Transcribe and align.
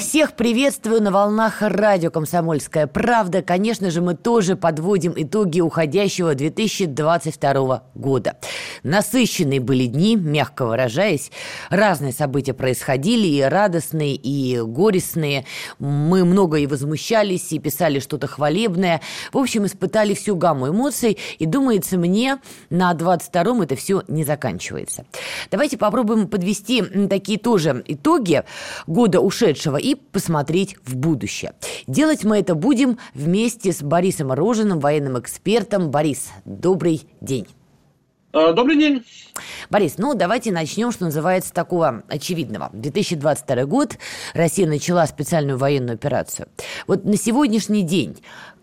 всех 0.00 0.32
приветствую 0.32 1.02
на 1.02 1.10
волнах 1.10 1.56
радио 1.60 2.10
«Комсомольская 2.10 2.86
правда». 2.86 3.42
Конечно 3.42 3.90
же, 3.90 4.00
мы 4.00 4.14
тоже 4.14 4.56
подводим 4.56 5.12
итоги 5.14 5.60
уходящего 5.60 6.34
2022 6.34 7.82
года. 7.94 8.36
Насыщенные 8.82 9.60
были 9.60 9.84
дни, 9.84 10.16
мягко 10.16 10.64
выражаясь. 10.64 11.30
Разные 11.68 12.14
события 12.14 12.54
происходили, 12.54 13.26
и 13.26 13.42
радостные, 13.42 14.14
и 14.14 14.58
горестные. 14.62 15.44
Мы 15.78 16.24
много 16.24 16.56
и 16.56 16.66
возмущались, 16.66 17.52
и 17.52 17.58
писали 17.58 17.98
что-то 17.98 18.26
хвалебное. 18.26 19.02
В 19.34 19.38
общем, 19.38 19.66
испытали 19.66 20.14
всю 20.14 20.34
гамму 20.34 20.70
эмоций, 20.70 21.18
и, 21.38 21.44
думается 21.44 21.98
мне, 21.98 22.38
на 22.70 22.92
22-м 22.94 23.60
это 23.60 23.76
все 23.76 24.02
не 24.08 24.24
заканчивается. 24.24 25.04
Давайте 25.50 25.76
попробуем 25.76 26.26
подвести 26.26 26.82
такие 27.08 27.38
тоже 27.38 27.84
итоги 27.86 28.44
года 28.86 29.20
ушедшего 29.20 29.76
и 29.76 29.89
посмотреть 29.94 30.76
в 30.84 30.96
будущее. 30.96 31.54
Делать 31.86 32.24
мы 32.24 32.38
это 32.38 32.54
будем 32.54 32.98
вместе 33.14 33.72
с 33.72 33.82
Борисом 33.82 34.32
Рожиным, 34.32 34.80
военным 34.80 35.18
экспертом. 35.18 35.90
Борис, 35.90 36.30
добрый 36.44 37.02
день. 37.20 37.46
А, 38.32 38.52
добрый 38.52 38.76
день. 38.76 39.04
Борис, 39.70 39.94
ну 39.98 40.14
давайте 40.14 40.52
начнем, 40.52 40.92
что 40.92 41.04
называется, 41.04 41.52
такого 41.52 42.04
очевидного. 42.08 42.70
2022 42.72 43.64
год, 43.64 43.98
Россия 44.34 44.68
начала 44.68 45.06
специальную 45.06 45.58
военную 45.58 45.94
операцию. 45.94 46.48
Вот 46.86 47.04
на 47.04 47.16
сегодняшний 47.16 47.82
день 47.82 48.18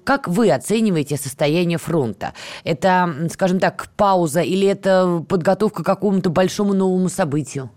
как 0.06 0.30
вы 0.30 0.52
оцениваете 0.52 1.18
состояние 1.18 1.78
фронта? 1.78 2.34
Это, 2.64 3.14
скажем 3.30 3.60
так, 3.60 3.90
пауза 3.98 4.40
или 4.40 4.66
это 4.66 5.22
подготовка 5.28 5.84
к 5.84 5.86
какому-то 5.86 6.30
большому 6.30 6.74
новому 6.74 7.10
событию? 7.10 7.70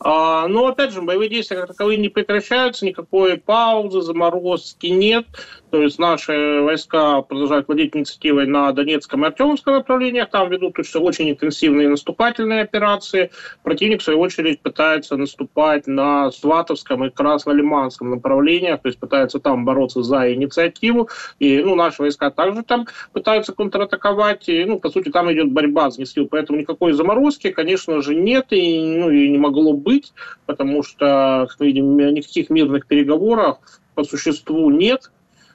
А, 0.00 0.46
но, 0.48 0.66
опять 0.66 0.92
же, 0.92 1.02
боевые 1.02 1.30
действия 1.30 1.56
как 1.56 1.68
таковые 1.68 1.98
не 1.98 2.08
прекращаются, 2.08 2.84
никакой 2.84 3.38
паузы, 3.38 4.02
заморозки 4.02 4.86
нет. 4.86 5.26
То 5.70 5.82
есть 5.82 5.98
наши 5.98 6.60
войска 6.60 7.22
продолжают 7.22 7.66
владеть 7.66 7.96
инициативой 7.96 8.46
на 8.46 8.72
Донецком 8.72 9.24
и 9.24 9.26
Артемовском 9.26 9.74
направлениях. 9.74 10.30
Там 10.30 10.48
ведут 10.48 10.78
очень 10.78 11.30
интенсивные 11.30 11.88
наступательные 11.88 12.62
операции. 12.62 13.30
Противник, 13.62 14.00
в 14.00 14.04
свою 14.04 14.20
очередь, 14.20 14.60
пытается 14.60 15.16
наступать 15.16 15.86
на 15.86 16.30
Сватовском 16.30 17.04
и 17.04 17.10
Краснолиманском 17.10 18.10
направлениях. 18.10 18.80
То 18.82 18.88
есть 18.88 18.98
пытается 18.98 19.38
там 19.38 19.64
бороться 19.64 20.02
за 20.02 20.32
инициативу. 20.32 21.08
И 21.38 21.58
ну, 21.58 21.74
наши 21.74 22.02
войска 22.02 22.30
также 22.30 22.62
там 22.62 22.86
пытаются 23.12 23.52
контратаковать. 23.52 24.48
И, 24.48 24.64
ну, 24.64 24.78
по 24.78 24.88
сути, 24.88 25.10
там 25.10 25.32
идет 25.32 25.52
борьба 25.52 25.90
за 25.90 26.06
сил. 26.06 26.28
Поэтому 26.30 26.58
никакой 26.60 26.92
заморозки, 26.92 27.50
конечно 27.50 28.00
же, 28.02 28.14
нет 28.14 28.46
и, 28.50 28.80
ну, 28.98 29.10
и 29.10 29.28
не 29.28 29.38
могло 29.38 29.72
быть, 29.86 30.12
потому 30.44 30.82
что, 30.82 31.46
как 31.48 31.60
видим, 31.60 31.96
никаких 31.96 32.50
мирных 32.50 32.86
переговоров 32.86 33.58
по 33.94 34.04
существу 34.04 34.68
нет. 34.70 35.12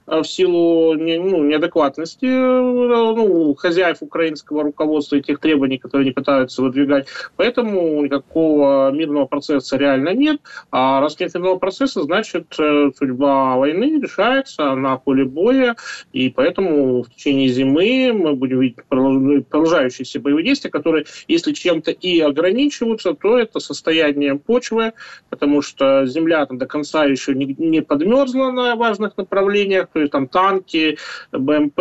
Э, 0.07 0.21
в 0.21 0.27
силу 0.27 0.93
ну, 0.95 1.43
неадекватности 1.43 2.25
э, 2.25 3.13
ну, 3.15 3.53
хозяев 3.55 3.97
украинского 4.01 4.63
руководства 4.63 5.17
и 5.17 5.21
тех 5.21 5.39
требований, 5.39 5.77
которые 5.77 6.05
они 6.05 6.11
пытаются 6.11 6.61
выдвигать. 6.61 7.07
Поэтому 7.35 8.03
никакого 8.03 8.91
мирного 8.91 9.25
процесса 9.25 9.77
реально 9.77 10.13
нет. 10.13 10.41
А 10.71 11.01
раз 11.01 11.19
нет 11.19 11.33
мирного 11.35 11.57
процесса, 11.57 12.01
значит, 12.03 12.47
э, 12.59 12.91
судьба 12.97 13.57
войны 13.57 14.01
решается 14.01 14.73
на 14.75 14.97
поле 14.97 15.23
боя. 15.23 15.75
И 16.13 16.29
поэтому 16.29 17.03
в 17.03 17.09
течение 17.11 17.49
зимы 17.49 18.11
мы 18.13 18.35
будем 18.35 18.59
видеть 18.59 18.83
продолжающиеся 18.89 20.19
боевые 20.19 20.45
действия, 20.45 20.71
которые, 20.71 21.05
если 21.27 21.53
чем-то 21.53 21.91
и 21.91 22.19
ограничиваются, 22.19 23.13
то 23.13 23.37
это 23.37 23.59
состояние 23.59 24.35
почвы, 24.35 24.93
потому 25.29 25.61
что 25.61 26.05
земля 26.05 26.45
там 26.45 26.57
до 26.57 26.65
конца 26.65 27.05
еще 27.05 27.35
не, 27.35 27.55
не 27.57 27.81
подмерзла 27.81 28.51
на 28.51 28.75
важных 28.75 29.15
направлениях, 29.17 29.87
то 29.93 29.99
есть 29.99 30.11
там 30.11 30.27
танки, 30.27 30.97
БМП 31.31 31.79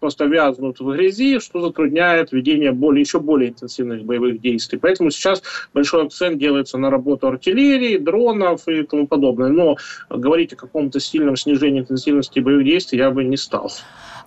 просто 0.00 0.24
вязнут 0.26 0.80
в 0.80 0.92
грязи, 0.92 1.38
что 1.40 1.60
затрудняет 1.60 2.32
ведение 2.32 2.72
более, 2.72 3.02
еще 3.02 3.20
более 3.20 3.50
интенсивных 3.50 4.04
боевых 4.04 4.40
действий. 4.40 4.78
Поэтому 4.78 5.10
сейчас 5.10 5.42
большой 5.74 6.06
акцент 6.06 6.38
делается 6.38 6.78
на 6.78 6.90
работу 6.90 7.28
артиллерии, 7.28 7.98
дронов 7.98 8.66
и 8.68 8.82
тому 8.82 9.06
подобное. 9.06 9.48
Но 9.48 9.76
говорить 10.10 10.52
о 10.52 10.56
каком-то 10.56 11.00
сильном 11.00 11.36
снижении 11.36 11.80
интенсивности 11.80 12.40
боевых 12.40 12.64
действий 12.64 12.98
я 12.98 13.10
бы 13.10 13.24
не 13.24 13.36
стал. 13.36 13.70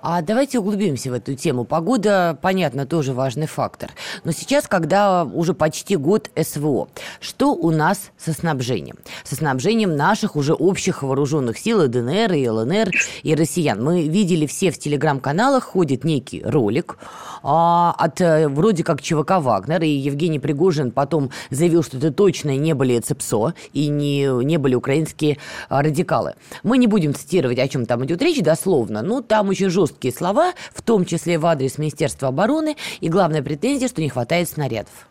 А 0.03 0.23
давайте 0.23 0.57
углубимся 0.57 1.11
в 1.11 1.13
эту 1.13 1.35
тему. 1.35 1.63
Погода, 1.63 2.35
понятно, 2.41 2.87
тоже 2.87 3.13
важный 3.13 3.45
фактор. 3.45 3.91
Но 4.23 4.31
сейчас, 4.31 4.67
когда 4.67 5.23
уже 5.25 5.53
почти 5.53 5.95
год 5.95 6.31
СВО, 6.35 6.89
что 7.19 7.53
у 7.53 7.69
нас 7.69 8.09
со 8.17 8.33
снабжением? 8.33 8.97
Со 9.23 9.35
снабжением 9.35 9.95
наших 9.95 10.35
уже 10.35 10.53
общих 10.53 11.03
вооруженных 11.03 11.59
сил 11.59 11.83
и 11.83 11.87
ДНР, 11.87 12.33
и 12.33 12.49
ЛНР, 12.49 12.89
и 13.21 13.35
россиян. 13.35 13.83
Мы 13.83 14.07
видели 14.07 14.47
все 14.47 14.71
в 14.71 14.79
телеграм-каналах, 14.79 15.65
ходит 15.65 16.03
некий 16.03 16.41
ролик 16.43 16.97
а, 17.43 17.93
от 17.97 18.21
э, 18.21 18.47
вроде 18.47 18.83
как 18.83 19.01
ЧВК 19.01 19.33
«Вагнер», 19.39 19.83
и 19.83 19.89
Евгений 19.89 20.39
Пригожин 20.39 20.91
потом 20.91 21.29
заявил, 21.51 21.83
что 21.83 21.97
это 21.97 22.11
точно 22.11 22.57
не 22.57 22.73
были 22.73 22.99
ЦЕПСО 22.99 23.53
и 23.73 23.87
не, 23.87 24.25
не 24.43 24.57
были 24.57 24.73
украинские 24.73 25.37
а, 25.69 25.83
радикалы. 25.83 26.33
Мы 26.63 26.79
не 26.79 26.87
будем 26.87 27.13
цитировать, 27.13 27.59
о 27.59 27.67
чем 27.67 27.85
там 27.85 28.03
идет 28.05 28.21
речь 28.23 28.41
дословно, 28.41 29.03
но 29.03 29.21
там 29.21 29.49
очень 29.49 29.69
жестко 29.69 29.90
жесткие 29.91 30.13
слова, 30.13 30.53
в 30.73 30.81
том 30.81 31.05
числе 31.05 31.37
в 31.37 31.45
адрес 31.45 31.77
Министерства 31.77 32.29
обороны, 32.29 32.75
и 32.99 33.09
главная 33.09 33.41
претензия, 33.43 33.87
что 33.87 34.01
не 34.01 34.09
хватает 34.09 34.49
снарядов. 34.49 35.07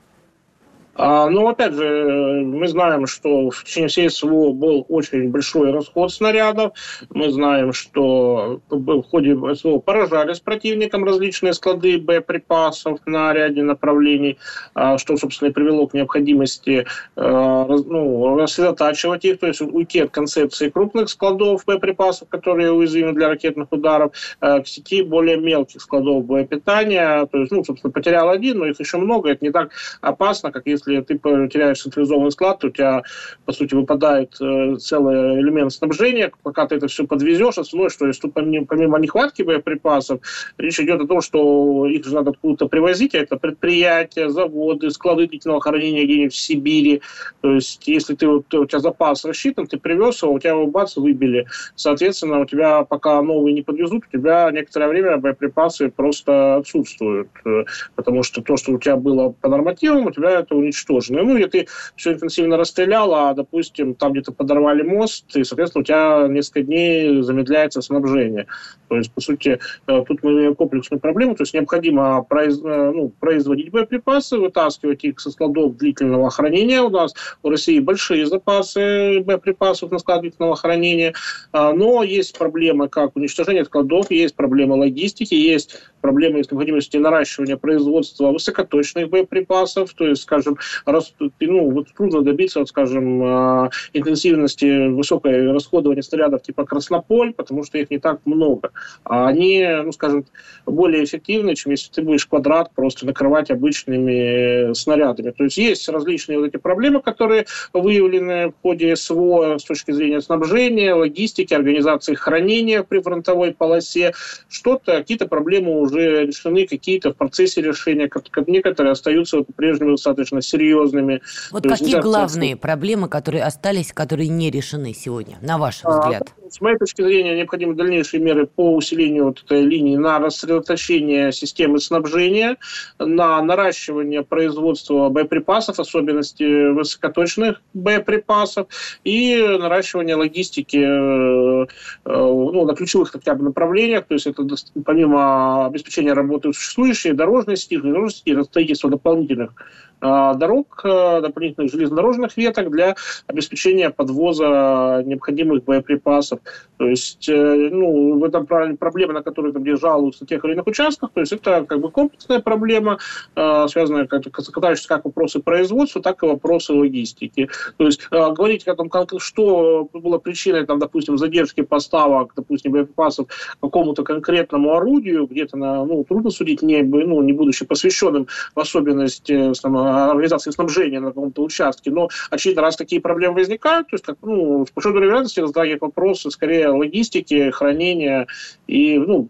А, 1.02 1.30
ну, 1.30 1.48
опять 1.48 1.72
же, 1.72 2.42
мы 2.44 2.68
знаем, 2.68 3.06
что 3.06 3.48
в 3.48 3.64
всей 3.64 4.10
СВО 4.10 4.52
был 4.52 4.84
очень 4.90 5.30
большой 5.30 5.72
расход 5.72 6.12
снарядов. 6.12 6.74
Мы 7.08 7.30
знаем, 7.30 7.72
что 7.72 8.60
в 8.68 9.02
ходе 9.04 9.34
СВО 9.54 9.78
поражали 9.78 10.34
с 10.34 10.40
противником 10.40 11.04
различные 11.04 11.54
склады 11.54 11.98
боеприпасов 11.98 12.98
на 13.06 13.32
ряде 13.32 13.62
направлений, 13.62 14.36
а, 14.74 14.98
что, 14.98 15.16
собственно, 15.16 15.48
и 15.48 15.52
привело 15.52 15.86
к 15.86 15.94
необходимости 15.94 16.86
а, 17.16 17.66
ну, 17.66 18.36
рассредотачивать 18.36 19.24
их, 19.24 19.38
то 19.38 19.46
есть 19.46 19.62
уйти 19.62 20.00
от 20.00 20.10
концепции 20.10 20.68
крупных 20.68 21.08
складов 21.08 21.64
боеприпасов, 21.64 22.28
которые 22.28 22.72
уязвимы 22.72 23.14
для 23.14 23.28
ракетных 23.28 23.68
ударов, 23.70 24.12
к 24.38 24.66
сети 24.66 25.02
более 25.02 25.38
мелких 25.38 25.80
складов 25.80 26.26
боепитания. 26.26 27.24
То 27.24 27.38
есть, 27.38 27.52
ну, 27.52 27.64
собственно, 27.64 27.90
потерял 27.90 28.28
один, 28.28 28.58
но 28.58 28.66
их 28.66 28.78
еще 28.78 28.98
много. 28.98 29.30
Это 29.30 29.42
не 29.42 29.50
так 29.50 29.70
опасно, 30.02 30.52
как 30.52 30.66
если 30.66 30.89
если 30.90 31.04
ты 31.04 31.18
потеряешь 31.18 31.80
централизованный 31.80 32.32
склад, 32.32 32.60
то 32.60 32.68
у 32.68 32.70
тебя, 32.70 33.02
по 33.44 33.52
сути, 33.52 33.74
выпадает 33.74 34.34
э, 34.40 34.76
целый 34.76 35.40
элемент 35.40 35.72
снабжения, 35.72 36.30
пока 36.42 36.66
ты 36.66 36.76
это 36.76 36.88
все 36.88 37.06
подвезешь. 37.06 37.58
Основное, 37.58 37.90
что 37.90 38.06
есть, 38.06 38.22
помимо, 38.32 38.66
помимо 38.66 38.98
нехватки 38.98 39.42
боеприпасов, 39.42 40.20
речь 40.58 40.80
идет 40.80 41.00
о 41.00 41.06
том, 41.06 41.20
что 41.20 41.86
их 41.86 42.04
же 42.04 42.14
надо 42.14 42.30
откуда-то 42.30 42.68
привозить, 42.68 43.14
а 43.14 43.18
это 43.18 43.36
предприятия, 43.36 44.28
заводы, 44.30 44.90
склады 44.90 45.26
длительного 45.26 45.60
хранения 45.60 46.04
где-нибудь 46.04 46.34
в 46.34 46.36
Сибири. 46.36 47.02
То 47.40 47.54
есть, 47.54 47.86
если 47.86 48.14
ты, 48.14 48.28
вот, 48.28 48.52
у 48.54 48.66
тебя 48.66 48.80
запас 48.80 49.24
рассчитан, 49.24 49.66
ты 49.66 49.78
привез 49.78 50.22
его, 50.22 50.32
у 50.32 50.38
тебя 50.38 50.50
его 50.50 50.66
бац, 50.66 50.96
выбили. 50.96 51.46
Соответственно, 51.76 52.40
у 52.40 52.44
тебя, 52.44 52.84
пока 52.84 53.22
новые 53.22 53.54
не 53.54 53.62
подвезут, 53.62 54.04
у 54.08 54.16
тебя 54.16 54.50
некоторое 54.52 54.88
время 54.88 55.16
боеприпасы 55.18 55.90
просто 55.90 56.56
отсутствуют. 56.56 57.28
Э, 57.44 57.64
потому 57.94 58.22
что 58.22 58.42
то, 58.42 58.56
что 58.56 58.72
у 58.72 58.78
тебя 58.78 58.96
было 58.96 59.30
по 59.40 59.48
нормативам, 59.48 60.06
у 60.06 60.10
тебя 60.10 60.40
это 60.40 60.54
уничтожено 60.54 60.79
уничтожены. 60.80 61.22
Ну, 61.22 61.36
и 61.36 61.46
ты 61.46 61.66
все 61.96 62.12
интенсивно 62.12 62.56
расстрелял, 62.56 63.14
а, 63.14 63.34
допустим, 63.34 63.94
там 63.94 64.12
где-то 64.12 64.32
подорвали 64.32 64.82
мост, 64.82 65.24
и, 65.36 65.44
соответственно, 65.44 65.82
у 65.82 65.84
тебя 65.84 66.26
несколько 66.28 66.62
дней 66.62 67.22
замедляется 67.22 67.82
снабжение. 67.82 68.46
То 68.88 68.96
есть, 68.96 69.12
по 69.12 69.20
сути, 69.20 69.58
э, 69.86 70.04
тут 70.06 70.22
мы 70.22 70.32
имеем 70.32 70.54
комплексную 70.54 71.00
проблему, 71.00 71.34
то 71.34 71.42
есть 71.42 71.54
необходимо 71.54 72.22
произ, 72.24 72.58
э, 72.58 72.92
ну, 72.94 73.12
производить 73.20 73.70
боеприпасы, 73.70 74.38
вытаскивать 74.38 75.04
их 75.04 75.20
со 75.20 75.30
складов 75.30 75.76
длительного 75.76 76.30
хранения. 76.30 76.82
У 76.82 76.90
нас 76.90 77.14
в 77.42 77.48
России 77.48 77.78
большие 77.78 78.26
запасы 78.26 79.20
боеприпасов 79.20 79.90
на 79.90 79.98
склад 79.98 80.22
длительного 80.22 80.56
хранения, 80.56 81.14
а, 81.52 81.72
но 81.72 82.02
есть 82.02 82.36
проблемы 82.36 82.88
как 82.88 83.16
уничтожение 83.16 83.64
складов, 83.64 84.10
есть 84.10 84.34
проблемы 84.34 84.76
логистики, 84.76 85.34
есть 85.34 85.78
проблема 86.00 86.38
есть 86.38 86.50
необходимости 86.50 86.96
наращивания 86.96 87.56
производства 87.56 88.30
высокоточных 88.32 89.08
боеприпасов, 89.08 89.92
то 89.94 90.06
есть, 90.06 90.22
скажем, 90.22 90.58
раз, 90.84 91.14
ну, 91.40 91.70
вот 91.70 91.88
трудно 91.96 92.22
добиться, 92.22 92.60
вот, 92.60 92.68
скажем, 92.68 93.22
а, 93.22 93.70
интенсивности 93.92 94.88
высокой 94.88 95.50
расходования 95.52 96.02
снарядов 96.02 96.42
типа 96.42 96.64
Краснополь, 96.64 97.32
потому 97.32 97.64
что 97.64 97.78
их 97.78 97.90
не 97.90 97.98
так 97.98 98.20
много. 98.24 98.70
А 99.04 99.28
они, 99.28 99.66
ну, 99.84 99.92
скажем, 99.92 100.24
более 100.66 101.04
эффективны, 101.04 101.54
чем 101.54 101.72
если 101.72 101.90
ты 101.90 102.02
будешь 102.02 102.26
квадрат 102.26 102.70
просто 102.74 103.06
накрывать 103.06 103.50
обычными 103.50 104.72
снарядами. 104.74 105.30
То 105.30 105.44
есть 105.44 105.56
есть 105.58 105.88
различные 105.88 106.38
вот 106.38 106.46
эти 106.46 106.56
проблемы, 106.56 107.00
которые 107.00 107.46
выявлены 107.72 108.48
в 108.50 108.54
ходе 108.62 108.96
СВО 108.96 109.58
с 109.58 109.64
точки 109.64 109.92
зрения 109.92 110.20
снабжения, 110.20 110.94
логистики, 110.94 111.54
организации 111.54 112.14
хранения 112.14 112.82
при 112.82 113.00
фронтовой 113.00 113.52
полосе. 113.52 114.12
Что-то, 114.48 114.98
какие-то 114.98 115.26
проблемы 115.26 115.80
уже 115.80 115.89
решены, 115.98 116.66
какие-то 116.66 117.12
в 117.12 117.16
процессе 117.16 117.62
решения, 117.62 118.08
как 118.08 118.24
некоторые 118.46 118.92
остаются 118.92 119.42
по-прежнему 119.42 119.92
достаточно 119.92 120.42
серьезными. 120.42 121.22
Вот 121.50 121.64
какие 121.64 122.00
главные 122.00 122.56
проблемы, 122.56 123.08
которые 123.08 123.44
остались, 123.44 123.92
которые 123.92 124.28
не 124.28 124.50
решены 124.50 124.94
сегодня, 124.94 125.38
на 125.42 125.58
ваш 125.58 125.80
а, 125.84 126.00
взгляд? 126.00 126.34
С 126.48 126.60
моей 126.60 126.76
точки 126.78 127.02
зрения, 127.02 127.36
необходимы 127.36 127.74
дальнейшие 127.74 128.20
меры 128.20 128.46
по 128.46 128.74
усилению 128.74 129.26
вот 129.26 129.42
этой 129.44 129.62
линии 129.62 129.96
на 129.96 130.18
рассредоточение 130.18 131.32
системы 131.32 131.78
снабжения, 131.80 132.56
на 132.98 133.40
наращивание 133.42 134.22
производства 134.22 135.08
боеприпасов, 135.08 135.78
особенности 135.78 136.70
высокоточных 136.70 137.62
боеприпасов, 137.74 138.66
и 139.04 139.36
наращивание 139.58 140.16
логистики 140.16 140.78
э, 140.78 141.66
э, 141.66 141.66
ну, 142.04 142.64
на 142.64 142.74
ключевых 142.74 143.12
хотя 143.12 143.34
бы 143.34 143.44
направлениях, 143.44 144.06
то 144.06 144.14
есть 144.14 144.26
это 144.26 144.44
помимо 144.84 145.70
обеспечения 145.80 146.12
работы 146.12 146.52
существующей 146.52 147.12
дорожной 147.12 147.56
сети, 147.56 147.76
дорожной 147.76 148.10
сети, 148.10 148.42
строительства 148.42 148.90
дополнительных 148.90 149.52
дорог, 150.00 150.80
э, 150.84 151.20
дополнительных 151.20 151.70
железнодорожных 151.70 152.36
веток 152.36 152.70
для 152.70 152.94
обеспечения 153.26 153.90
подвоза 153.90 155.02
необходимых 155.04 155.64
боеприпасов. 155.64 156.40
То 156.78 156.86
есть, 156.86 157.28
э, 157.28 157.68
ну, 157.70 158.18
в 158.18 158.24
этом 158.24 158.46
проблема, 158.46 159.12
на 159.12 159.22
которую 159.22 159.52
там, 159.52 159.62
где 159.62 159.76
жалуются 159.76 160.24
тех 160.24 160.44
или 160.44 160.52
иных 160.52 160.66
участках, 160.66 161.10
то 161.12 161.20
есть 161.20 161.32
это 161.32 161.64
как 161.64 161.80
бы 161.80 161.90
комплексная 161.90 162.40
проблема, 162.40 162.98
э, 163.36 163.66
связанная 163.68 164.06
как, 164.06 164.22
касающаяся 164.22 164.88
как 164.88 165.04
вопросы 165.04 165.40
производства, 165.40 166.00
так 166.00 166.22
и 166.22 166.26
вопросы 166.26 166.72
логистики. 166.72 167.50
То 167.76 167.86
есть 167.86 168.08
говорить 168.10 168.66
о 168.66 168.74
том, 168.74 168.90
что 169.18 169.88
было 169.92 170.18
причиной, 170.18 170.66
там, 170.66 170.78
допустим, 170.78 171.18
задержки 171.18 171.60
поставок, 171.62 172.32
допустим, 172.36 172.72
боеприпасов 172.72 173.28
какому-то 173.60 174.02
конкретному 174.02 174.74
орудию, 174.74 175.26
где-то 175.26 175.56
на, 175.56 175.84
ну, 175.84 176.04
трудно 176.04 176.30
судить, 176.30 176.62
не, 176.62 176.82
ну, 176.82 177.22
не 177.22 177.32
будучи 177.32 177.64
посвященным 177.64 178.26
в 178.54 178.60
особенности 178.60 179.52
там, 179.62 179.89
организации 179.90 180.50
снабжения 180.50 181.00
на 181.00 181.08
каком-то 181.08 181.42
участке. 181.42 181.90
Но, 181.90 182.08
очевидно, 182.30 182.62
раз 182.62 182.76
такие 182.76 183.00
проблемы 183.00 183.34
возникают, 183.34 183.88
то 183.88 183.94
есть, 183.94 184.04
как, 184.04 184.16
ну, 184.22 184.66
с 184.66 184.72
большой 184.72 184.92
долей 184.92 185.06
вероятности 185.06 185.44
затрагивает 185.44 185.82
вопросы 185.82 186.30
скорее 186.30 186.68
логистики, 186.68 187.50
хранения 187.50 188.26
и, 188.66 188.98
ну, 188.98 189.28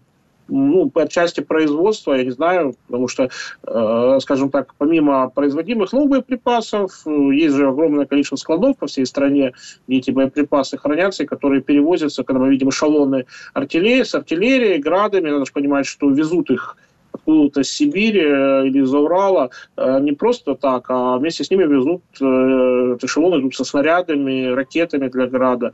ну, 0.50 0.90
по 0.90 1.08
части 1.08 1.40
производства, 1.40 2.14
я 2.14 2.24
не 2.24 2.30
знаю, 2.30 2.74
потому 2.86 3.08
что, 3.08 3.30
э, 3.66 4.18
скажем 4.20 4.50
так, 4.50 4.74
помимо 4.76 5.30
производимых 5.30 5.92
новых 5.92 6.10
боеприпасов, 6.10 7.06
есть 7.06 7.54
же 7.54 7.68
огромное 7.68 8.06
количество 8.06 8.36
складов 8.36 8.76
по 8.76 8.86
всей 8.86 9.06
стране, 9.06 9.52
где 9.86 9.98
эти 9.98 10.10
боеприпасы 10.10 10.76
хранятся, 10.76 11.22
и 11.22 11.26
которые 11.26 11.62
перевозятся, 11.62 12.24
когда 12.24 12.40
мы 12.40 12.50
видим 12.50 12.70
эшелоны 12.70 13.26
артиллерии, 13.54 14.02
с 14.02 14.14
артиллерией, 14.14 14.78
градами, 14.78 15.30
надо 15.30 15.46
же 15.46 15.52
понимать, 15.52 15.86
что 15.86 16.10
везут 16.10 16.50
их 16.50 16.76
откуда-то 17.20 17.62
Сибири 17.64 18.20
э, 18.20 18.66
или 18.66 18.82
из 18.82 18.92
Урала 18.92 19.50
э, 19.76 20.00
не 20.00 20.12
просто 20.12 20.54
так, 20.54 20.86
а 20.88 21.16
вместе 21.18 21.44
с 21.44 21.50
ними 21.50 21.64
везут 21.64 22.02
э, 22.20 22.24
эшелоны 23.04 23.40
идут 23.40 23.54
со 23.54 23.64
снарядами, 23.64 24.46
ракетами 24.46 25.08
для 25.08 25.26
града. 25.26 25.72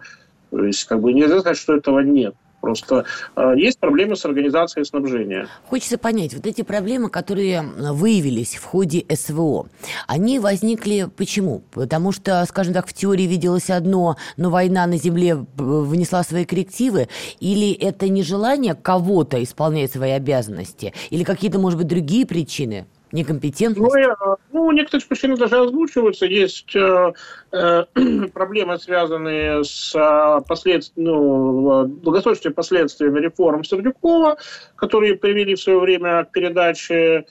То 0.51 0.65
есть 0.65 0.85
как 0.85 1.01
бы 1.01 1.13
нельзя 1.13 1.41
сказать, 1.41 1.59
что 1.59 1.77
этого 1.77 2.01
нет. 2.01 2.35
Просто 2.67 3.05
э, 3.37 3.55
есть 3.57 3.79
проблемы 3.79 4.17
с 4.17 4.25
организацией 4.25 4.85
снабжения. 4.85 5.47
Хочется 5.69 5.99
понять, 5.99 6.35
вот 6.35 6.45
эти 6.47 6.63
проблемы, 6.63 7.09
которые 7.11 7.63
выявились 7.63 8.57
в 8.57 8.65
ходе 8.65 9.05
СВО, 9.09 9.69
они 10.09 10.41
возникли 10.41 11.09
почему? 11.17 11.63
Потому 11.71 12.11
что, 12.11 12.45
скажем 12.49 12.75
так, 12.75 12.89
в 12.89 12.93
теории 12.93 13.23
виделось 13.23 13.71
одно, 13.71 14.17
но 14.37 14.51
война 14.51 14.85
на 14.89 14.97
земле 14.97 15.37
внесла 15.57 16.25
свои 16.25 16.45
коррективы, 16.45 17.07
или 17.39 17.73
это 17.73 18.09
нежелание 18.09 18.75
кого-то 18.75 19.41
исполнять 19.45 19.93
свои 19.93 20.11
обязанности, 20.11 20.93
или 21.11 21.23
какие-то, 21.23 21.61
может 21.61 21.79
быть, 21.79 21.87
другие 21.87 22.27
причины? 22.27 22.87
Некомпетентность? 23.17 23.95
Ну, 23.95 24.37
ну, 24.53 24.71
некоторые 24.73 25.07
причины 25.07 25.37
даже 25.37 25.57
озвучиваются. 25.59 26.27
Есть 26.27 26.77
э, 26.77 27.13
э, 27.53 27.85
проблемы, 28.35 28.79
связанные 28.79 29.65
с 29.65 29.95
э, 29.95 30.43
послед... 30.47 30.93
ну, 30.97 31.87
долгосрочными 31.87 32.53
последствиями 32.53 33.19
реформ 33.21 33.65
Сердюкова, 33.65 34.37
которые 34.77 35.15
привели 35.15 35.55
в 35.55 35.61
свое 35.61 35.81
время 35.81 36.25
к 36.25 36.33
передаче 36.33 37.25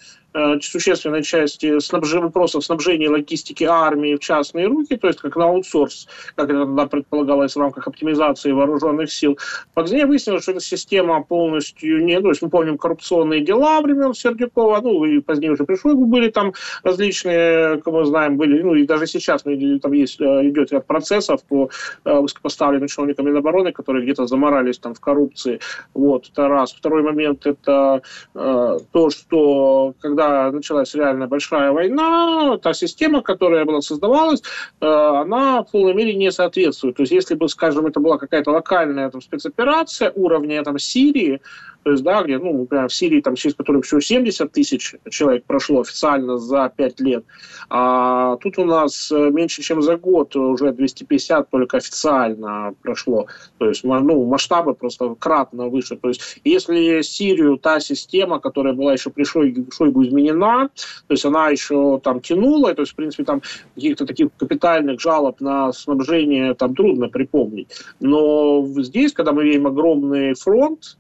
существенной 0.61 1.23
части 1.23 1.79
снабж... 1.79 2.13
вопросов 2.13 2.63
снабжения 2.63 3.09
логистики 3.09 3.63
армии 3.63 4.15
в 4.15 4.19
частные 4.19 4.67
руки, 4.67 4.95
то 4.97 5.07
есть 5.07 5.19
как 5.19 5.35
на 5.35 5.45
аутсорс, 5.45 6.07
как 6.35 6.49
это 6.49 6.65
тогда 6.65 6.85
предполагалось 6.87 7.55
в 7.55 7.59
рамках 7.59 7.87
оптимизации 7.87 8.51
вооруженных 8.51 9.11
сил. 9.11 9.37
Позднее 9.73 10.05
выяснилось, 10.05 10.43
что 10.43 10.51
эта 10.51 10.61
система 10.61 11.23
полностью 11.23 12.03
не... 12.03 12.19
То 12.19 12.29
есть 12.29 12.41
мы 12.41 12.49
помним 12.49 12.77
коррупционные 12.77 13.41
дела 13.41 13.81
времен 13.81 14.13
Сердюкова, 14.13 14.81
ну 14.81 15.05
и 15.05 15.19
позднее 15.19 15.51
уже 15.51 15.63
пришло, 15.63 15.93
были 15.93 16.29
там 16.29 16.53
различные, 16.83 17.81
как 17.81 17.93
мы 17.93 18.05
знаем, 18.05 18.37
были, 18.37 18.61
ну 18.61 18.75
и 18.75 18.85
даже 18.85 19.07
сейчас 19.07 19.43
там 19.43 19.93
есть, 19.93 20.19
э, 20.19 20.49
идет 20.49 20.71
ряд 20.71 20.85
процессов 20.87 21.43
по 21.43 21.69
э, 22.03 22.19
высокопоставленным 22.19 22.87
чиновникам 22.87 23.25
Минобороны, 23.27 23.71
которые 23.71 24.03
где-то 24.03 24.27
заморались 24.27 24.79
там 24.79 24.93
в 24.93 24.99
коррупции. 24.99 25.59
Вот, 25.93 26.29
это 26.31 26.47
раз. 26.47 26.73
Второй 26.73 27.03
момент– 27.03 27.45
это 27.47 28.01
э, 28.33 28.77
то, 28.91 29.09
что 29.09 29.93
когда 29.99 30.24
когда 30.25 30.51
началась 30.51 30.95
реально 30.95 31.27
большая 31.27 31.71
война, 31.71 32.57
та 32.57 32.73
система, 32.73 33.21
которая 33.21 33.65
была 33.65 33.81
создавалась, 33.81 34.41
э, 34.81 34.85
она 34.85 35.63
в 35.63 35.71
полной 35.71 35.93
мере 35.93 36.15
не 36.15 36.31
соответствует. 36.31 36.95
То 36.95 37.03
есть 37.03 37.13
если 37.13 37.35
бы, 37.35 37.47
скажем, 37.49 37.85
это 37.85 37.99
была 37.99 38.17
какая-то 38.17 38.51
локальная 38.51 39.09
там, 39.09 39.21
спецоперация 39.21 40.11
уровня 40.15 40.63
там, 40.63 40.79
Сирии, 40.79 41.41
то 41.85 41.91
есть, 41.91 42.03
да, 42.03 42.23
где, 42.23 42.39
ну, 42.39 42.61
например, 42.61 42.87
в 42.87 42.93
Сирии, 42.95 43.21
там, 43.21 43.35
через 43.35 43.53
которую 43.53 43.83
всего 43.83 44.01
70 44.01 44.51
тысяч 44.51 44.95
человек 45.11 45.45
прошло 45.45 45.81
официально 45.81 46.39
за 46.39 46.73
5 46.75 46.99
лет, 47.01 47.25
а 47.69 48.37
тут 48.37 48.57
у 48.57 48.65
нас 48.65 49.11
э, 49.11 49.29
меньше, 49.29 49.61
чем 49.61 49.83
за 49.83 49.95
год 49.95 50.35
уже 50.35 50.71
250 50.71 51.47
только 51.51 51.77
официально 51.77 52.73
прошло. 52.81 53.27
То 53.59 53.67
есть, 53.67 53.83
ну, 53.83 54.25
масштабы 54.25 54.73
просто 54.73 55.13
кратно 55.13 55.67
выше. 55.67 55.95
То 55.95 56.07
есть, 56.07 56.39
если 56.43 57.03
Сирию 57.03 57.57
та 57.57 57.79
система, 57.79 58.39
которая 58.39 58.73
была 58.73 58.93
еще 58.93 59.11
при 59.11 59.23
Шойгу, 59.23 59.71
Шойгу 59.71 60.05
изменена, 60.05 60.69
то 61.07 61.11
есть 61.11 61.23
она 61.23 61.49
еще 61.49 62.01
там 62.03 62.19
тянула, 62.19 62.73
то 62.73 62.81
есть, 62.81 62.93
в 62.93 62.95
принципе, 62.95 63.25
там 63.25 63.43
каких-то 63.75 64.07
таких 64.07 64.29
капитальных 64.37 64.99
жалоб 64.99 65.39
на 65.39 65.71
снабжение 65.71 66.55
там 66.55 66.73
трудно 66.73 67.09
припомнить. 67.09 67.67
Но 67.99 68.65
здесь, 68.77 69.13
когда 69.13 69.33
мы 69.33 69.43
видим 69.43 69.67
огромный 69.67 70.33
фронт, 70.33 70.97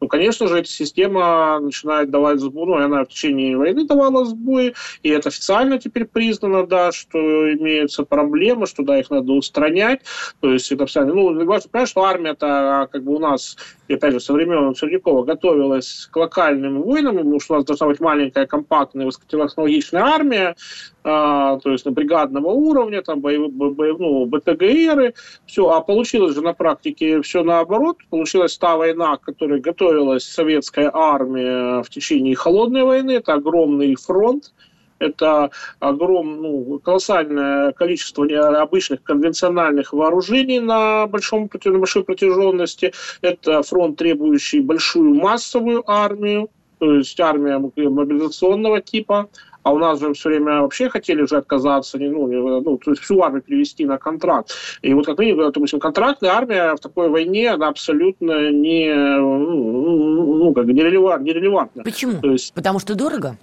ну, 0.00 0.08
конечно 0.08 0.48
же, 0.48 0.58
эта 0.58 0.68
система 0.68 1.60
начинает 1.60 2.10
давать 2.10 2.40
сбой, 2.40 2.66
ну, 2.66 2.74
она 2.76 3.04
в 3.04 3.08
течение 3.08 3.56
войны 3.56 3.84
давала 3.86 4.24
сбой, 4.24 4.74
и 5.02 5.10
это 5.10 5.28
официально 5.28 5.78
теперь 5.78 6.06
признано, 6.06 6.66
да, 6.66 6.90
что 6.90 7.18
имеются 7.52 8.04
проблемы, 8.04 8.66
что, 8.66 8.82
да, 8.82 8.98
их 8.98 9.10
надо 9.10 9.32
устранять, 9.32 10.00
то 10.40 10.52
есть 10.52 10.72
это 10.72 10.84
официально, 10.84 11.14
ну, 11.14 11.34
понимать, 11.34 11.88
что 11.88 12.04
армия-то, 12.04 12.88
как 12.90 13.04
бы 13.04 13.14
у 13.14 13.18
нас, 13.18 13.56
и, 13.90 13.94
опять 13.94 14.12
же, 14.12 14.20
со 14.20 14.32
времен 14.32 14.74
Сердюкова 14.74 15.24
готовилась 15.24 16.08
к 16.10 16.16
локальным 16.16 16.82
войнам, 16.82 17.16
потому 17.16 17.40
что 17.40 17.54
у 17.54 17.56
нас 17.56 17.66
должна 17.66 17.88
быть 17.88 18.00
маленькая, 18.00 18.46
компактная, 18.46 19.06
высокотехнологичная 19.06 20.02
армия, 20.02 20.56
а, 21.02 21.58
то 21.58 21.72
есть 21.72 21.84
на 21.84 21.90
бригадного 21.90 22.48
уровня, 22.48 23.02
там, 23.02 23.20
боев, 23.20 23.50
ну, 23.98 24.26
БТГРы, 24.26 25.14
все, 25.46 25.68
а 25.70 25.80
получилось 25.80 26.34
же 26.34 26.42
на 26.42 26.52
практике 26.52 27.20
все 27.22 27.42
наоборот, 27.42 27.98
получилась 28.10 28.56
та 28.56 28.76
война, 28.76 29.16
которая 29.16 29.60
готовилась 29.60 29.80
готовилась 29.90 30.24
советская 30.24 30.90
армия 30.92 31.82
в 31.82 31.90
течение 31.90 32.34
холодной 32.34 32.84
войны. 32.84 33.12
Это 33.12 33.34
огромный 33.34 33.94
фронт, 33.94 34.52
это 35.00 35.50
огром, 35.80 36.42
ну, 36.42 36.78
колоссальное 36.78 37.72
количество 37.72 38.24
обычных 38.60 39.02
конвенциональных 39.02 39.92
вооружений 39.92 40.60
на, 40.60 41.06
большом, 41.06 41.50
на 41.64 41.78
большой 41.78 42.04
протяженности. 42.04 42.92
Это 43.22 43.62
фронт, 43.62 43.96
требующий 43.96 44.60
большую 44.60 45.14
массовую 45.14 45.90
армию, 45.90 46.50
то 46.78 46.94
есть 46.94 47.18
армия 47.20 47.58
мобилизационного 47.58 48.80
типа, 48.80 49.28
а 49.62 49.72
у 49.72 49.78
нас 49.78 50.00
же 50.00 50.14
все 50.14 50.30
время 50.30 50.62
вообще 50.62 50.88
хотели 50.88 51.26
же 51.26 51.36
отказаться, 51.36 51.98
ну, 51.98 52.26
ну 52.60 52.78
то 52.78 52.90
есть 52.92 53.02
всю 53.02 53.20
армию 53.22 53.42
перевести 53.42 53.84
на 53.84 53.98
контракт. 53.98 54.54
И 54.80 54.94
вот 54.94 55.06
как 55.06 55.18
мы, 55.18 55.34
допустим, 55.34 55.80
контрактная 55.80 56.30
армия 56.30 56.74
в 56.74 56.80
такой 56.80 57.10
войне, 57.10 57.50
она 57.50 57.68
абсолютно 57.68 58.50
не, 58.50 58.94
ну, 58.94 60.36
ну 60.36 60.54
как, 60.54 60.66
нерелевантна. 60.66 61.82
Почему? 61.84 62.20
То 62.20 62.32
есть... 62.32 62.54
Потому 62.54 62.78
что 62.78 62.94
дорого? 62.94 63.36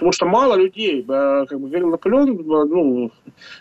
Потому 0.00 0.12
что 0.12 0.24
мало 0.24 0.54
людей, 0.54 1.02
как 1.02 1.60
бы 1.60 1.68
говорил 1.68 1.90
Наполеон, 1.90 2.42
ну, 2.46 3.10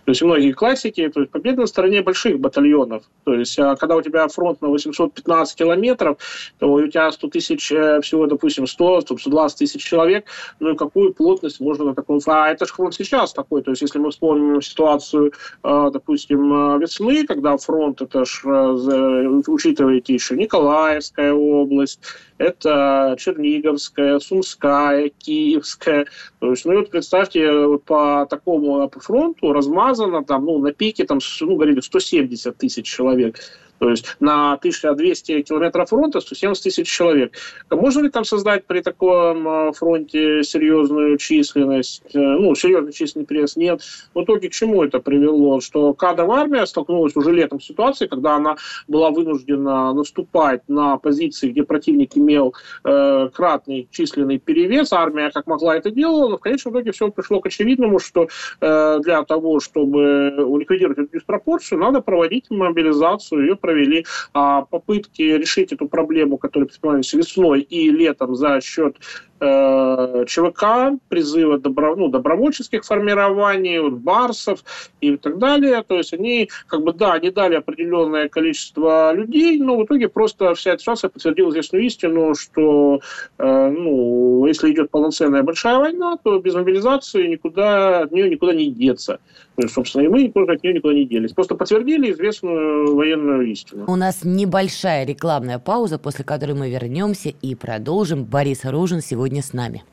то 0.05 0.09
есть 0.09 0.21
многие 0.21 0.53
классики, 0.53 1.09
то 1.09 1.19
есть 1.19 1.31
победа 1.33 1.61
на 1.61 1.67
стороне 1.67 2.01
больших 2.01 2.39
батальонов. 2.39 3.03
То 3.25 3.33
есть 3.33 3.59
а 3.59 3.75
когда 3.75 3.97
у 3.97 4.01
тебя 4.01 4.25
фронт 4.29 4.61
на 4.61 4.69
815 4.69 5.57
километров, 5.57 6.17
то 6.57 6.71
у 6.71 6.87
тебя 6.87 7.11
100 7.11 7.27
тысяч, 7.27 7.71
э, 7.73 7.99
всего, 7.99 8.25
допустим, 8.25 8.67
100, 8.67 9.01
120 9.01 9.59
тысяч 9.59 9.83
человек, 9.83 10.27
ну 10.61 10.69
и 10.71 10.77
какую 10.77 11.13
плотность 11.13 11.59
можно 11.59 11.85
на 11.85 11.93
таком... 11.93 12.21
А 12.27 12.49
это 12.49 12.65
же 12.65 12.73
фронт 12.73 12.93
сейчас 12.93 13.33
такой, 13.33 13.61
то 13.61 13.71
есть 13.71 13.81
если 13.81 13.99
мы 13.99 14.11
вспомним 14.11 14.61
ситуацию, 14.61 15.33
э, 15.63 15.89
допустим, 15.91 16.53
э, 16.53 16.79
весны, 16.79 17.25
когда 17.27 17.57
фронт, 17.57 18.01
это 18.01 18.23
же, 18.23 19.41
учитываете 19.47 20.13
еще 20.13 20.37
Николаевская 20.37 21.33
область, 21.33 21.99
это 22.39 23.15
Черниговская, 23.19 24.19
Сумская, 24.19 25.09
Киевская. 25.09 26.05
То 26.39 26.51
есть, 26.51 26.65
ну 26.65 26.73
и 26.73 26.77
вот 26.77 26.89
представьте, 26.91 27.77
по 27.85 28.27
такому 28.29 28.89
фронту 28.95 29.51
размазано 29.51 30.23
там, 30.23 30.45
ну, 30.45 30.59
на 30.59 30.71
пике 30.71 31.05
там, 31.05 31.19
ну, 31.41 31.55
говорили, 31.55 31.79
170 31.81 32.57
тысяч 32.57 32.85
человек. 32.85 33.39
То 33.79 33.89
есть 33.89 34.15
на 34.19 34.53
1200 34.53 35.41
километров 35.41 35.89
фронта 35.89 36.19
170 36.19 36.63
тысяч 36.63 36.87
человек. 36.87 37.33
Можно 37.69 38.01
ли 38.01 38.09
там 38.09 38.25
создать 38.25 38.65
при 38.65 38.81
таком 38.81 39.47
э, 39.47 39.71
фронте 39.73 40.43
серьезную 40.43 41.17
численность? 41.17 42.03
Э, 42.13 42.19
ну, 42.19 42.53
серьезный 42.55 42.93
численный 42.93 43.25
пресс 43.25 43.55
нет. 43.55 43.81
В 44.13 44.23
итоге 44.23 44.49
к 44.49 44.51
чему 44.51 44.83
это 44.83 44.99
привело? 44.99 45.61
Что 45.61 45.93
кадровая 45.93 46.41
армия 46.41 46.65
столкнулась 46.65 47.15
уже 47.15 47.31
летом 47.31 47.59
с 47.59 47.65
ситуацией, 47.65 48.09
когда 48.09 48.35
она 48.35 48.57
была 48.87 49.11
вынуждена 49.11 49.93
наступать 49.93 50.61
на 50.67 50.97
позиции, 50.97 51.49
где 51.49 51.63
противник 51.63 52.17
имел 52.17 52.53
э, 52.83 53.29
кратный 53.33 53.87
численный 53.91 54.39
перевес. 54.39 54.91
Армия 54.91 55.31
как 55.31 55.47
могла 55.47 55.77
это 55.77 55.91
делала, 55.91 56.29
но 56.29 56.37
в 56.37 56.41
конечном 56.41 56.73
итоге 56.73 56.91
все 56.91 57.09
пришло 57.09 57.39
к 57.39 57.47
очевидному, 57.47 57.99
что 57.99 58.27
э, 58.61 58.99
для 59.01 59.23
того, 59.23 59.59
чтобы 59.59 60.33
ликвидировать 60.59 60.97
эту 60.97 61.17
диспропорцию, 61.17 61.79
надо 61.79 62.01
проводить 62.01 62.49
мобилизацию, 62.49 63.41
ее 63.41 63.55
провели 63.69 64.05
а, 64.33 64.63
попытки 64.63 65.21
решить 65.21 65.71
эту 65.71 65.87
проблему, 65.87 66.37
которая 66.37 66.67
предпринимались 66.67 67.13
весной 67.13 67.61
и 67.61 67.91
летом 67.91 68.35
за 68.35 68.61
счет 68.61 68.97
э, 69.39 70.25
ЧВК, 70.27 70.99
призыва 71.07 71.57
добро, 71.57 71.95
ну, 71.95 72.09
добровольческих 72.09 72.83
формирований, 72.83 73.79
вот, 73.79 73.93
барсов 73.93 74.63
и 75.01 75.17
так 75.17 75.37
далее. 75.37 75.83
То 75.87 75.95
есть 75.95 76.13
они, 76.13 76.49
как 76.67 76.81
бы, 76.83 76.93
да, 76.93 77.13
они 77.13 77.31
дали 77.31 77.55
определенное 77.55 78.29
количество 78.29 79.13
людей, 79.13 79.59
но 79.59 79.77
в 79.77 79.85
итоге 79.85 80.09
просто 80.09 80.53
вся 80.55 80.71
эта 80.71 80.81
ситуация 80.81 81.09
подтвердила 81.09 81.49
известную 81.49 81.85
истину, 81.85 82.35
что 82.35 82.99
э, 83.37 83.69
ну, 83.69 84.45
если 84.45 84.71
идет 84.71 84.91
полноценная 84.91 85.43
большая 85.43 85.77
война, 85.77 86.17
то 86.23 86.39
без 86.39 86.55
мобилизации 86.55 87.27
никуда, 87.27 88.01
от 88.01 88.11
нее 88.11 88.29
никуда 88.29 88.53
не 88.53 88.71
деться. 88.71 89.19
То 89.55 89.63
есть, 89.63 89.73
собственно, 89.73 90.03
и 90.03 90.07
мы 90.07 90.29
тоже 90.29 90.53
от 90.53 90.63
нее 90.63 90.73
никуда 90.73 90.93
не 90.93 91.05
делись. 91.05 91.33
Просто 91.33 91.55
подтвердили 91.55 92.11
известную 92.11 92.95
военную 92.95 93.45
истину. 93.51 93.85
У 93.87 93.95
нас 93.95 94.19
небольшая 94.23 95.05
рекламная 95.05 95.59
пауза, 95.59 95.99
после 95.99 96.23
которой 96.23 96.53
мы 96.53 96.69
вернемся 96.69 97.29
и 97.29 97.55
продолжим. 97.55 98.23
Борис 98.23 98.63
Ружин 98.63 99.01
сегодня 99.01 99.28
с 99.37 99.53
нами. 99.53 99.83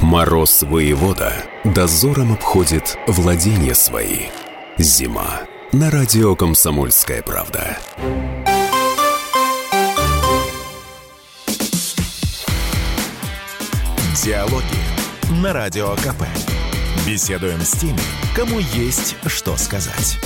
Мороз 0.00 0.62
воевода 0.62 1.32
дозором 1.64 2.32
обходит 2.32 2.96
владения 3.06 3.74
свои. 3.74 4.26
Зима. 4.78 5.42
На 5.72 5.90
радио 5.90 6.36
«Комсомольская 6.36 7.22
правда». 7.22 7.78
Диалоги 14.24 14.64
на 15.42 15.52
Радио 15.52 15.94
КП. 15.96 16.24
Беседуем 17.06 17.60
с 17.60 17.72
теми, 17.72 18.00
кому 18.34 18.58
есть 18.58 19.16
что 19.26 19.56
сказать. 19.58 20.18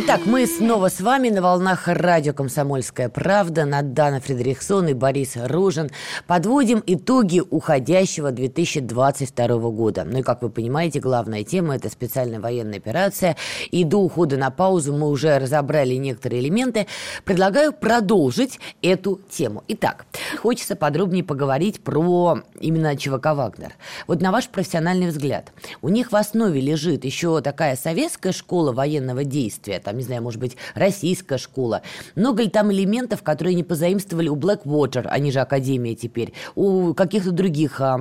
Итак, 0.00 0.26
мы 0.26 0.46
снова 0.46 0.90
с 0.90 1.00
вами 1.00 1.28
на 1.28 1.42
волнах 1.42 1.88
радио 1.88 2.32
«Комсомольская 2.32 3.08
правда». 3.08 3.64
Надана 3.64 4.20
Фредериксон 4.20 4.86
и 4.86 4.92
Борис 4.92 5.32
Ружин. 5.34 5.90
Подводим 6.28 6.84
итоги 6.86 7.40
уходящего 7.40 8.30
2022 8.30 9.58
года. 9.70 10.04
Ну 10.04 10.20
и, 10.20 10.22
как 10.22 10.42
вы 10.42 10.50
понимаете, 10.50 11.00
главная 11.00 11.42
тема– 11.42 11.74
это 11.76 11.88
специальная 11.88 12.38
военная 12.38 12.78
операция. 12.78 13.36
И 13.72 13.82
до 13.82 13.96
ухода 13.96 14.36
на 14.36 14.50
паузу 14.50 14.92
мы 14.92 15.08
уже 15.08 15.36
разобрали 15.36 15.94
некоторые 15.94 16.42
элементы. 16.42 16.86
Предлагаю 17.24 17.72
продолжить 17.72 18.60
эту 18.82 19.20
тему. 19.28 19.64
Итак, 19.66 20.06
хочется 20.40 20.76
подробнее 20.76 21.24
поговорить 21.24 21.82
про 21.82 22.44
именно 22.60 22.96
ЧВК 22.96 23.34
«Вагнер». 23.34 23.72
Вот 24.06 24.22
на 24.22 24.30
ваш 24.30 24.46
профессиональный 24.46 25.08
взгляд, 25.08 25.52
у 25.82 25.88
них 25.88 26.12
в 26.12 26.16
основе 26.16 26.60
лежит 26.60 27.04
еще 27.04 27.40
такая 27.40 27.74
советская 27.74 28.32
школа 28.32 28.70
военного 28.70 29.24
действия, 29.24 29.80
там, 29.88 29.96
не 29.96 30.04
знаю, 30.04 30.22
может 30.22 30.38
быть, 30.38 30.56
российская 30.74 31.38
школа. 31.38 31.80
Много 32.14 32.42
ли 32.42 32.50
там 32.50 32.70
элементов, 32.70 33.22
которые 33.22 33.54
не 33.54 33.64
позаимствовали 33.64 34.28
у 34.28 34.36
Blackwater, 34.36 35.06
они 35.06 35.32
же 35.32 35.40
Академия 35.40 35.94
теперь, 35.94 36.34
у 36.54 36.92
каких-то 36.92 37.32
других 37.32 37.80
а, 37.80 37.98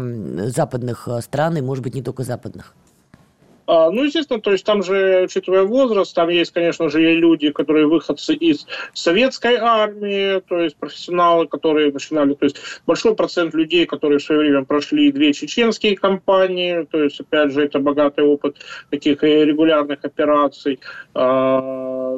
западных 0.47 1.07
а, 1.07 1.21
стран, 1.21 1.57
и, 1.57 1.61
может 1.61 1.83
быть, 1.83 1.95
не 1.95 2.01
только 2.01 2.23
западных? 2.23 2.75
А, 3.67 3.91
ну, 3.91 4.03
естественно, 4.03 4.39
то 4.39 4.51
есть 4.51 4.65
там 4.65 4.81
же, 4.81 5.23
учитывая 5.25 5.63
возраст, 5.63 6.15
там 6.15 6.29
есть, 6.29 6.51
конечно 6.51 6.89
же, 6.89 7.03
и 7.03 7.17
люди, 7.17 7.51
которые 7.51 7.85
выходцы 7.85 8.33
из 8.33 8.65
советской 8.93 9.57
армии, 9.57 10.39
то 10.47 10.59
есть 10.59 10.77
профессионалы, 10.77 11.47
которые 11.47 11.91
начинали, 11.91 12.33
то 12.33 12.45
есть 12.45 12.57
большой 12.87 13.13
процент 13.13 13.53
людей, 13.53 13.85
которые 13.85 14.19
в 14.19 14.23
свое 14.23 14.41
время 14.41 14.63
прошли 14.63 15.11
две 15.11 15.33
чеченские 15.33 15.97
кампании, 15.97 16.83
то 16.89 17.03
есть, 17.03 17.19
опять 17.19 17.51
же, 17.51 17.65
это 17.65 17.79
богатый 17.79 18.23
опыт 18.23 18.55
таких 18.89 19.21
регулярных 19.21 19.99
операций. 20.03 20.79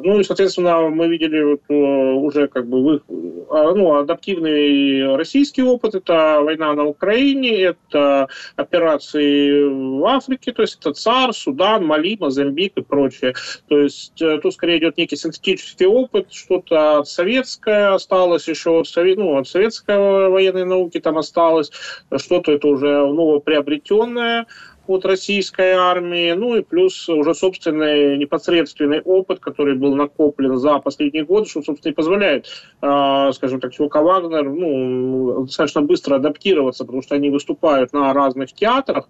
Ну 0.02 0.20
и, 0.20 0.24
соответственно, 0.24 0.88
мы 0.88 1.08
видели 1.08 1.42
вот 1.42 1.62
э, 1.68 1.74
уже 1.74 2.48
как 2.48 2.66
бы 2.66 3.02
а, 3.50 3.74
ну, 3.74 3.94
адаптивный 3.96 5.16
российский 5.16 5.62
опыт, 5.62 5.94
это 5.94 6.40
война 6.42 6.72
на 6.74 6.84
Украине, 6.84 7.62
это 7.62 8.28
операции 8.56 9.64
в 9.64 10.04
Африке, 10.06 10.52
то 10.52 10.62
есть 10.62 10.78
это 10.80 10.92
ЦАРС, 10.92 11.38
Судан, 11.38 11.84
Мали, 11.84 12.16
Мозамбик 12.18 12.76
и 12.76 12.82
прочее. 12.82 13.34
То 13.68 13.78
есть 13.78 14.20
э, 14.22 14.38
тут 14.38 14.54
скорее 14.54 14.78
идет 14.78 14.96
некий 14.96 15.16
синтетический 15.16 15.86
опыт, 15.86 16.32
что-то 16.32 17.02
советское 17.04 17.94
осталось 17.94 18.48
еще, 18.48 18.82
ну, 19.16 19.38
от 19.38 19.48
советской 19.48 20.28
военной 20.28 20.64
науки 20.64 21.00
там 21.00 21.18
осталось, 21.18 21.70
что-то 22.16 22.52
это 22.52 22.68
уже 22.68 22.88
новоприобретенное 22.88 24.46
от 24.90 25.04
российской 25.04 25.72
армии, 25.72 26.32
ну 26.32 26.56
и 26.56 26.62
плюс 26.62 27.08
уже 27.08 27.34
собственный 27.34 28.18
непосредственный 28.18 29.00
опыт, 29.00 29.40
который 29.40 29.74
был 29.74 29.94
накоплен 29.94 30.56
за 30.56 30.78
последние 30.78 31.24
годы, 31.24 31.48
что, 31.48 31.62
собственно, 31.62 31.92
и 31.92 31.94
позволяет, 31.94 32.46
э, 32.82 33.30
скажем 33.32 33.60
так, 33.60 33.72
ЧВК 33.72 33.96
«Вагнер» 33.96 34.50
ну, 34.50 35.44
достаточно 35.44 35.82
быстро 35.82 36.16
адаптироваться, 36.16 36.84
потому 36.84 37.02
что 37.02 37.14
они 37.14 37.30
выступают 37.30 37.92
на 37.92 38.12
разных 38.12 38.52
театрах, 38.52 39.08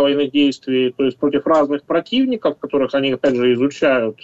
военных 0.00 0.30
действий, 0.30 0.94
то 0.96 1.04
есть 1.04 1.18
против 1.18 1.46
разных 1.46 1.84
противников, 1.84 2.58
которых 2.58 2.94
они, 2.94 3.12
опять 3.12 3.36
же, 3.36 3.52
изучают. 3.52 4.16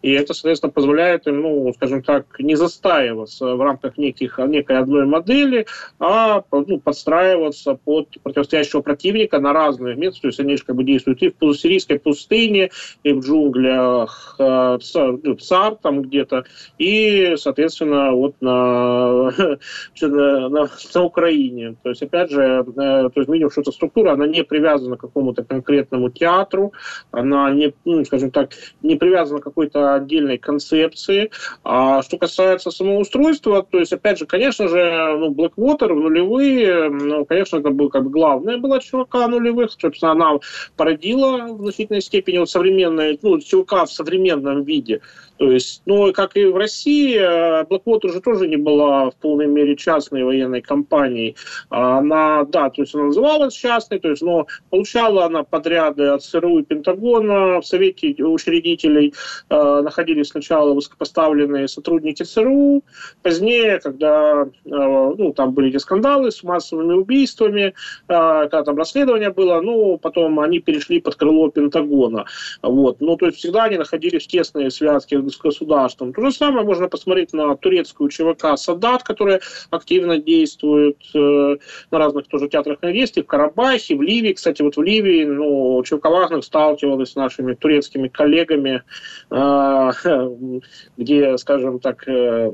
И 0.00 0.10
это, 0.10 0.32
соответственно, 0.34 0.72
позволяет 0.72 1.26
им, 1.26 1.42
ну, 1.42 1.72
скажем 1.74 2.02
так, 2.02 2.38
не 2.38 2.54
застаиваться 2.54 3.54
в 3.56 3.60
рамках 3.60 3.98
неких, 3.98 4.38
некой 4.38 4.78
одной 4.78 5.04
модели, 5.06 5.66
а 5.98 6.42
ну, 6.50 6.80
подстраиваться 6.80 7.74
под 7.74 8.08
противостоящего 8.22 8.80
противника 8.80 9.38
на 9.38 9.52
разные 9.52 9.96
места. 9.96 10.22
То 10.22 10.28
есть 10.28 10.40
они 10.42 10.56
как 10.56 10.76
бы 10.76 10.84
действуют 10.84 11.22
и 11.22 11.32
в 11.40 11.54
сирийской 11.54 11.98
пустыне, 11.98 12.70
и 13.02 13.12
в 13.12 13.20
джунглях 13.20 14.36
э, 14.38 14.78
ну, 14.94 15.34
ЦАР 15.34 15.76
там 15.76 16.02
где-то, 16.02 16.44
и, 16.78 17.34
соответственно, 17.36 18.12
вот 18.12 18.34
на, 18.40 19.30
на, 20.00 20.48
на, 20.48 20.68
на 20.94 21.02
Украине. 21.02 21.76
То 21.82 21.90
есть, 21.90 22.02
опять 22.02 22.30
же, 22.30 22.42
э, 22.42 22.64
то 22.64 23.12
есть, 23.16 23.28
видим, 23.28 23.50
что 23.50 23.60
эта 23.60 23.72
структура, 23.72 24.12
она 24.12 24.26
не 24.26 24.44
привязана 24.44 24.96
какому-то 24.96 25.44
конкретному 25.44 26.10
театру, 26.10 26.72
она 27.10 27.50
не, 27.50 27.72
ну, 27.84 28.04
скажем 28.04 28.30
так, 28.30 28.50
не 28.82 28.96
привязана 28.96 29.40
к 29.40 29.44
какой-то 29.44 29.94
отдельной 29.94 30.38
концепции. 30.38 31.30
А 31.64 32.02
что 32.02 32.18
касается 32.18 32.70
самоустройства, 32.70 33.62
то 33.62 33.78
есть, 33.78 33.92
опять 33.92 34.18
же, 34.18 34.26
конечно 34.26 34.68
же, 34.68 35.16
ну, 35.18 35.32
Blackwater 35.32 35.92
в 35.92 36.00
нулевые, 36.00 36.88
ну, 36.88 37.24
конечно, 37.24 37.58
это 37.58 37.70
был 37.70 37.88
как 37.88 38.04
бы 38.04 38.10
главная 38.10 38.58
была 38.58 38.80
чувака 38.80 39.28
нулевых, 39.28 39.72
собственно, 39.72 40.12
она 40.22 40.40
породила 40.76 41.48
в 41.52 41.62
значительной 41.62 42.00
степени 42.02 42.38
вот 42.38 42.50
современные, 42.50 43.18
ну, 43.22 43.40
чувака 43.40 43.84
в 43.86 43.92
современном 43.92 44.62
виде. 44.64 45.00
То 45.38 45.50
есть, 45.50 45.82
ну, 45.86 46.12
как 46.12 46.36
и 46.36 46.44
в 46.44 46.56
России, 46.56 47.18
Blackwater 47.18 48.06
уже 48.06 48.20
тоже 48.20 48.46
не 48.46 48.56
была 48.56 49.10
в 49.10 49.16
полной 49.16 49.46
мере 49.46 49.74
частной 49.76 50.22
военной 50.22 50.60
компанией. 50.60 51.36
Она, 51.68 52.44
да, 52.44 52.70
то 52.70 52.82
есть 52.82 52.94
она 52.94 53.04
называлась 53.04 53.54
частной, 53.54 53.98
то 53.98 54.10
есть, 54.10 54.22
но 54.22 54.46
получала 54.70 55.24
она 55.24 55.42
подряды 55.42 56.04
от 56.04 56.22
ЦРУ 56.22 56.60
и 56.60 56.62
Пентагона. 56.62 57.60
В 57.60 57.66
Совете 57.66 58.14
учредителей 58.22 59.14
находились 59.50 60.28
сначала 60.28 60.74
высокопоставленные 60.74 61.66
сотрудники 61.66 62.22
ЦРУ, 62.22 62.84
позднее, 63.22 63.80
когда 63.80 64.46
ну, 64.64 65.32
там 65.32 65.52
были 65.54 65.70
эти 65.70 65.78
скандалы 65.78 66.30
с 66.30 66.44
массовыми 66.44 66.92
убийствами, 66.92 67.74
когда 68.06 68.62
там 68.62 68.76
расследование 68.76 69.30
было, 69.30 69.60
ну, 69.60 69.98
потом 70.12 70.40
они 70.40 70.58
перешли 70.60 71.00
под 71.00 71.14
крыло 71.16 71.48
Пентагона. 71.48 72.26
Вот. 72.62 73.00
Ну, 73.00 73.16
то 73.16 73.26
есть 73.26 73.38
всегда 73.38 73.64
они 73.64 73.78
находились 73.78 74.24
в 74.24 74.28
тесной 74.28 74.70
связке 74.70 75.18
с 75.18 75.38
государством. 75.38 76.12
То 76.12 76.22
же 76.22 76.32
самое 76.32 76.64
можно 76.64 76.88
посмотреть 76.88 77.32
на 77.32 77.56
турецкую 77.56 78.10
ЧВК 78.10 78.56
«Садат», 78.56 79.02
которая 79.02 79.40
активно 79.70 80.18
действует 80.18 80.98
э, 81.14 81.56
на 81.90 81.98
разных 81.98 82.28
тоже 82.28 82.48
театрах 82.48 82.80
действий, 82.82 83.22
в 83.22 83.26
Карабахе, 83.26 83.96
в 83.96 84.02
Ливии. 84.02 84.34
Кстати, 84.34 84.62
вот 84.62 84.76
в 84.76 84.82
Ливии 84.82 85.24
ну, 85.24 85.82
ЧВК 85.82 86.04
«Вагнер» 86.06 86.42
сталкивалась 86.42 87.12
с 87.12 87.16
нашими 87.16 87.54
турецкими 87.54 88.08
коллегами, 88.08 88.82
э, 89.30 89.90
где, 90.96 91.38
скажем 91.38 91.80
так, 91.80 92.06
э, 92.06 92.50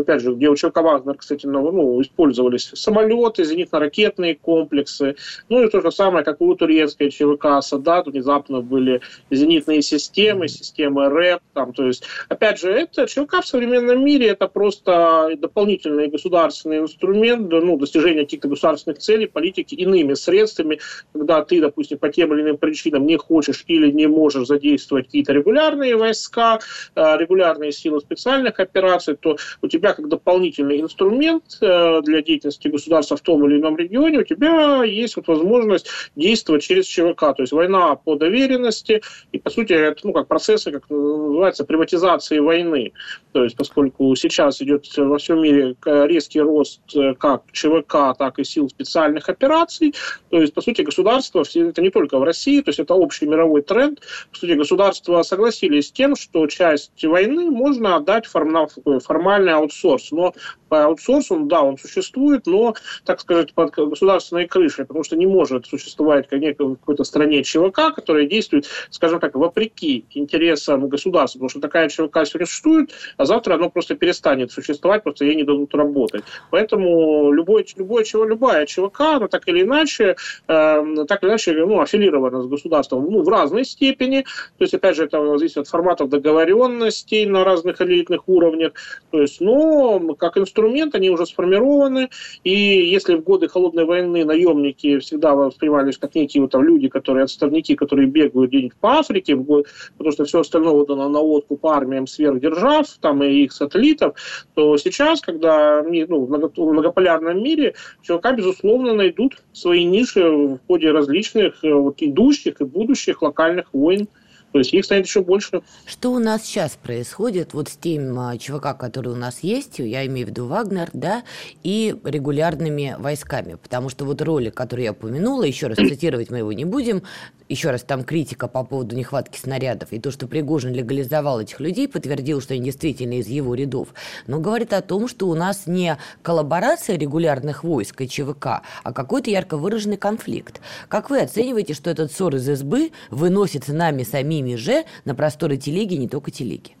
опять 0.00 0.22
же, 0.22 0.34
где 0.34 0.48
у 0.48 0.56
ЧВК 0.56 0.76
«Вагнер», 0.76 1.14
кстати, 1.14 1.46
ну, 1.46 1.72
ну, 1.72 2.00
использовались 2.00 2.70
самолеты, 2.74 3.42
зенитно-ракетные 3.42 4.38
комплексы, 4.40 5.16
ну 5.48 5.62
и 5.62 5.68
то 5.68 5.80
же 5.80 5.90
самое, 5.90 6.24
как 6.24 6.40
у 6.40 6.54
турецкой 6.84 7.10
ЧВК 7.10 7.62
«Садат», 7.62 8.06
внезапно 8.06 8.60
были 8.60 9.00
зенитные 9.30 9.82
системы, 9.82 10.48
системы 10.48 11.08
РЭП, 11.08 11.40
там, 11.54 11.72
то 11.72 11.86
есть, 11.86 12.04
опять 12.28 12.58
же, 12.58 12.70
это 12.70 13.06
ЧВК 13.06 13.42
в 13.42 13.46
современном 13.46 14.04
мире 14.04 14.28
это 14.28 14.48
просто 14.48 15.30
дополнительный 15.38 16.08
государственный 16.08 16.78
инструмент, 16.78 17.50
ну, 17.50 17.76
достижения 17.78 18.22
каких-то 18.22 18.48
государственных 18.48 18.98
целей, 18.98 19.26
политики 19.26 19.74
иными 19.74 20.14
средствами, 20.14 20.80
когда 21.12 21.42
ты, 21.42 21.60
допустим, 21.60 21.98
по 21.98 22.08
тем 22.08 22.34
или 22.34 22.42
иным 22.42 22.56
причинам 22.56 23.06
не 23.06 23.16
хочешь 23.16 23.64
или 23.66 23.90
не 23.90 24.06
можешь 24.06 24.46
задействовать 24.46 25.06
какие-то 25.06 25.32
регулярные 25.32 25.96
войска, 25.96 26.58
э, 26.94 27.16
регулярные 27.18 27.72
силы 27.72 28.00
специальных 28.00 28.60
операций, 28.60 29.16
то 29.16 29.36
у 29.62 29.68
тебя 29.68 29.92
как 29.94 30.08
дополнительный 30.08 30.80
инструмент 30.80 31.44
э, 31.60 32.00
для 32.02 32.22
деятельности 32.22 32.68
государства 32.68 33.16
в 33.16 33.20
том 33.20 33.46
или 33.46 33.60
ином 33.60 33.76
регионе, 33.76 34.18
у 34.18 34.24
тебя 34.24 34.82
есть 34.84 35.16
вот 35.16 35.28
возможность 35.28 35.86
действовать 36.16 36.62
через 36.74 36.86
ЧВК, 36.86 37.20
то 37.36 37.42
есть 37.42 37.52
война 37.52 37.94
по 37.94 38.16
доверенности, 38.16 39.02
и, 39.32 39.38
по 39.38 39.50
сути, 39.50 39.72
это, 39.72 40.00
ну, 40.04 40.12
как 40.12 40.28
процессы, 40.28 40.72
как 40.72 40.88
называется, 40.90 41.64
приватизации 41.64 42.38
войны. 42.38 42.92
То 43.32 43.44
есть, 43.44 43.56
поскольку 43.56 44.14
сейчас 44.16 44.60
идет 44.60 44.84
во 44.96 45.18
всем 45.18 45.42
мире 45.42 45.76
резкий 45.84 46.40
рост 46.40 46.80
э, 46.94 47.14
как 47.14 47.42
ЧВК, 47.52 48.16
так 48.18 48.38
и 48.38 48.44
сил 48.44 48.68
специальных 48.68 49.28
операций, 49.28 49.94
то 50.30 50.40
есть, 50.40 50.54
по 50.54 50.60
сути, 50.60 50.82
государство, 50.82 51.44
это 51.54 51.82
не 51.82 51.90
только 51.90 52.18
в 52.18 52.22
России, 52.22 52.60
то 52.60 52.70
есть 52.70 52.80
это 52.80 52.94
общий 52.94 53.26
мировой 53.26 53.62
тренд, 53.62 54.00
по 54.32 54.38
сути, 54.38 54.52
государства 54.52 55.22
согласились 55.22 55.88
с 55.88 55.92
тем, 55.92 56.16
что 56.16 56.46
часть 56.46 57.04
войны 57.04 57.50
можно 57.50 57.96
отдать 57.96 58.26
в 58.26 59.00
формальный 59.00 59.52
аутсорс, 59.52 60.10
но 60.10 60.34
по 60.74 60.84
аутсорсу, 60.86 61.38
да, 61.44 61.62
он 61.62 61.78
существует, 61.78 62.46
но, 62.46 62.74
так 63.04 63.20
сказать, 63.20 63.54
под 63.54 63.70
государственной 63.70 64.48
крышей, 64.48 64.84
потому 64.84 65.04
что 65.04 65.16
не 65.16 65.26
может 65.26 65.66
существовать 65.66 66.26
в 66.28 66.54
какой-то 66.54 67.04
стране 67.04 67.44
ЧВК, 67.44 67.94
которая 67.94 68.26
действует, 68.26 68.66
скажем 68.90 69.20
так, 69.20 69.36
вопреки 69.36 70.04
интересам 70.10 70.88
государства, 70.88 71.38
потому 71.38 71.48
что 71.50 71.60
такая 71.60 71.88
ЧВК 71.88 72.26
существует, 72.26 72.90
а 73.16 73.24
завтра 73.24 73.54
оно 73.54 73.70
просто 73.70 73.94
перестанет 73.94 74.50
существовать, 74.50 75.04
просто 75.04 75.24
ей 75.24 75.36
не 75.36 75.44
дадут 75.44 75.72
работать. 75.76 76.24
Поэтому 76.50 77.30
любой, 77.30 77.64
любой, 77.76 78.04
любая 78.12 78.66
ЧВК, 78.66 79.00
она 79.00 79.28
так 79.28 79.46
или 79.46 79.62
иначе, 79.62 80.16
э, 80.48 81.04
так 81.06 81.22
или 81.22 81.30
иначе 81.30 81.52
ну, 81.52 81.80
аффилирована 81.80 82.42
с 82.42 82.46
государством 82.48 83.08
ну, 83.08 83.22
в 83.22 83.28
разной 83.28 83.64
степени. 83.64 84.22
То 84.58 84.64
есть, 84.64 84.74
опять 84.74 84.96
же, 84.96 85.04
это 85.04 85.38
зависит 85.38 85.58
от 85.58 85.68
форматов 85.68 86.08
договоренностей 86.08 87.26
на 87.26 87.44
разных 87.44 87.80
элитных 87.80 88.28
уровнях. 88.28 88.72
То 89.12 89.20
есть, 89.20 89.40
но 89.40 90.00
как 90.18 90.36
инструмент 90.36 90.63
они 90.94 91.10
уже 91.10 91.26
сформированы, 91.26 92.10
и 92.42 92.50
если 92.50 93.16
в 93.16 93.22
годы 93.22 93.48
холодной 93.48 93.84
войны 93.84 94.24
наемники 94.24 94.98
всегда 94.98 95.34
воспринимались 95.34 95.98
как 95.98 96.14
некие 96.14 96.42
вот, 96.42 96.52
там, 96.52 96.62
люди, 96.62 96.88
которые 96.88 97.24
отставники, 97.24 97.74
которые 97.74 98.06
бегают 98.06 98.50
где-нибудь 98.50 98.76
по 98.76 98.98
Африке, 98.98 99.36
потому 99.36 100.12
что 100.12 100.24
все 100.24 100.40
остальное 100.40 100.72
отдано 100.72 101.08
на 101.08 101.20
откуп 101.20 101.66
армиям 101.66 102.06
сверхдержав, 102.06 102.86
там 103.00 103.22
и 103.22 103.44
их 103.44 103.52
сателлитов, 103.52 104.16
то 104.54 104.76
сейчас, 104.76 105.20
когда 105.20 105.82
ну, 105.82 106.24
в 106.24 106.58
многополярном 106.58 107.42
мире 107.42 107.74
ЧВК, 108.02 108.32
безусловно, 108.36 108.94
найдут 108.94 109.42
свои 109.52 109.84
ниши 109.84 110.22
в 110.22 110.58
ходе 110.66 110.90
различных 110.90 111.64
э, 111.64 111.72
вот, 111.72 111.96
идущих 112.00 112.60
и 112.60 112.64
будущих 112.64 113.22
локальных 113.22 113.72
войн. 113.72 114.08
То 114.54 114.60
есть 114.60 114.72
их 114.72 114.84
станет 114.84 115.06
еще 115.06 115.20
больше. 115.20 115.62
Что 115.84 116.12
у 116.12 116.20
нас 116.20 116.44
сейчас 116.44 116.78
происходит 116.80 117.54
вот 117.54 117.68
с 117.68 117.76
тем 117.76 118.16
а, 118.20 118.38
ЧВК, 118.38 118.78
который 118.78 119.12
у 119.12 119.16
нас 119.16 119.40
есть, 119.42 119.80
я 119.80 120.06
имею 120.06 120.28
в 120.28 120.30
виду 120.30 120.46
Вагнер, 120.46 120.90
да, 120.92 121.24
и 121.64 121.96
регулярными 122.04 122.94
войсками? 122.96 123.56
Потому 123.56 123.88
что 123.88 124.04
вот 124.04 124.22
ролик, 124.22 124.54
который 124.54 124.84
я 124.84 124.92
упомянула, 124.92 125.42
еще 125.42 125.66
раз 125.66 125.76
цитировать 125.88 126.30
мы 126.30 126.38
его 126.38 126.52
не 126.52 126.64
будем, 126.64 127.02
еще 127.48 127.70
раз 127.70 127.82
там 127.82 128.04
критика 128.04 128.48
по 128.48 128.64
поводу 128.64 128.96
нехватки 128.96 129.38
снарядов 129.38 129.92
и 129.92 130.00
то, 130.00 130.10
что 130.10 130.26
Пригожин 130.26 130.72
легализовал 130.72 131.40
этих 131.40 131.60
людей, 131.60 131.88
подтвердил, 131.88 132.40
что 132.40 132.54
они 132.54 132.64
действительно 132.64 133.14
из 133.14 133.28
его 133.28 133.54
рядов, 133.54 133.88
но 134.26 134.40
говорит 134.40 134.72
о 134.72 134.82
том, 134.82 135.08
что 135.08 135.28
у 135.28 135.34
нас 135.34 135.66
не 135.66 135.98
коллаборация 136.22 136.96
регулярных 136.96 137.64
войск 137.64 138.00
и 138.00 138.08
ЧВК, 138.08 138.62
а 138.82 138.92
какой-то 138.92 139.30
ярко 139.30 139.56
выраженный 139.56 139.96
конфликт. 139.96 140.60
Как 140.88 141.10
вы 141.10 141.20
оцениваете, 141.20 141.74
что 141.74 141.90
этот 141.90 142.12
ссор 142.12 142.36
из 142.36 142.44
СБ 142.44 142.90
выносится 143.10 143.74
нами 143.74 144.02
самими 144.02 144.54
же 144.54 144.84
на 145.04 145.14
просторы 145.14 145.56
телеги, 145.56 145.94
не 145.94 146.08
только 146.08 146.30
телеги. 146.30 146.72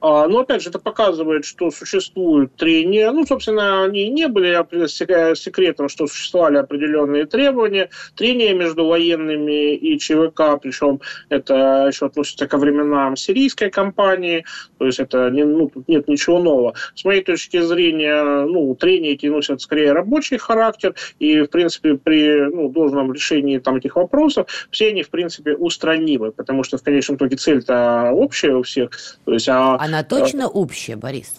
А, 0.00 0.26
но, 0.28 0.40
опять 0.40 0.62
же, 0.62 0.70
это 0.70 0.78
показывает, 0.78 1.44
что 1.44 1.70
существуют 1.70 2.54
трения. 2.56 3.10
Ну, 3.10 3.26
собственно, 3.26 3.84
они 3.84 4.08
не 4.08 4.28
были 4.28 4.50
секретом, 5.34 5.88
что 5.88 6.06
существовали 6.06 6.56
определенные 6.56 7.26
требования. 7.26 7.90
Трения 8.16 8.54
между 8.54 8.86
военными 8.86 9.74
и 9.74 9.98
ЧВК, 9.98 10.58
причем 10.62 11.00
это 11.28 11.86
еще 11.88 12.06
относится 12.06 12.46
ко 12.46 12.56
временам 12.56 13.16
сирийской 13.16 13.70
кампании, 13.70 14.44
то 14.78 14.86
есть 14.86 15.00
это 15.00 15.30
не, 15.30 15.44
ну, 15.44 15.68
тут 15.68 15.86
нет 15.88 16.08
ничего 16.08 16.38
нового. 16.38 16.74
С 16.94 17.04
моей 17.04 17.22
точки 17.22 17.60
зрения, 17.60 18.22
ну, 18.44 18.74
трения 18.74 19.12
эти 19.12 19.26
носят 19.26 19.60
скорее 19.60 19.92
рабочий 19.92 20.38
характер, 20.38 20.94
и, 21.18 21.42
в 21.42 21.48
принципе, 21.48 21.96
при 21.96 22.48
ну, 22.48 22.70
должном 22.70 23.12
решении 23.12 23.58
там, 23.58 23.76
этих 23.76 23.96
вопросов 23.96 24.46
все 24.70 24.88
они, 24.88 25.02
в 25.02 25.10
принципе, 25.10 25.54
устранимы, 25.54 26.32
потому 26.32 26.64
что, 26.64 26.78
в 26.78 26.82
конечном 26.82 27.16
итоге, 27.16 27.36
цель-то 27.36 28.10
общая 28.12 28.54
у 28.54 28.62
всех. 28.62 28.90
То 29.24 29.34
есть, 29.34 29.48
а 29.48 29.89
она 29.90 30.04
точно 30.04 30.48
общая, 30.48 30.96
Борис? 30.96 31.32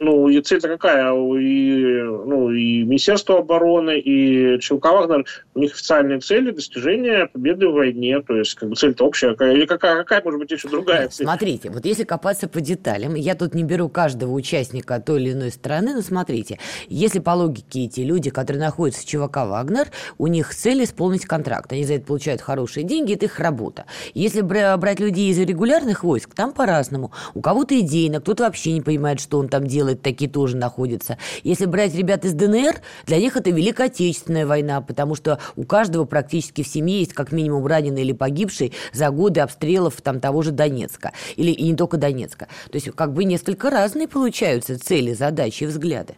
Ну, 0.00 0.28
и 0.28 0.40
цель-то 0.40 0.68
какая? 0.68 1.12
И, 1.12 2.02
ну, 2.02 2.50
и 2.50 2.82
Министерство 2.82 3.38
обороны, 3.38 3.98
и 4.00 4.58
ЧЛК 4.58 4.86
Вагнер, 4.86 5.24
у 5.54 5.60
них 5.60 5.74
официальные 5.74 6.20
цели 6.20 6.50
достижения 6.50 7.26
победы 7.26 7.68
в 7.68 7.74
войне. 7.74 8.20
То 8.22 8.36
есть, 8.36 8.54
как 8.54 8.70
бы 8.70 8.76
цель-то 8.76 9.04
общая. 9.04 9.36
Или 9.52 9.66
какая, 9.66 9.96
какая 9.96 10.22
может 10.22 10.40
быть 10.40 10.50
еще 10.50 10.68
другая 10.68 11.08
цель? 11.08 11.26
Смотрите, 11.26 11.70
вот 11.70 11.84
если 11.84 12.04
копаться 12.04 12.48
по 12.48 12.60
деталям, 12.60 13.14
я 13.14 13.34
тут 13.34 13.54
не 13.54 13.62
беру 13.62 13.88
каждого 13.88 14.32
участника 14.32 15.00
той 15.00 15.20
или 15.20 15.32
иной 15.32 15.50
страны, 15.50 15.94
но 15.94 16.00
смотрите, 16.00 16.58
если 16.88 17.18
по 17.18 17.30
логике 17.30 17.84
эти 17.84 18.00
люди, 18.00 18.30
которые 18.30 18.62
находятся 18.62 19.02
в 19.02 19.04
ЧВК 19.04 19.36
Вагнер, 19.46 19.88
у 20.16 20.26
них 20.26 20.54
цель 20.54 20.82
исполнить 20.84 21.26
контракт. 21.26 21.72
Они 21.72 21.84
за 21.84 21.94
это 21.94 22.06
получают 22.06 22.40
хорошие 22.40 22.84
деньги, 22.84 23.14
это 23.14 23.26
их 23.26 23.38
работа. 23.38 23.84
Если 24.14 24.40
брать 24.40 25.00
людей 25.00 25.30
из 25.30 25.38
регулярных 25.38 26.04
войск, 26.04 26.34
там 26.34 26.52
по-разному. 26.52 27.12
У 27.34 27.42
кого-то 27.42 27.78
идейно, 27.78 28.20
кто-то 28.20 28.44
вообще 28.44 28.72
не 28.72 28.80
понимает, 28.80 29.20
что 29.20 29.38
он 29.38 29.48
там 29.48 29.66
делает, 29.66 29.89
делать, 29.90 30.02
такие 30.02 30.30
тоже 30.30 30.56
находятся. 30.56 31.18
Если 31.42 31.66
брать 31.66 31.94
ребят 31.94 32.24
из 32.24 32.32
ДНР, 32.32 32.80
для 33.06 33.18
них 33.18 33.36
это 33.36 33.50
Великая 33.50 33.86
Отечественная 33.86 34.46
война, 34.46 34.80
потому 34.80 35.14
что 35.14 35.38
у 35.56 35.64
каждого 35.64 36.04
практически 36.04 36.62
в 36.62 36.68
семье 36.68 37.00
есть 37.00 37.12
как 37.12 37.32
минимум 37.32 37.66
раненый 37.66 38.02
или 38.02 38.12
погибший 38.12 38.72
за 38.92 39.10
годы 39.10 39.40
обстрелов 39.40 40.00
там 40.02 40.20
того 40.20 40.42
же 40.42 40.52
Донецка. 40.52 41.12
Или 41.36 41.50
и 41.50 41.64
не 41.64 41.76
только 41.76 41.96
Донецка. 41.96 42.48
То 42.70 42.76
есть 42.76 42.90
как 42.92 43.12
бы 43.12 43.24
несколько 43.24 43.70
разные 43.70 44.08
получаются 44.08 44.78
цели, 44.78 45.12
задачи 45.12 45.64
и 45.64 45.66
взгляды. 45.66 46.14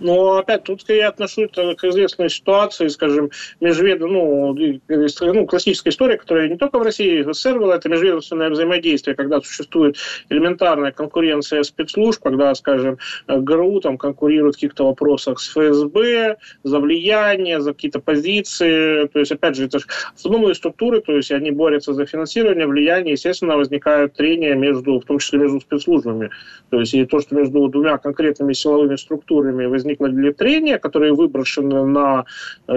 Но 0.00 0.36
опять 0.36 0.64
тут 0.64 0.84
я 0.88 1.08
отношу 1.08 1.44
это 1.44 1.74
к 1.74 1.84
известной 1.84 2.30
ситуации, 2.30 2.88
скажем, 2.88 3.30
межведом, 3.60 4.12
ну, 4.12 4.56
ну, 4.88 5.46
классическая 5.46 5.90
история, 5.90 6.16
которая 6.16 6.48
не 6.48 6.56
только 6.56 6.78
в 6.78 6.82
России, 6.82 7.22
в 7.22 7.32
СССР 7.32 7.58
была, 7.58 7.76
это 7.76 7.88
межведомственное 7.88 8.50
взаимодействие, 8.50 9.16
когда 9.16 9.40
существует 9.40 9.96
элементарная 10.28 10.92
конкуренция 10.92 11.62
спецслужб, 11.62 12.22
когда, 12.22 12.54
скажем, 12.54 12.98
ГРУ 13.28 13.80
там 13.80 13.98
конкурирует 13.98 14.54
в 14.54 14.58
каких-то 14.58 14.86
вопросах 14.86 15.38
с 15.40 15.50
ФСБ 15.50 16.36
за 16.62 16.78
влияние, 16.80 17.60
за 17.60 17.72
какие-то 17.72 18.00
позиции. 18.00 19.06
То 19.06 19.18
есть, 19.20 19.32
опять 19.32 19.56
же, 19.56 19.66
это 19.66 19.78
же 19.78 19.86
автономные 20.14 20.54
структуры, 20.54 21.00
то 21.00 21.12
есть 21.12 21.30
они 21.30 21.50
борются 21.50 21.92
за 21.94 22.06
финансирование, 22.06 22.66
влияние, 22.66 23.12
естественно, 23.12 23.56
возникают 23.56 24.14
трения 24.14 24.54
между, 24.54 25.00
в 25.00 25.04
том 25.04 25.18
числе 25.18 25.38
между 25.38 25.60
спецслужбами. 25.60 26.30
То 26.74 26.80
есть 26.80 26.92
и 26.92 27.04
то, 27.04 27.20
что 27.20 27.36
между 27.36 27.68
двумя 27.68 27.98
конкретными 27.98 28.52
силовыми 28.52 28.96
структурами 28.96 29.66
возникло 29.66 30.10
трения, 30.32 30.78
которые 30.78 31.12
выброшены 31.12 31.86
на 31.86 32.24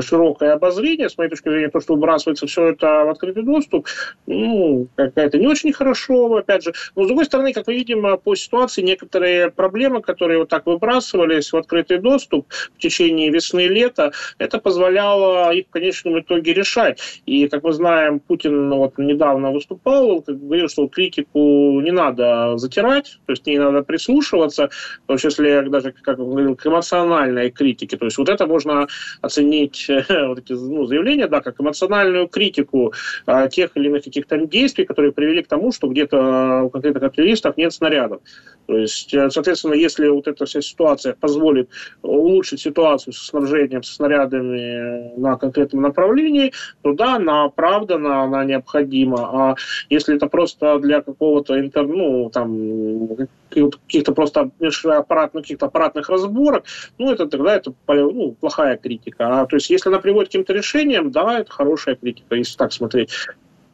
широкое 0.02 0.54
обозрение, 0.54 1.10
с 1.10 1.18
моей 1.18 1.32
точки 1.32 1.50
зрения, 1.50 1.70
то, 1.70 1.80
что 1.80 1.96
выбрасывается 1.96 2.46
все 2.46 2.68
это 2.68 3.06
в 3.06 3.10
открытый 3.10 3.42
доступ, 3.42 3.88
ну, 4.28 4.88
какая-то 4.96 5.40
не 5.40 5.48
очень 5.48 5.74
хорошо, 5.74 6.36
опять 6.36 6.64
же. 6.64 6.74
Но, 6.96 7.06
с 7.06 7.08
другой 7.08 7.26
стороны, 7.26 7.54
как 7.54 7.66
мы 7.66 7.74
видим, 7.74 8.20
по 8.20 8.36
ситуации 8.36 8.84
некоторые 8.84 9.50
проблемы, 9.50 10.04
которые 10.04 10.38
вот 10.38 10.50
так 10.50 10.68
выбрасывались 10.68 11.52
в 11.52 11.58
открытый 11.58 11.98
доступ 11.98 12.46
в 12.76 12.78
течение 12.78 13.32
весны 13.32 13.66
и 13.66 13.68
лета, 13.68 14.12
это 14.38 14.60
позволяло 14.60 15.52
их 15.56 15.66
в 15.66 15.72
конечном 15.72 16.20
итоге 16.20 16.54
решать. 16.54 17.00
И, 17.26 17.48
как 17.48 17.64
мы 17.64 17.74
знаем, 17.74 18.20
Путин 18.20 18.70
ну, 18.70 18.78
вот 18.78 19.00
недавно 19.00 19.52
выступал, 19.52 20.24
говорил, 20.28 20.70
что 20.70 20.88
критику 20.88 21.82
не 21.82 21.90
надо 21.90 22.58
затирать, 22.58 23.18
то 23.26 23.32
есть 23.32 23.48
не 23.48 23.58
надо 23.58 23.87
прислушиваться, 23.88 24.69
в 25.04 25.08
том 25.08 25.17
числе 25.17 25.63
даже, 25.63 25.93
как 26.02 26.19
он 26.19 26.30
говорил, 26.30 26.56
к 26.56 26.65
эмоциональной 26.67 27.50
критике. 27.50 27.97
То 27.97 28.06
есть 28.06 28.17
вот 28.17 28.30
это 28.30 28.45
можно 28.45 28.88
оценить, 29.21 29.88
вот 30.10 30.39
эти 30.39 30.54
ну, 30.54 30.86
заявления, 30.86 31.28
да, 31.28 31.41
как 31.41 31.60
эмоциональную 31.60 32.28
критику 32.28 32.93
а, 33.26 33.47
тех 33.47 33.71
или 33.76 33.88
иных 33.88 34.04
каких-то 34.04 34.38
действий, 34.45 34.86
которые 34.86 35.12
привели 35.12 35.41
к 35.41 35.47
тому, 35.47 35.71
что 35.71 35.88
где-то 35.88 36.63
у 36.63 36.69
конкретных 36.69 37.04
артиллеристов 37.04 37.58
нет 37.58 37.73
снарядов. 37.73 38.21
То 38.68 38.78
есть, 38.78 39.14
э, 39.14 39.30
соответственно, 39.30 39.74
если 39.74 40.08
вот 40.10 40.28
эта 40.28 40.46
вся 40.46 40.62
ситуация 40.62 41.14
позволит 41.14 41.70
улучшить 42.02 42.60
ситуацию 42.60 43.14
со 43.14 43.26
снабжением, 43.26 43.82
со 43.82 43.94
снарядами 43.94 45.18
на 45.18 45.38
конкретном 45.38 45.84
направлении, 45.84 46.52
то 46.82 46.94
да, 46.94 47.16
она 47.16 47.46
оправдана, 47.46 48.24
она 48.24 48.44
необходима. 48.44 49.30
А 49.32 49.56
если 49.90 50.16
это 50.16 50.28
просто 50.28 50.80
для 50.80 51.02
какого-то 51.02 51.60
интер, 51.60 51.88
ну, 51.88 52.30
там, 52.30 53.10
каких-то 53.50 54.12
просто 54.12 54.52
аппаратных, 54.84 55.44
каких-то 55.44 55.68
аппаратных 55.68 56.10
разборок, 56.10 56.66
ну, 56.98 57.12
это 57.12 57.26
тогда 57.28 57.56
это 57.56 57.74
ну, 57.88 58.36
плохая 58.40 58.76
критика. 58.76 59.42
А, 59.42 59.46
то 59.46 59.56
есть, 59.56 59.70
если 59.70 59.90
она 59.90 60.00
приводит 60.00 60.28
к 60.28 60.32
каким-то 60.32 60.54
решениям, 60.54 61.12
да, 61.12 61.40
это 61.40 61.52
хорошая 61.52 61.96
критика, 61.96 62.36
если 62.36 62.58
так 62.58 62.74
смотреть. 62.74 63.12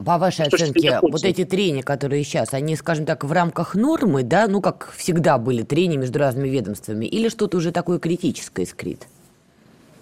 По 0.04 0.18
вашей 0.18 0.46
оценке, 0.46 0.98
вот 1.02 1.24
эти 1.24 1.44
трения, 1.44 1.82
которые 1.82 2.24
сейчас, 2.24 2.52
они, 2.52 2.76
скажем 2.76 3.06
так, 3.06 3.24
в 3.24 3.32
рамках 3.32 3.74
нормы, 3.74 4.22
да, 4.22 4.46
ну, 4.48 4.60
как 4.60 4.92
всегда 4.96 5.38
были 5.38 5.62
трения 5.62 5.98
между 5.98 6.18
разными 6.18 6.48
ведомствами, 6.48 7.06
или 7.06 7.28
что-то 7.28 7.56
уже 7.56 7.72
такое 7.72 7.98
критическое 7.98 8.66
скрит? 8.66 9.06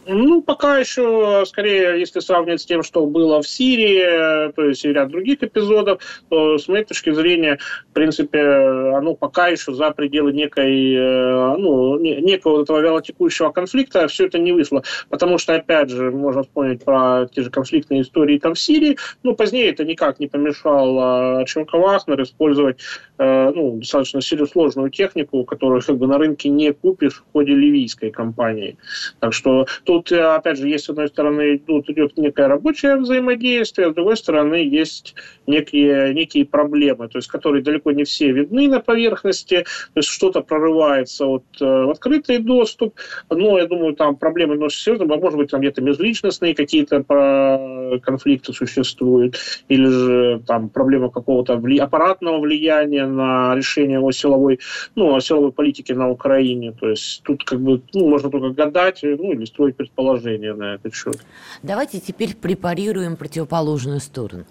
Ну, 0.07 0.43
пока 0.43 0.79
еще, 0.79 1.45
скорее, 1.47 2.01
если 2.01 2.19
сравнивать 2.21 2.61
с 2.61 2.67
тем, 2.67 2.83
что 2.83 3.07
было 3.07 3.41
в 3.41 3.47
Сирии, 3.47 4.51
то 4.53 4.65
есть 4.65 4.85
и 4.85 4.93
ряд 4.93 5.09
других 5.11 5.43
эпизодов, 5.43 6.01
то, 6.29 6.59
с 6.59 6.67
моей 6.67 6.85
точки 6.85 7.13
зрения, 7.13 7.59
в 7.91 7.93
принципе, 7.93 8.41
оно 8.41 9.15
пока 9.15 9.49
еще 9.49 9.73
за 9.73 9.91
пределы 9.93 10.33
некой, 10.33 10.95
э, 10.95 11.57
ну, 11.57 11.99
некого 11.99 12.63
этого 12.63 12.81
вялотекущего 12.81 13.51
конфликта 13.51 14.09
все 14.09 14.27
это 14.27 14.39
не 14.39 14.53
вышло. 14.53 14.83
Потому 15.09 15.39
что, 15.39 15.55
опять 15.55 15.91
же, 15.91 16.11
можно 16.11 16.43
вспомнить 16.43 16.85
про 16.85 17.29
те 17.33 17.43
же 17.43 17.51
конфликтные 17.51 18.03
истории 18.03 18.39
там 18.39 18.55
в 18.55 18.61
Сирии, 18.61 18.99
но 19.23 19.35
позднее 19.35 19.71
это 19.71 19.85
никак 19.85 20.19
не 20.19 20.27
помешало 20.27 21.45
Чемка 21.47 21.79
Вахнер 21.79 22.21
использовать 22.23 22.79
э, 23.19 23.53
ну, 23.55 23.79
достаточно 23.79 24.21
сложную 24.21 24.91
технику, 24.91 25.45
которую 25.45 25.81
как 25.83 25.97
бы 25.97 26.07
на 26.09 26.19
рынке 26.19 26.49
не 26.49 26.73
купишь 26.73 27.23
в 27.29 27.33
ходе 27.33 27.55
ливийской 27.55 28.11
кампании. 28.11 28.77
Так 29.21 29.33
что 29.33 29.67
Тут, 29.93 30.11
э, 30.11 30.23
опять 30.23 30.57
же, 30.57 30.69
есть, 30.69 30.87
с 30.87 30.89
одной 30.89 31.09
стороны, 31.09 31.59
тут 31.59 31.91
идет 31.91 32.17
некое 32.17 32.49
рабочее 32.49 32.97
взаимодействие, 32.97 33.91
с 33.91 33.95
другой 33.95 34.17
стороны, 34.17 34.55
есть 34.55 35.15
некие, 35.47 36.15
некие 36.15 36.47
проблемы, 36.47 37.09
то 37.09 37.19
есть, 37.19 37.29
которые 37.29 37.63
далеко 37.63 37.93
не 37.93 38.05
все 38.05 38.33
видны 38.33 38.69
на 38.69 38.81
поверхности, 38.81 39.65
то 39.93 39.99
есть, 39.99 40.09
что-то 40.09 40.41
прорывается 40.41 41.27
вот, 41.27 41.45
э, 41.61 41.65
в 41.65 41.91
открытый 41.91 42.39
доступ, 42.39 42.95
но, 43.29 43.59
я 43.59 43.67
думаю, 43.67 43.95
там 43.95 44.17
проблемы 44.17 44.55
немножко 44.55 44.81
серьезные, 44.81 45.09
может 45.09 45.37
быть, 45.37 45.51
там 45.51 45.61
где-то 45.61 45.83
межличностные 45.83 46.55
какие-то 46.55 47.05
э, 47.07 47.99
конфликты 47.99 48.55
существуют, 48.55 49.37
или 49.69 49.85
же 49.85 50.43
там 50.47 50.71
проблема 50.71 51.11
какого-то 51.11 51.57
вли... 51.57 51.77
аппаратного 51.77 52.41
влияния 52.41 53.07
на 53.07 53.55
решение 53.55 54.01
о 54.01 54.11
силовой, 54.11 54.59
ну, 54.95 55.15
о 55.15 55.21
силовой 55.21 55.53
политике 55.53 55.95
на 55.95 56.09
Украине, 56.09 56.73
то 56.73 56.89
есть, 56.89 57.23
тут 57.25 57.45
как 57.45 57.61
бы, 57.61 57.83
ну, 57.93 58.09
можно 58.09 58.31
только 58.31 58.49
гадать, 58.55 59.01
ну, 59.03 59.33
или 59.33 59.45
строить 59.45 59.77
предположения 59.83 60.55
на 60.55 60.75
этот 60.75 60.95
счет. 60.95 61.19
Давайте 61.63 62.01
теперь 62.01 62.37
препарируем 62.37 63.17
противоположную 63.17 64.01
сторону. 64.01 64.45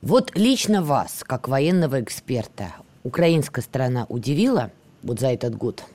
Вот 0.00 0.32
лично 0.34 0.82
вас, 0.82 1.22
как 1.26 1.48
военного 1.48 2.00
эксперта, 2.00 2.74
украинская 3.04 3.62
сторона 3.62 4.06
удивила 4.08 4.70
вот 5.02 5.20
за 5.20 5.28
этот 5.28 5.54
год– 5.56 5.84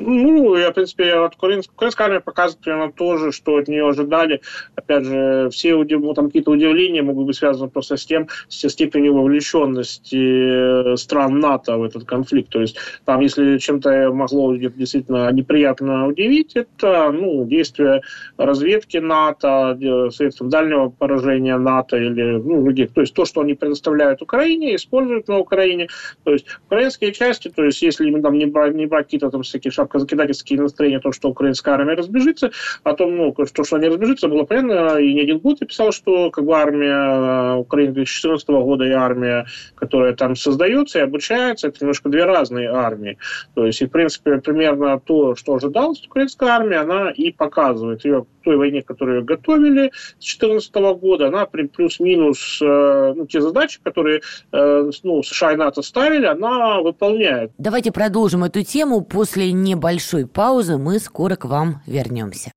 ну, 0.00 0.56
я, 0.56 0.70
в 0.70 0.74
принципе, 0.74 1.14
от 1.14 1.34
украинской, 1.34 1.72
украинской 1.72 2.02
армии 2.02 2.18
показывает 2.18 2.64
примерно 2.64 2.92
то 2.92 3.16
же, 3.16 3.32
что 3.32 3.56
от 3.56 3.68
нее 3.68 3.88
ожидали. 3.88 4.40
Опять 4.76 5.04
же, 5.04 5.48
все 5.50 5.74
удив... 5.74 6.00
ну, 6.00 6.14
там 6.14 6.26
какие-то 6.26 6.50
удивления 6.50 7.02
могут 7.02 7.26
быть 7.26 7.36
связаны 7.36 7.68
просто 7.68 7.96
с 7.96 8.06
тем, 8.06 8.28
с 8.48 8.68
степенью 8.68 9.14
вовлеченности 9.14 10.92
э, 10.92 10.96
стран 10.96 11.40
НАТО 11.40 11.76
в 11.76 11.84
этот 11.84 12.04
конфликт. 12.04 12.50
То 12.50 12.60
есть, 12.60 12.76
там, 13.04 13.20
если 13.20 13.58
чем-то 13.58 14.10
могло 14.12 14.56
действительно 14.56 15.30
неприятно 15.32 16.06
удивить, 16.06 16.56
это 16.56 17.12
ну, 17.12 17.44
действия 17.44 18.00
разведки 18.36 18.96
НАТО, 18.96 19.78
э, 19.80 20.10
средств 20.10 20.42
дальнего 20.42 20.88
поражения 20.88 21.56
НАТО 21.56 21.96
или 21.96 22.38
ну, 22.38 22.62
других. 22.62 22.92
То 22.92 23.02
есть, 23.02 23.14
то, 23.14 23.24
что 23.24 23.42
они 23.42 23.54
предоставляют 23.54 24.22
Украине, 24.22 24.74
используют 24.74 25.28
на 25.28 25.38
Украине. 25.38 25.88
То 26.24 26.32
есть, 26.32 26.46
украинские 26.66 27.12
части, 27.12 27.48
то 27.48 27.64
есть, 27.64 27.82
если 27.82 28.10
там 28.20 28.38
не 28.38 28.46
брать, 28.46 28.74
не 28.74 28.86
брать 28.86 29.06
какие-то 29.06 29.30
там 29.30 29.42
всякие 29.42 29.70
казакидательские 29.90 30.60
настроения, 30.60 31.00
то, 31.00 31.12
что 31.12 31.28
украинская 31.28 31.74
армия 31.74 31.94
разбежится, 31.94 32.50
о 32.84 32.94
том, 32.94 33.16
ну, 33.16 33.32
то, 33.32 33.64
что 33.64 33.76
они 33.76 33.88
разбежится, 33.88 34.28
было 34.28 34.44
понятно, 34.44 34.98
и 34.98 35.12
не 35.12 35.22
один 35.22 35.38
год 35.38 35.58
я 35.60 35.66
писал, 35.66 35.92
что 35.92 36.30
как 36.30 36.44
бы 36.44 36.56
армия 36.56 37.54
э, 37.54 37.54
Украины 37.56 37.92
2014 37.92 38.48
года 38.48 38.84
и 38.84 38.92
армия, 38.92 39.46
которая 39.74 40.14
там 40.14 40.36
создается 40.36 40.98
и 40.98 41.02
обучается, 41.02 41.68
это 41.68 41.78
немножко 41.80 42.08
две 42.08 42.24
разные 42.24 42.70
армии. 42.70 43.18
То 43.54 43.66
есть, 43.66 43.82
и, 43.82 43.86
в 43.86 43.90
принципе, 43.90 44.38
примерно 44.38 44.98
то, 45.00 45.34
что 45.34 45.54
ожидалось 45.54 46.06
украинская 46.06 46.50
армия, 46.50 46.78
она 46.78 47.10
и 47.10 47.32
показывает 47.32 48.04
ее 48.04 48.26
той 48.42 48.56
войне, 48.56 48.82
которую 48.82 49.24
готовили 49.24 49.90
с 50.18 50.36
2014 50.38 50.74
года, 51.00 51.28
она 51.28 51.46
плюс-минус 51.46 52.58
э, 52.62 53.12
ну, 53.16 53.26
те 53.26 53.40
задачи, 53.40 53.80
которые 53.82 54.20
э, 54.52 54.90
ну, 55.02 55.22
США 55.22 55.52
и 55.52 55.56
НАТО 55.56 55.82
ставили, 55.82 56.26
она 56.26 56.80
выполняет. 56.80 57.52
Давайте 57.58 57.92
продолжим 57.92 58.44
эту 58.44 58.62
тему. 58.62 59.02
После 59.02 59.52
небольшой 59.52 60.26
паузы 60.26 60.76
мы 60.76 60.98
скоро 60.98 61.36
к 61.36 61.44
вам 61.44 61.82
вернемся. 61.86 62.52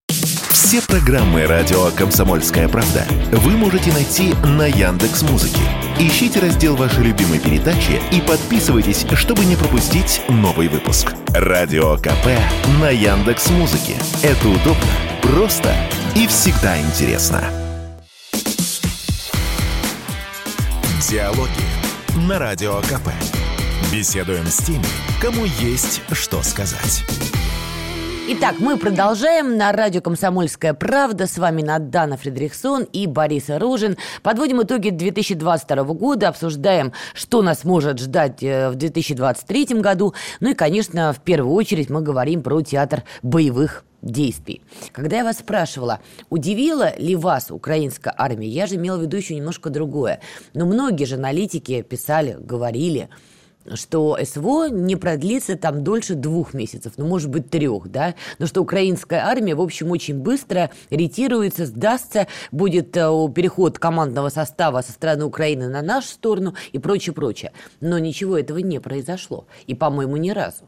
Все 0.73 0.81
программы 0.87 1.45
радио 1.45 1.89
Комсомольская 1.95 2.67
правда 2.67 3.05
вы 3.31 3.51
можете 3.51 3.91
найти 3.91 4.33
на 4.57 4.65
Яндекс 4.65 5.21
Музыке. 5.21 5.61
Ищите 5.99 6.39
раздел 6.39 6.75
вашей 6.75 7.03
любимой 7.03 7.37
передачи 7.37 8.01
и 8.11 8.19
подписывайтесь, 8.21 9.05
чтобы 9.13 9.45
не 9.45 9.55
пропустить 9.55 10.21
новый 10.29 10.69
выпуск. 10.69 11.13
Радио 11.35 11.97
КП 11.97 12.25
на 12.81 12.89
Яндекс 12.89 13.51
Музыке. 13.51 13.97
Это 14.23 14.47
удобно, 14.47 14.89
просто 15.23 15.73
и 16.15 16.27
всегда 16.27 16.79
интересно. 16.79 17.41
Диалоги 21.09 21.49
на 22.27 22.39
Радио 22.39 22.75
КП. 22.81 23.09
Беседуем 23.91 24.45
с 24.45 24.57
теми, 24.57 24.85
кому 25.21 25.45
есть 25.45 26.01
что 26.11 26.41
сказать. 26.41 27.03
Итак, 28.29 28.55
мы 28.59 28.77
продолжаем 28.77 29.57
на 29.57 29.73
радио 29.73 30.01
«Комсомольская 30.01 30.73
правда». 30.73 31.27
С 31.27 31.37
вами 31.37 31.61
Надана 31.61 32.15
Фредериксон 32.15 32.83
и 32.83 33.05
Борис 33.05 33.49
Оружин. 33.49 33.97
Подводим 34.21 34.63
итоги 34.63 34.89
2022 34.89 35.83
года, 35.83 36.29
обсуждаем, 36.29 36.93
что 37.13 37.41
нас 37.41 37.65
может 37.65 37.99
ждать 37.99 38.41
э, 38.41 38.69
в 38.69 38.75
2023 38.75 39.81
году. 39.81 40.13
Ну 40.39 40.51
и, 40.51 40.53
конечно, 40.53 41.11
в 41.11 41.19
первую 41.19 41.53
очередь 41.53 41.89
мы 41.89 42.01
говорим 42.01 42.41
про 42.41 42.61
театр 42.61 43.03
боевых 43.21 43.83
действий. 44.03 44.61
Когда 44.91 45.17
я 45.17 45.23
вас 45.23 45.39
спрашивала, 45.39 45.99
удивила 46.29 46.95
ли 46.97 47.15
вас 47.15 47.49
украинская 47.49 48.13
армия, 48.15 48.47
я 48.47 48.67
же 48.67 48.75
имела 48.75 48.97
в 48.97 49.01
виду 49.01 49.17
еще 49.17 49.35
немножко 49.35 49.69
другое. 49.69 50.19
Но 50.53 50.65
многие 50.65 51.05
же 51.05 51.15
аналитики 51.15 51.81
писали, 51.81 52.37
говорили– 52.39 53.09
что 53.73 54.17
СВО 54.21 54.67
не 54.69 54.95
продлится 54.95 55.57
там 55.57 55.83
дольше 55.83 56.15
двух 56.15 56.53
месяцев, 56.53 56.93
ну, 56.97 57.07
может 57.07 57.29
быть, 57.29 57.49
трех, 57.49 57.89
да, 57.89 58.15
но 58.39 58.45
что 58.45 58.61
украинская 58.61 59.25
армия, 59.25 59.55
в 59.55 59.61
общем, 59.61 59.91
очень 59.91 60.19
быстро 60.19 60.71
ретируется, 60.89 61.65
сдастся, 61.65 62.27
будет 62.51 62.95
э, 62.97 63.09
переход 63.33 63.79
командного 63.79 64.29
состава 64.29 64.81
со 64.81 64.91
стороны 64.91 65.25
Украины 65.25 65.69
на 65.69 65.81
нашу 65.81 66.09
сторону 66.09 66.55
и 66.71 66.79
прочее, 66.79 67.13
прочее. 67.13 67.51
Но 67.81 67.99
ничего 67.99 68.37
этого 68.37 68.57
не 68.57 68.79
произошло. 68.79 69.47
И, 69.67 69.75
по-моему, 69.75 70.17
ни 70.17 70.31
разу. 70.31 70.63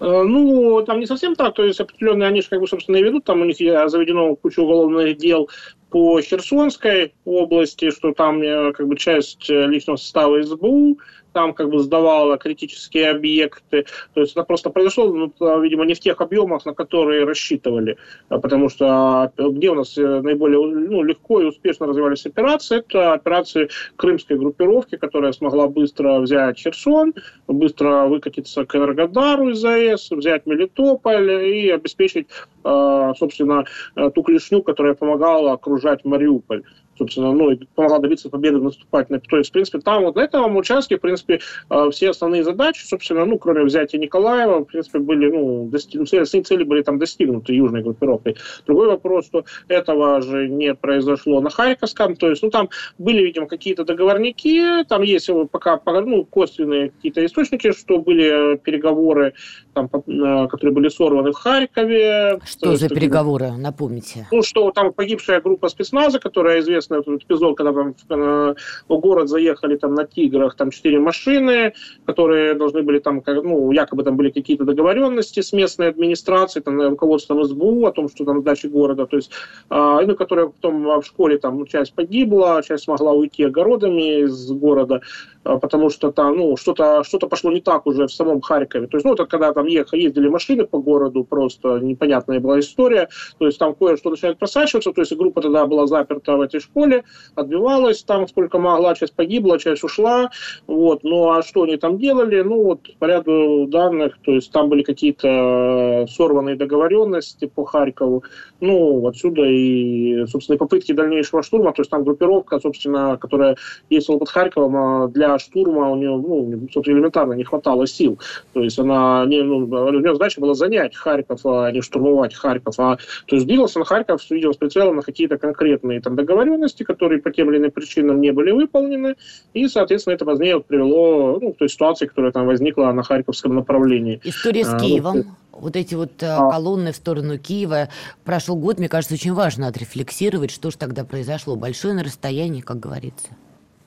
Э, 0.00 0.22
ну, 0.22 0.82
там 0.82 1.00
не 1.00 1.06
совсем 1.06 1.34
так, 1.34 1.54
то 1.54 1.64
есть 1.64 1.80
определенные 1.80 2.28
они 2.28 2.42
же, 2.42 2.48
как 2.48 2.60
бы, 2.60 2.66
собственно, 2.66 2.96
и 2.96 3.02
ведут, 3.02 3.24
там 3.24 3.40
у 3.40 3.44
них 3.44 3.56
заведено 3.56 4.34
кучу 4.36 4.62
уголовных 4.62 5.16
дел 5.16 5.48
по 5.90 6.20
Херсонской 6.20 7.14
области, 7.24 7.90
что 7.90 8.12
там 8.12 8.42
э, 8.42 8.72
как 8.72 8.88
бы 8.88 8.96
часть 8.96 9.48
личного 9.48 9.96
состава 9.96 10.42
СБУ 10.42 10.98
там 11.34 11.52
как 11.52 11.68
бы 11.68 11.80
сдавала 11.80 12.38
критические 12.38 13.10
объекты. 13.10 13.84
То 14.14 14.20
есть 14.20 14.32
это 14.32 14.44
просто 14.44 14.70
произошло, 14.70 15.12
ну, 15.12 15.60
видимо, 15.60 15.84
не 15.84 15.94
в 15.94 16.00
тех 16.00 16.20
объемах, 16.20 16.64
на 16.64 16.72
которые 16.72 17.24
рассчитывали. 17.24 17.98
А 18.28 18.38
потому 18.38 18.70
что 18.70 18.86
а, 18.86 19.32
где 19.36 19.70
у 19.70 19.74
нас 19.74 19.98
э, 19.98 20.20
наиболее 20.22 20.64
ну, 20.64 21.02
легко 21.02 21.40
и 21.40 21.44
успешно 21.44 21.86
развивались 21.86 22.24
операции, 22.24 22.78
это 22.78 23.12
операции 23.12 23.68
крымской 23.96 24.38
группировки, 24.38 24.96
которая 24.96 25.32
смогла 25.32 25.66
быстро 25.66 26.20
взять 26.20 26.58
Херсон, 26.58 27.14
быстро 27.48 28.06
выкатиться 28.06 28.64
к 28.64 28.76
Энергодару 28.76 29.50
из 29.50 29.64
АЭС, 29.64 30.10
взять 30.12 30.46
Мелитополь 30.46 31.30
и 31.30 31.70
обеспечить, 31.70 32.28
а, 32.62 33.12
собственно, 33.14 33.64
э, 33.96 34.10
ту 34.14 34.22
клешню, 34.22 34.62
которая 34.62 34.94
помогала 34.94 35.52
окружать 35.52 36.04
Мариуполь 36.04 36.62
собственно, 36.98 37.32
ну, 37.32 37.50
и 37.50 37.56
помогла 37.74 37.98
добиться 37.98 38.28
победы 38.28 38.58
в 38.58 38.64
наступательной. 38.64 39.20
То 39.20 39.36
есть, 39.38 39.50
в 39.50 39.52
принципе, 39.52 39.80
там 39.80 40.04
вот 40.04 40.16
на 40.16 40.20
этом 40.20 40.56
участке, 40.56 40.96
в 40.96 41.00
принципе, 41.00 41.40
э, 41.70 41.90
все 41.90 42.10
основные 42.10 42.44
задачи, 42.44 42.84
собственно, 42.84 43.24
ну, 43.24 43.38
кроме 43.38 43.64
взятия 43.64 43.98
Николаева, 43.98 44.60
в 44.60 44.64
принципе, 44.64 44.98
были, 44.98 45.30
ну, 45.30 45.68
достиг... 45.68 46.00
Ну, 46.00 46.06
цели, 46.06 46.24
цели 46.24 46.64
были 46.64 46.82
там 46.82 46.98
достигнуты 46.98 47.54
южной 47.54 47.82
группировкой. 47.82 48.36
Другой 48.66 48.88
вопрос, 48.88 49.26
что 49.26 49.44
этого 49.68 50.20
же 50.22 50.48
не 50.48 50.74
произошло 50.74 51.40
на 51.40 51.50
Харьковском, 51.50 52.16
то 52.16 52.30
есть, 52.30 52.42
ну, 52.42 52.50
там 52.50 52.68
были, 52.98 53.22
видимо, 53.22 53.46
какие-то 53.46 53.84
договорники, 53.84 54.84
там 54.88 55.02
есть 55.02 55.30
пока, 55.50 55.80
ну, 55.86 56.24
косвенные 56.24 56.90
какие-то 56.90 57.24
источники, 57.24 57.72
что 57.72 57.98
были 57.98 58.56
переговоры, 58.58 59.34
там, 59.74 59.90
э, 59.92 60.48
которые 60.48 60.72
были 60.72 60.88
сорваны 60.88 61.32
в 61.32 61.36
Харькове. 61.36 62.40
Что 62.46 62.76
за 62.76 62.88
переговоры, 62.88 63.52
напомните? 63.52 64.26
Ну, 64.32 64.42
что 64.42 64.70
там 64.70 64.92
погибшая 64.92 65.40
группа 65.40 65.68
спецназа, 65.68 66.18
которая 66.18 66.60
известна 66.60 66.96
этот 66.96 67.22
эпизод, 67.22 67.56
когда 67.56 67.72
там 67.72 67.94
в, 68.08 68.56
в 68.88 68.98
город 68.98 69.28
заехали 69.28 69.76
там 69.76 69.94
на 69.94 70.04
«Тиграх» 70.04 70.56
там 70.56 70.70
четыре 70.70 70.98
машины, 70.98 71.74
которые 72.06 72.54
должны 72.54 72.82
были 72.82 72.98
там, 72.98 73.22
ну, 73.26 73.72
якобы 73.72 74.04
там 74.04 74.16
были 74.16 74.30
какие-то 74.30 74.64
договоренности 74.64 75.40
с 75.40 75.52
местной 75.52 75.88
администрацией, 75.88 76.62
там, 76.62 76.80
руководством 76.80 77.44
СБУ 77.44 77.86
о 77.86 77.92
том, 77.92 78.08
что 78.08 78.24
там 78.24 78.40
сдачи 78.40 78.66
города, 78.66 79.06
то 79.06 79.16
есть, 79.16 79.30
э, 79.70 80.00
ну, 80.06 80.14
которая 80.14 80.46
потом 80.46 81.00
в 81.00 81.04
школе 81.04 81.38
там 81.38 81.58
ну, 81.58 81.66
часть 81.66 81.94
погибла, 81.94 82.62
часть 82.62 82.84
смогла 82.84 83.12
уйти 83.12 83.44
огородами 83.44 84.22
из 84.22 84.50
города, 84.52 84.96
э, 84.96 85.33
потому 85.44 85.90
что 85.90 86.10
там, 86.10 86.36
ну, 86.36 86.56
что-то 86.56 87.04
что 87.04 87.18
пошло 87.28 87.52
не 87.52 87.60
так 87.60 87.86
уже 87.86 88.06
в 88.06 88.12
самом 88.12 88.40
Харькове. 88.40 88.86
То 88.86 88.96
есть, 88.96 89.04
ну, 89.04 89.14
это 89.14 89.26
когда 89.26 89.52
там 89.52 89.66
ехали, 89.66 90.02
ездили 90.02 90.28
машины 90.28 90.66
по 90.66 90.78
городу, 90.78 91.24
просто 91.24 91.78
непонятная 91.78 92.40
была 92.40 92.60
история, 92.60 93.08
то 93.38 93.46
есть 93.46 93.58
там 93.58 93.74
кое-что 93.74 94.10
начинает 94.10 94.38
просачиваться, 94.38 94.92
то 94.92 95.00
есть 95.00 95.14
группа 95.16 95.42
тогда 95.42 95.66
была 95.66 95.86
заперта 95.86 96.36
в 96.36 96.40
этой 96.40 96.60
школе, 96.60 97.04
отбивалась 97.34 98.02
там 98.02 98.26
сколько 98.28 98.58
могла, 98.58 98.94
часть 98.94 99.14
погибла, 99.14 99.58
часть 99.58 99.84
ушла. 99.84 100.30
Вот. 100.66 101.04
Ну 101.04 101.30
а 101.30 101.42
что 101.42 101.62
они 101.62 101.76
там 101.76 101.98
делали? 101.98 102.42
Ну 102.42 102.64
вот 102.64 102.80
по 102.98 103.06
ряду 103.06 103.66
данных, 103.68 104.18
то 104.22 104.32
есть 104.32 104.50
там 104.52 104.68
были 104.68 104.82
какие-то 104.82 106.06
сорванные 106.10 106.56
договоренности 106.56 107.46
по 107.46 107.64
Харькову. 107.64 108.24
Ну, 108.60 109.06
отсюда 109.06 109.42
и, 109.44 110.26
собственно, 110.26 110.58
попытки 110.58 110.92
дальнейшего 110.92 111.42
штурма, 111.42 111.72
то 111.72 111.82
есть 111.82 111.90
там 111.90 112.04
группировка, 112.04 112.60
собственно, 112.60 113.18
которая 113.20 113.56
действовала 113.90 114.20
под 114.20 114.30
Харьковом, 114.30 114.76
а 114.76 115.08
для 115.34 115.38
штурма 115.38 115.90
у 115.90 115.96
нее, 115.96 116.16
ну, 116.16 116.68
собственно, 116.72 116.96
элементарно 116.96 117.32
не 117.34 117.44
хватало 117.44 117.86
сил. 117.86 118.18
То 118.52 118.62
есть 118.62 118.78
она, 118.78 119.24
не, 119.26 119.42
ну, 119.42 119.58
у 119.58 119.90
нее 119.90 120.12
задача 120.12 120.40
была 120.40 120.54
занять 120.54 120.94
Харьков, 120.94 121.40
а 121.44 121.70
не 121.70 121.80
штурмовать 121.80 122.34
Харьков. 122.34 122.74
А, 122.78 122.96
то 123.26 123.36
есть 123.36 123.46
двигался 123.46 123.78
на 123.78 123.84
Харьков, 123.84 124.22
видел 124.30 124.52
с 124.52 124.56
прицелом 124.56 124.96
на 124.96 125.02
какие-то 125.02 125.38
конкретные 125.38 126.00
там 126.00 126.16
договоренности, 126.16 126.82
которые 126.82 127.20
по 127.20 127.30
тем 127.30 127.50
или 127.50 127.58
иным 127.58 127.70
причинам 127.70 128.20
не 128.20 128.32
были 128.32 128.50
выполнены, 128.50 129.16
и, 129.52 129.68
соответственно, 129.68 130.14
это 130.14 130.24
позднее 130.24 130.60
привело 130.60 131.38
ну, 131.40 131.52
к 131.52 131.58
той 131.58 131.68
ситуации, 131.68 132.06
которая 132.06 132.32
там 132.32 132.46
возникла 132.46 132.92
на 132.92 133.02
Харьковском 133.02 133.54
направлении. 133.54 134.20
История 134.24 134.64
с 134.64 134.74
а, 134.74 134.78
Киевом. 134.78 135.16
Вот, 135.52 135.62
вот 135.62 135.76
эти 135.76 135.94
вот 135.94 136.22
э, 136.22 136.26
а. 136.26 136.50
колонны 136.50 136.92
в 136.92 136.96
сторону 136.96 137.38
Киева. 137.38 137.88
Прошел 138.24 138.56
год, 138.56 138.78
мне 138.78 138.88
кажется, 138.88 139.14
очень 139.14 139.32
важно 139.32 139.68
отрефлексировать, 139.68 140.50
что 140.50 140.70
же 140.70 140.78
тогда 140.78 141.04
произошло. 141.04 141.56
Большое 141.56 141.94
на 141.94 142.04
расстоянии, 142.04 142.60
как 142.60 142.80
говорится. 142.80 143.28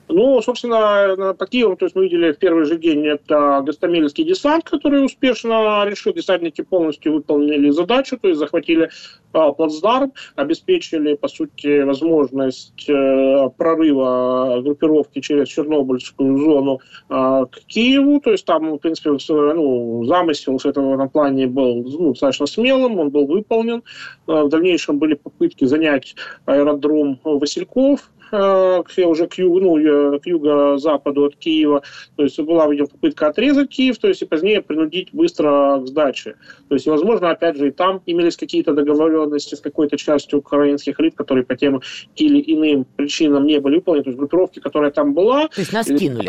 Ну, 0.09 0.41
собственно, 0.41 1.33
по 1.37 1.45
Киеву, 1.45 1.75
то 1.75 1.85
есть 1.85 1.95
мы 1.95 2.03
видели 2.03 2.31
в 2.31 2.37
первый 2.37 2.65
же 2.65 2.77
день, 2.77 3.05
это 3.05 3.61
Гастомельский 3.65 4.23
десант, 4.23 4.63
который 4.63 5.03
успешно 5.03 5.85
решил, 5.85 6.13
десантники 6.13 6.61
полностью 6.61 7.13
выполнили 7.13 7.69
задачу, 7.71 8.17
то 8.17 8.29
есть 8.29 8.39
захватили 8.39 8.89
а, 9.33 9.51
плацдарм, 9.51 10.13
обеспечили, 10.35 11.15
по 11.15 11.27
сути, 11.27 11.81
возможность 11.81 12.89
э, 12.89 13.49
прорыва 13.57 14.61
группировки 14.63 15.19
через 15.19 15.49
Чернобыльскую 15.49 16.37
зону 16.37 16.79
э, 17.09 17.45
к 17.51 17.59
Киеву, 17.67 18.21
то 18.21 18.31
есть 18.31 18.45
там, 18.45 18.75
в 18.75 18.77
принципе, 18.77 19.11
ну, 19.11 20.05
замысел 20.05 20.57
с 20.57 20.65
этого 20.65 20.95
на 20.95 21.07
плане 21.07 21.47
был 21.47 21.83
ну, 21.83 22.11
достаточно 22.11 22.47
смелым, 22.47 22.97
он 22.99 23.09
был 23.09 23.27
выполнен. 23.27 23.83
Э, 24.27 24.43
в 24.43 24.49
дальнейшем 24.49 24.99
были 24.99 25.15
попытки 25.15 25.65
занять 25.65 26.15
аэродром 26.45 27.19
Васильков, 27.23 28.09
Э, 28.31 28.83
к, 28.83 29.07
уже 29.07 29.27
к, 29.27 29.35
югу, 29.35 29.59
ну, 29.59 30.19
к 30.19 30.25
юго-западу 30.25 31.25
от 31.25 31.35
Киева. 31.35 31.81
То 32.15 32.23
есть 32.23 32.39
была, 32.39 32.67
видимо, 32.67 32.87
попытка 32.87 33.27
отрезать 33.27 33.69
Киев, 33.69 33.97
то 33.97 34.07
есть 34.07 34.21
и 34.21 34.25
позднее 34.25 34.61
принудить 34.61 35.13
быстро 35.13 35.79
к 35.81 35.87
сдаче. 35.87 36.35
То 36.67 36.75
есть, 36.75 36.87
возможно, 36.87 37.29
опять 37.29 37.57
же, 37.57 37.69
и 37.69 37.71
там 37.71 38.01
имелись 38.05 38.37
какие-то 38.37 38.73
договоренности 38.73 39.55
с 39.55 39.61
какой-то 39.61 39.97
частью 39.97 40.39
украинских 40.39 40.99
элит, 40.99 41.15
которые 41.15 41.45
по 41.45 41.55
тем 41.55 41.81
или 42.15 42.43
иным 42.53 42.85
причинам 42.95 43.45
не 43.45 43.59
были 43.59 43.75
выполнены. 43.75 44.03
То 44.03 44.09
есть 44.09 44.19
группировки, 44.19 44.59
которая 44.59 44.91
там 44.91 45.13
была... 45.13 45.47
То 45.47 45.61
есть 45.61 45.73
нас 45.73 45.87
кинули 45.87 46.27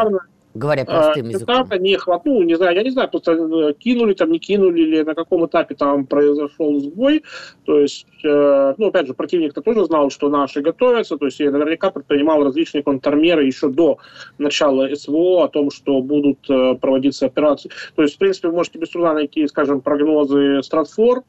говоря 0.58 0.84
простым 0.84 1.26
а, 1.26 1.28
языком? 1.30 1.54
Этапа 1.54 1.74
не 1.74 1.96
хват, 1.96 2.24
ну, 2.24 2.42
не 2.42 2.56
знаю, 2.56 2.76
я 2.76 2.82
не 2.82 2.90
знаю, 2.90 3.08
просто 3.08 3.32
э, 3.32 3.72
кинули 3.74 4.14
там, 4.14 4.30
не 4.30 4.38
кинули, 4.38 4.82
или 4.82 5.02
на 5.02 5.14
каком 5.14 5.46
этапе 5.46 5.74
там 5.74 6.06
произошел 6.06 6.78
сбой. 6.80 7.22
То 7.64 7.78
есть, 7.78 8.06
э, 8.24 8.74
ну, 8.76 8.88
опять 8.88 9.06
же, 9.06 9.14
противник-то 9.14 9.62
тоже 9.62 9.84
знал, 9.84 10.10
что 10.10 10.28
наши 10.28 10.60
готовятся, 10.60 11.16
то 11.16 11.26
есть, 11.26 11.40
я 11.40 11.50
наверняка 11.50 11.90
предпринимал 11.90 12.44
различные 12.44 12.82
контрмеры 12.82 13.44
еще 13.44 13.68
до 13.68 13.98
начала 14.38 14.94
СВО 14.94 15.44
о 15.44 15.48
том, 15.48 15.70
что 15.70 16.00
будут 16.02 16.38
э, 16.50 16.74
проводиться 16.74 17.26
операции. 17.26 17.70
То 17.94 18.02
есть, 18.02 18.16
в 18.16 18.18
принципе, 18.18 18.48
вы 18.48 18.54
можете 18.54 18.78
без 18.78 18.90
труда 18.90 19.14
найти, 19.14 19.46
скажем, 19.46 19.80
прогнозы 19.80 20.62
Стратфор, 20.62 21.22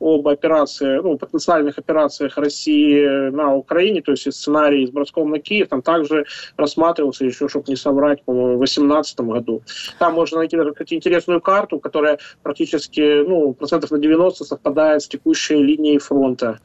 об 0.00 0.28
операции, 0.28 1.00
ну, 1.02 1.16
потенциальных 1.16 1.78
операциях 1.78 2.36
России 2.36 3.30
на 3.30 3.54
Украине, 3.54 4.02
то 4.02 4.12
есть 4.12 4.32
сценарий 4.32 4.86
с 4.86 4.90
броском 4.90 5.30
на 5.30 5.38
Киев, 5.38 5.68
там 5.68 5.82
также 5.82 6.24
рассматривался 6.56 7.24
еще, 7.24 7.48
чтобы 7.48 7.66
не 7.68 7.76
соврать, 7.76 8.22
по-моему, 8.24 8.54
в 8.54 8.58
2018 8.58 9.20
году. 9.20 9.62
Там 9.98 10.14
можно 10.14 10.38
найти 10.38 10.56
даже, 10.56 10.72
кстати, 10.72 10.94
интересную 10.94 11.40
карту, 11.40 11.78
которая 11.78 12.18
практически, 12.42 13.22
ну, 13.26 13.54
процентов 13.54 13.90
на 13.90 13.98
90 13.98 14.44
совпадает 14.44 15.02
с 15.02 15.08
текущей 15.08 15.62
линией 15.62 15.98
фронта. 15.98 16.58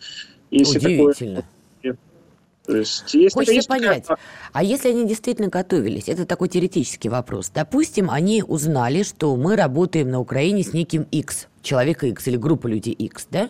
Если 0.52 0.80
Удивительно. 0.80 1.36
Такое 1.38 1.59
то 2.70 2.78
есть, 2.78 3.16
если 3.16 3.34
Хочется 3.34 3.56
есть 3.56 3.68
понять, 3.68 4.06
а 4.54 4.64
если 4.64 4.90
они 4.90 5.08
действительно 5.08 5.48
готовились, 5.48 6.08
это 6.08 6.28
такой 6.28 6.50
теоретический 6.50 7.10
вопрос. 7.10 7.50
Допустим, 7.52 8.12
они 8.12 8.44
узнали, 8.44 9.02
что 9.02 9.36
мы 9.36 9.56
работаем 9.56 10.12
на 10.12 10.20
Украине 10.20 10.62
с 10.62 10.72
неким 10.72 11.08
X, 11.10 11.48
человека 11.64 12.06
X 12.06 12.28
или 12.28 12.38
группа 12.38 12.68
людей 12.68 12.94
X, 12.94 13.26
да, 13.32 13.50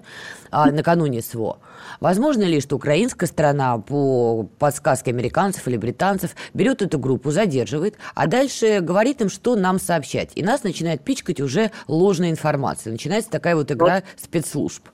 а, 0.51 0.71
накануне 0.71 1.21
СВО. 1.21 1.59
Возможно 1.99 2.43
ли, 2.43 2.61
что 2.61 2.77
украинская 2.77 3.27
сторона 3.27 3.77
по 3.79 4.47
подсказке 4.57 5.11
американцев 5.11 5.67
или 5.67 5.75
британцев 5.75 6.31
берет 6.53 6.81
эту 6.81 6.97
группу, 6.97 7.31
задерживает, 7.31 7.97
а 8.15 8.25
дальше 8.25 8.79
говорит 8.79 9.19
им, 9.19 9.27
что 9.27 9.57
нам 9.57 9.81
сообщать. 9.81 10.31
И 10.35 10.43
нас 10.43 10.63
начинает 10.63 11.03
пичкать 11.03 11.41
уже 11.41 11.71
ложная 11.89 12.31
информация. 12.31 12.91
Начинается 12.91 13.29
такая 13.29 13.57
вот 13.57 13.69
игра 13.69 14.03
спецслужб. 14.15 14.87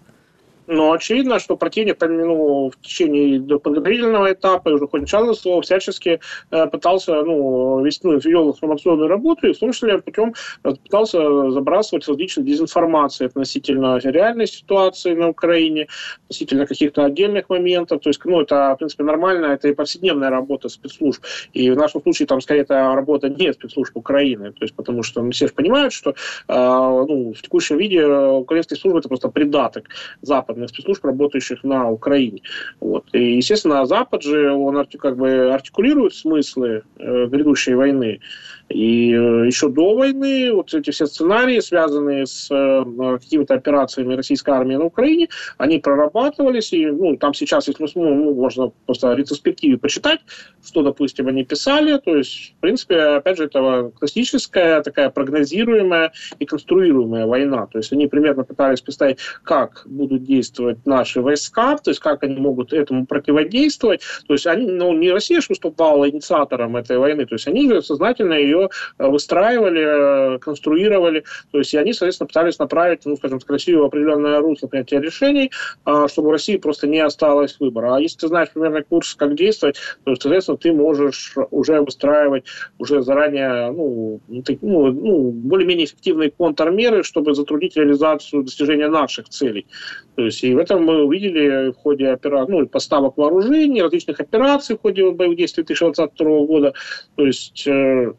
Но 0.68 0.92
очевидно, 0.92 1.40
что 1.40 1.58
противник 1.58 2.02
ну, 2.02 2.70
в 2.70 2.82
течение 2.82 3.60
подготовительного 3.60 4.34
этапа, 4.34 4.70
уже 4.70 4.88
хоть 4.88 5.02
начало 5.02 5.34
слова, 5.34 5.62
всячески 5.62 6.20
э, 6.52 6.68
пытался 6.68 7.24
ну, 7.24 7.84
вести, 7.84 8.08
ну, 8.08 8.18
вел 8.18 8.50
информационную 8.50 9.08
работу, 9.08 9.48
и 9.48 9.54
в 9.54 9.60
том 9.60 9.72
числе 9.72 10.00
путем 10.00 10.34
э, 10.64 10.74
пытался 10.84 11.52
забрасывать 11.52 12.08
различные 12.08 12.46
дезинформации 12.46 13.26
относительно 13.26 13.98
реальной 13.98 14.48
ситуации 14.48 15.14
на 15.14 15.30
Украине, 15.30 15.88
относительно 16.26 16.66
каких-то 16.66 17.06
отдельных 17.06 17.50
моментов. 17.50 18.02
То 18.02 18.10
есть, 18.10 18.22
ну, 18.26 18.42
это, 18.42 18.74
в 18.74 18.78
принципе, 18.78 19.04
нормально, 19.04 19.48
это 19.48 19.68
и 19.68 19.74
повседневная 19.74 20.30
работа 20.30 20.70
спецслужб. 20.70 21.24
И 21.54 21.70
в 21.70 21.78
нашем 21.78 22.02
случае 22.02 22.28
там, 22.28 22.42
скорее, 22.42 22.62
это 22.62 22.96
работа 22.96 23.30
не 23.30 23.54
спецслужб 23.54 23.96
Украины. 23.96 24.52
То 24.52 24.64
есть, 24.64 24.76
потому 24.76 25.04
что 25.04 25.22
ну, 25.22 25.32
все 25.32 25.48
же 25.48 25.54
понимают, 25.54 25.94
что 25.94 26.12
э, 26.12 26.14
ну, 26.48 27.34
в 27.34 27.42
текущем 27.42 27.78
виде 27.78 28.06
украинские 28.06 28.78
службы 28.78 29.00
это 29.00 29.10
просто 29.10 29.30
придаток 29.30 29.90
Запада 30.22 30.55
западных 30.56 30.70
спецслужб, 30.70 31.06
работающих 31.06 31.64
на 31.64 31.90
Украине. 31.90 32.42
Вот. 32.80 33.06
И, 33.14 33.38
естественно, 33.38 33.86
Запад 33.86 34.24
же, 34.24 34.52
он 34.52 34.86
как 35.00 35.18
бы 35.18 35.54
артикулирует 35.54 36.16
смыслы 36.16 36.84
э, 36.98 37.28
грядущей 37.28 37.76
войны. 37.76 38.20
И 38.70 39.14
э, 39.14 39.46
еще 39.46 39.70
до 39.70 39.96
войны 39.96 40.52
вот 40.52 40.74
эти 40.74 40.90
все 40.90 41.06
сценарии, 41.06 41.60
связанные 41.60 42.26
с 42.26 42.50
э, 42.50 43.18
какими-то 43.20 43.54
операциями 43.54 44.16
российской 44.16 44.52
армии 44.52 44.76
на 44.76 44.86
Украине, 44.86 45.28
они 45.58 45.80
прорабатывались. 45.80 46.74
И 46.74 46.88
ну, 46.88 47.16
там 47.18 47.34
сейчас, 47.34 47.68
если 47.68 47.86
ну, 47.96 48.16
ну, 48.16 48.34
можно 48.34 48.72
просто 48.86 49.14
ретроспективе 49.14 49.78
почитать, 49.78 50.22
что, 50.66 50.82
допустим, 50.82 51.28
они 51.28 51.44
писали. 51.44 52.00
То 52.00 52.16
есть, 52.16 52.56
в 52.58 52.62
принципе, 52.62 53.00
опять 53.18 53.38
же, 53.38 53.46
это 53.46 53.92
классическая, 54.00 54.82
такая 54.82 55.10
прогнозируемая 55.10 56.12
и 56.40 56.46
конструируемая 56.46 57.28
война. 57.28 57.68
То 57.68 57.78
есть 57.78 57.94
они 57.94 58.08
примерно 58.08 58.44
пытались 58.44 58.82
представить, 58.82 59.20
как 59.44 59.84
будут 59.86 60.24
действовать 60.24 60.45
наши 60.86 61.22
войска, 61.22 61.78
то 61.78 61.92
есть 61.92 62.00
как 62.00 62.24
они 62.24 62.36
могут 62.36 62.74
этому 62.74 63.06
противодействовать. 63.06 64.02
То 64.28 64.34
есть 64.34 64.48
они, 64.48 64.66
ну, 64.68 64.94
не 64.94 65.12
Россия 65.12 65.42
же 65.42 65.48
выступала 65.50 66.10
инициатором 66.10 66.76
этой 66.78 66.98
войны, 66.98 67.26
то 67.26 67.36
есть 67.36 67.48
они 67.48 67.82
сознательно 67.82 68.34
ее 68.34 68.70
э, 68.98 69.08
выстраивали, 69.08 70.36
э, 70.36 70.40
конструировали. 70.40 71.24
То 71.52 71.60
есть 71.60 71.74
и 71.74 71.78
они, 71.78 71.94
соответственно, 71.94 72.28
пытались 72.28 72.60
направить, 72.60 73.06
ну, 73.06 73.16
скажем, 73.18 73.40
красивое 73.40 73.88
определенное 73.88 74.40
русло 74.40 74.68
принятия 74.68 75.00
решений, 75.00 75.52
а, 75.86 76.08
чтобы 76.08 76.30
у 76.30 76.32
России 76.32 76.58
просто 76.58 76.88
не 76.88 77.00
осталось 77.00 77.58
выбора. 77.60 77.96
А 77.96 78.00
если 78.00 78.20
ты 78.20 78.28
знаешь 78.28 78.50
примерно 78.52 78.84
курс, 78.84 79.16
как 79.16 79.36
действовать, 79.36 79.78
то, 80.04 80.16
соответственно, 80.16 80.58
ты 80.58 80.74
можешь 80.74 81.36
уже 81.52 81.82
выстраивать 81.82 82.46
уже 82.78 83.02
заранее 83.02 83.72
ну, 83.72 84.22
ну, 84.28 84.92
ну, 84.92 85.32
более-менее 85.32 85.86
эффективные 85.86 86.32
контрмеры, 86.32 87.04
чтобы 87.04 87.34
затруднить 87.36 87.76
реализацию 87.76 88.44
достижения 88.44 88.88
наших 88.88 89.30
целей. 89.30 89.66
То 90.16 90.24
есть 90.24 90.35
и 90.44 90.54
в 90.54 90.58
этом 90.58 90.84
мы 90.84 91.04
увидели 91.04 91.72
в 91.72 91.76
ходе 91.76 92.14
опера... 92.14 92.46
ну, 92.48 92.66
поставок 92.68 93.18
вооружений, 93.18 93.82
различных 93.82 94.20
операций 94.20 94.76
в 94.76 94.82
ходе 94.82 95.12
боевых 95.12 95.38
действий 95.38 95.64
2022 95.64 96.46
года. 96.46 96.74
То 97.16 97.26
есть 97.26 97.68
э, 97.68 98.14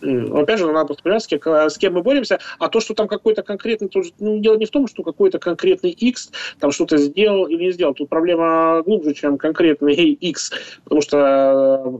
опять 0.00 0.58
же, 0.58 0.66
надо 0.66 0.86
просто 0.86 1.02
понимать, 1.02 1.72
с 1.72 1.78
кем 1.78 1.94
мы 1.94 2.02
боремся, 2.02 2.38
а 2.58 2.68
то, 2.68 2.80
что 2.80 2.94
там 2.94 3.08
какой-то 3.08 3.42
конкретный, 3.42 3.88
тоже, 3.88 4.12
ну, 4.18 4.38
дело 4.38 4.56
не 4.56 4.66
в 4.66 4.70
том, 4.70 4.86
что 4.86 5.02
какой-то 5.02 5.38
конкретный 5.38 5.90
X 5.90 6.30
там 6.58 6.70
что-то 6.70 6.96
сделал 6.98 7.46
или 7.46 7.64
не 7.64 7.72
сделал. 7.72 7.94
Тут 7.94 8.08
проблема 8.08 8.82
глубже, 8.84 9.14
чем 9.14 9.38
конкретный 9.38 9.94
X, 9.94 10.52
потому 10.84 11.00
что 11.00 11.98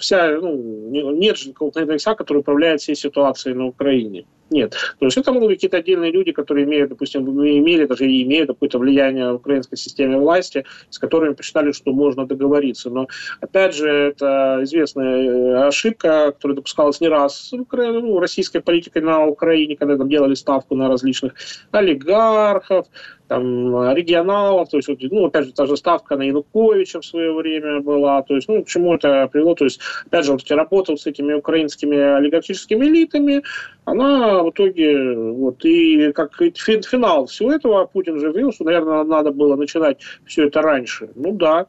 вся, 0.00 0.38
ну, 0.40 1.12
нет 1.12 1.36
же 1.36 1.52
какого-то 1.52 1.82
X, 1.82 2.04
который 2.16 2.38
управляет 2.38 2.80
всей 2.80 2.96
ситуацией 2.96 3.54
на 3.54 3.66
Украине. 3.66 4.24
Нет. 4.52 4.76
То 4.98 5.06
есть 5.06 5.16
это 5.16 5.32
могут 5.32 5.48
быть 5.48 5.56
какие-то 5.56 5.78
отдельные 5.78 6.12
люди, 6.12 6.30
которые 6.32 6.66
имеют, 6.66 6.90
допустим, 6.90 7.22
имели, 7.22 7.86
даже 7.86 8.06
и 8.06 8.22
имеют 8.22 8.48
какое-то 8.48 8.78
влияние 8.78 9.32
в 9.32 9.36
украинской 9.36 9.76
системе 9.76 10.18
власти, 10.18 10.64
с 10.90 10.98
которыми 10.98 11.34
посчитали, 11.34 11.72
что 11.72 11.92
можно 11.92 12.26
договориться. 12.26 12.90
Но, 12.90 13.08
опять 13.40 13.74
же, 13.74 13.88
это 13.88 14.60
известная 14.62 15.22
э, 15.22 15.66
ошибка, 15.66 16.32
которая 16.32 16.56
допускалась 16.56 17.00
не 17.00 17.08
раз 17.08 17.50
ну, 17.52 18.20
российской 18.20 18.60
политикой 18.60 19.02
на 19.02 19.24
Украине, 19.24 19.76
когда 19.76 19.96
там 19.96 20.08
делали 20.08 20.34
ставку 20.34 20.76
на 20.76 20.88
различных 20.88 21.32
олигархов, 21.70 22.86
там, 23.28 23.94
регионалов, 23.94 24.68
то 24.68 24.76
есть, 24.76 24.88
вот, 24.88 24.98
ну, 25.02 25.26
опять 25.26 25.46
же, 25.46 25.52
та 25.52 25.66
же 25.66 25.76
ставка 25.76 26.16
на 26.16 26.22
Януковича 26.22 27.00
в 27.00 27.04
свое 27.04 27.32
время 27.32 27.80
была, 27.80 28.22
то 28.22 28.34
есть, 28.34 28.48
ну, 28.48 28.62
к 28.62 28.68
чему 28.68 28.94
это 28.94 29.28
привело, 29.32 29.54
то 29.54 29.64
есть, 29.64 29.80
опять 30.06 30.24
же, 30.24 30.32
вот 30.32 30.42
эти 30.42 30.52
работал 30.52 30.96
с 30.96 31.06
этими 31.06 31.34
украинскими 31.34 31.96
олигархическими 31.96 32.86
элитами, 32.86 33.42
она 33.84 34.42
в 34.42 34.50
итоге, 34.50 35.14
вот, 35.14 35.64
и 35.64 36.12
как 36.12 36.34
финал 36.36 37.26
всего 37.26 37.52
этого, 37.52 37.86
Путин 37.86 38.18
же 38.20 38.32
заявил, 38.32 38.52
что, 38.52 38.64
наверное, 38.64 39.04
надо 39.04 39.30
было 39.30 39.56
начинать 39.56 39.98
все 40.26 40.46
это 40.46 40.62
раньше. 40.62 41.10
Ну, 41.14 41.32
да, 41.32 41.66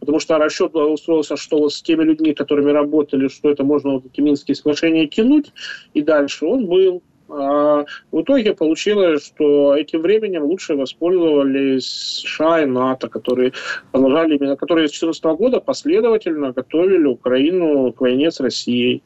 потому 0.00 0.18
что 0.18 0.38
расчет 0.38 0.74
устроился, 0.74 1.36
что 1.36 1.58
вот 1.58 1.72
с 1.72 1.82
теми 1.82 2.04
людьми, 2.04 2.34
которыми 2.34 2.70
работали, 2.70 3.28
что 3.28 3.50
это 3.50 3.64
можно 3.64 3.92
вот 3.92 4.06
эти 4.06 4.20
Минские 4.20 4.54
соглашения 4.54 5.06
тянуть 5.06 5.52
и 5.94 6.02
дальше, 6.02 6.46
он 6.46 6.66
был. 6.66 7.02
А 7.30 7.84
в 8.10 8.22
итоге 8.22 8.54
получилось, 8.54 9.26
что 9.26 9.76
этим 9.76 10.02
временем 10.02 10.44
лучше 10.44 10.74
воспользовались 10.74 11.86
США 11.86 12.62
и 12.62 12.66
НАТО, 12.66 13.08
которые 13.08 13.52
продолжали 13.92 14.36
именно, 14.36 14.56
которые 14.56 14.88
с 14.88 14.92
2014 14.92 15.38
года 15.38 15.60
последовательно 15.60 16.52
готовили 16.52 17.06
Украину 17.06 17.92
к 17.92 18.00
войне 18.00 18.30
с 18.30 18.40
Россией. 18.40 19.02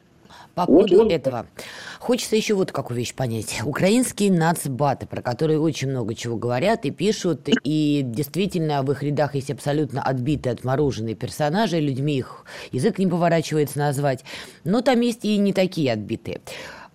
По 0.54 0.66
поводу 0.66 0.96
вот, 0.96 1.04
вот. 1.04 1.12
этого. 1.12 1.46
Хочется 1.98 2.36
еще 2.36 2.54
вот 2.54 2.70
какую 2.70 2.98
вещь 2.98 3.14
понять. 3.14 3.60
Украинские 3.64 4.30
нацбаты, 4.30 5.06
про 5.06 5.20
которые 5.20 5.58
очень 5.58 5.90
много 5.90 6.14
чего 6.14 6.36
говорят 6.36 6.84
и 6.84 6.90
пишут, 6.90 7.48
и 7.64 8.02
действительно 8.04 8.82
в 8.82 8.92
их 8.92 9.02
рядах 9.02 9.34
есть 9.34 9.50
абсолютно 9.50 10.00
отбитые, 10.02 10.52
отмороженные 10.52 11.16
персонажи, 11.16 11.80
людьми 11.80 12.18
их 12.18 12.44
язык 12.70 12.98
не 12.98 13.06
поворачивается 13.08 13.78
назвать, 13.78 14.24
но 14.62 14.80
там 14.80 15.00
есть 15.00 15.24
и 15.24 15.36
не 15.38 15.52
такие 15.52 15.92
отбитые 15.92 16.40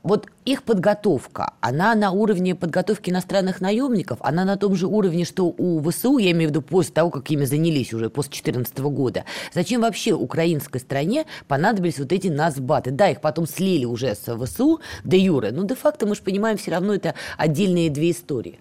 вот 0.03 0.27
их 0.45 0.63
подготовка, 0.63 1.53
она 1.61 1.93
на 1.95 2.11
уровне 2.11 2.55
подготовки 2.55 3.09
иностранных 3.09 3.61
наемников, 3.61 4.19
она 4.21 4.45
на 4.45 4.57
том 4.57 4.75
же 4.75 4.87
уровне, 4.87 5.25
что 5.25 5.53
у 5.57 5.81
ВСУ, 5.81 6.17
я 6.17 6.31
имею 6.31 6.49
в 6.49 6.51
виду 6.51 6.61
после 6.61 6.93
того, 6.93 7.09
как 7.09 7.29
ими 7.29 7.45
занялись 7.45 7.93
уже 7.93 8.09
после 8.09 8.29
2014 8.31 8.79
года. 8.79 9.25
Зачем 9.53 9.81
вообще 9.81 10.13
украинской 10.13 10.79
стране 10.79 11.25
понадобились 11.47 11.99
вот 11.99 12.11
эти 12.11 12.27
назбаты? 12.27 12.91
Да, 12.91 13.09
их 13.09 13.21
потом 13.21 13.47
слили 13.47 13.85
уже 13.85 14.15
с 14.15 14.35
ВСУ, 14.37 14.79
де 15.03 15.17
юре, 15.17 15.51
но 15.51 15.63
де-факто 15.63 16.05
мы 16.05 16.15
же 16.15 16.21
понимаем, 16.21 16.57
все 16.57 16.71
равно 16.71 16.93
это 16.93 17.15
отдельные 17.37 17.89
две 17.89 18.11
истории. 18.11 18.59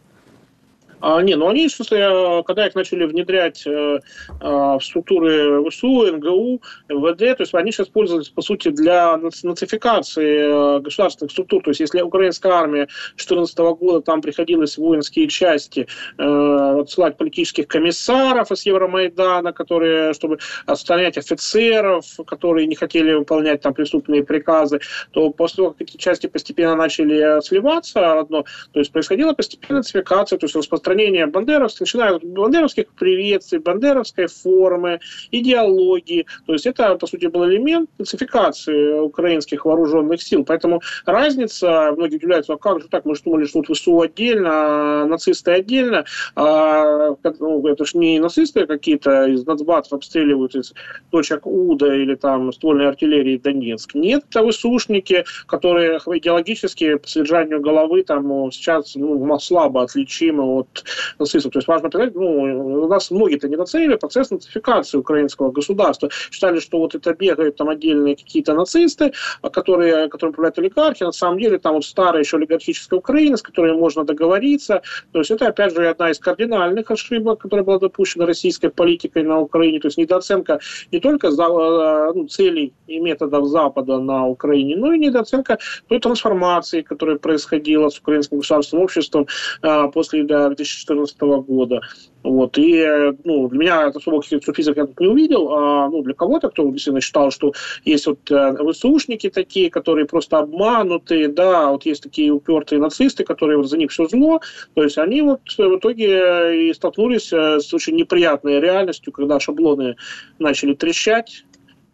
А, 1.00 1.22
не, 1.22 1.36
ну 1.36 1.48
они, 1.48 1.68
в 1.68 1.72
смысле, 1.72 1.98
э, 1.98 2.42
когда 2.44 2.66
их 2.66 2.74
начали 2.74 3.04
внедрять 3.04 3.64
э, 3.66 3.70
э, 3.70 3.98
в 4.40 4.80
структуры 4.82 5.68
ВСУ, 5.70 6.12
НГУ, 6.12 6.60
МВД, 6.88 7.36
то 7.36 7.42
есть 7.42 7.54
они 7.54 7.70
сейчас 7.72 7.88
пользовались, 7.88 8.28
по 8.28 8.42
сути, 8.42 8.70
для 8.70 9.16
нацификации 9.16 10.80
государственных 10.80 11.32
структур. 11.32 11.62
То 11.62 11.70
есть 11.70 11.80
если 11.80 12.00
украинская 12.00 12.52
армия 12.52 12.88
2014 13.10 13.58
года, 13.58 14.00
там 14.00 14.20
приходилось 14.20 14.76
воинские 14.76 15.28
части 15.28 15.86
отсылать 16.16 17.16
политических 17.16 17.68
комиссаров 17.68 18.50
из 18.50 18.66
Евромайдана, 18.66 19.52
которые, 19.52 20.12
чтобы 20.14 20.38
отстранять 20.66 21.16
офицеров, 21.18 22.04
которые 22.26 22.66
не 22.66 22.74
хотели 22.74 23.14
выполнять 23.14 23.60
там 23.60 23.74
преступные 23.74 24.24
приказы, 24.24 24.80
то 25.12 25.30
после 25.30 25.56
того, 25.56 25.70
как 25.72 25.82
эти 25.82 25.96
части 25.96 26.26
постепенно 26.26 26.74
начали 26.74 27.40
сливаться, 27.42 28.20
одно, 28.20 28.44
то 28.72 28.80
есть 28.80 28.92
происходила 28.92 29.32
постепенная 29.32 29.80
нацификация, 29.80 30.38
то 30.38 30.46
есть 30.46 30.56
распространение 30.56 30.87
распространение 30.88 31.26
бандеровских, 31.26 31.80
начиная 31.80 32.14
от 32.14 32.24
бандеровских 32.24 32.86
приветствий, 32.94 33.58
бандеровской 33.58 34.26
формы, 34.26 35.00
идеологии. 35.30 36.26
То 36.46 36.54
есть 36.54 36.66
это, 36.66 36.94
по 36.96 37.06
сути, 37.06 37.26
был 37.26 37.46
элемент 37.46 37.90
нацификации 37.98 38.98
украинских 39.00 39.64
вооруженных 39.64 40.22
сил. 40.22 40.44
Поэтому 40.44 40.80
разница, 41.04 41.92
многие 41.96 42.16
удивляются, 42.16 42.54
а 42.54 42.56
как 42.56 42.80
же 42.80 42.88
так, 42.88 43.04
мы 43.04 43.14
же 43.14 43.22
думали, 43.22 43.44
что 43.44 43.62
тут 43.62 43.76
ВСУ 43.76 44.00
отдельно, 44.00 44.50
а 44.50 45.06
нацисты 45.06 45.52
отдельно. 45.52 46.04
А, 46.36 47.14
ну, 47.38 47.66
это 47.66 47.84
же 47.84 47.98
не 47.98 48.18
нацисты 48.18 48.66
какие-то 48.66 49.26
из 49.26 49.44
нацбатов 49.44 49.92
обстреливают 49.92 50.54
из 50.54 50.72
точек 51.10 51.46
УДА 51.46 51.94
или 51.94 52.14
там 52.14 52.52
ствольной 52.52 52.88
артиллерии 52.88 53.36
Донецк. 53.36 53.94
Нет, 53.94 54.24
это 54.30 54.48
ВСУшники, 54.48 55.24
которые 55.46 55.98
идеологически 55.98 56.96
по 56.96 57.08
содержанию 57.08 57.60
головы 57.60 58.02
там 58.02 58.50
сейчас 58.52 58.94
ну, 58.94 59.38
слабо 59.38 59.82
отличимы 59.82 60.44
от 60.44 60.77
нацистов. 61.18 61.52
То 61.52 61.58
есть 61.58 61.68
важно 61.68 61.90
понять, 61.90 62.14
ну, 62.14 62.84
у 62.84 62.88
нас 62.88 63.10
многие-то 63.10 63.48
не 63.48 63.56
нацелили 63.56 63.96
процесс 63.96 64.30
нацификации 64.30 64.98
украинского 64.98 65.50
государства. 65.50 66.10
Считали, 66.30 66.60
что 66.60 66.78
вот 66.78 66.94
это 66.94 67.14
бегают 67.14 67.56
там 67.56 67.68
отдельные 67.68 68.16
какие-то 68.16 68.54
нацисты, 68.54 69.12
которые, 69.42 70.08
которые 70.08 70.30
управляют 70.30 70.58
олигархи. 70.58 71.04
На 71.04 71.12
самом 71.12 71.38
деле 71.38 71.58
там 71.58 71.74
вот 71.74 71.84
старая 71.84 72.22
еще 72.22 72.36
олигархическая 72.36 72.98
Украина, 72.98 73.36
с 73.36 73.42
которой 73.42 73.74
можно 73.74 74.04
договориться. 74.04 74.82
То 75.12 75.18
есть 75.18 75.30
это, 75.30 75.48
опять 75.48 75.74
же, 75.74 75.86
одна 75.88 76.10
из 76.10 76.18
кардинальных 76.18 76.90
ошибок, 76.90 77.40
которая 77.40 77.64
была 77.64 77.78
допущена 77.78 78.26
российской 78.26 78.70
политикой 78.70 79.22
на 79.22 79.38
Украине. 79.40 79.80
То 79.80 79.88
есть 79.88 79.98
недооценка 79.98 80.60
не 80.92 81.00
только 81.00 81.28
э, 81.28 82.12
ну, 82.14 82.26
целей 82.26 82.72
и 82.86 83.00
методов 83.00 83.46
Запада 83.46 83.98
на 83.98 84.26
Украине, 84.26 84.76
но 84.76 84.92
и 84.92 84.98
недооценка 84.98 85.58
той 85.88 86.00
трансформации, 86.00 86.82
которая 86.82 87.16
происходила 87.16 87.88
с 87.88 87.98
украинским 87.98 88.38
государственным 88.38 88.84
обществом 88.84 89.26
э, 89.62 89.88
после 89.92 90.24
2000 90.24 90.67
2014 90.76 91.20
года. 91.46 91.80
Вот. 92.22 92.58
И 92.58 92.84
ну, 93.24 93.48
для 93.48 93.58
меня 93.58 93.86
особо 93.86 94.20
каких-то 94.20 94.44
сюрпризов 94.44 94.76
я 94.76 94.86
тут 94.86 95.00
не 95.00 95.06
увидел. 95.06 95.52
А 95.52 95.88
ну, 95.88 96.02
для 96.02 96.14
кого-то, 96.14 96.50
кто 96.50 96.64
действительно 96.64 97.00
считал, 97.00 97.30
что 97.30 97.52
есть 97.84 98.06
вот 98.06 98.30
э, 98.30 98.56
ВСУшники 98.72 99.30
такие, 99.30 99.70
которые 99.70 100.06
просто 100.06 100.38
обманутые, 100.38 101.28
да, 101.28 101.70
вот 101.70 101.86
есть 101.86 102.02
такие 102.02 102.30
упертые 102.30 102.80
нацисты, 102.80 103.24
которые 103.24 103.58
вот 103.58 103.68
за 103.68 103.78
них 103.78 103.90
все 103.90 104.06
зло. 104.06 104.40
То 104.74 104.82
есть 104.82 104.98
они 104.98 105.22
вот 105.22 105.40
в 105.56 105.76
итоге 105.76 106.68
и 106.68 106.74
столкнулись 106.74 107.32
э, 107.32 107.60
с 107.60 107.72
очень 107.72 107.96
неприятной 107.96 108.60
реальностью, 108.60 109.12
когда 109.12 109.40
шаблоны 109.40 109.96
начали 110.38 110.74
трещать, 110.74 111.44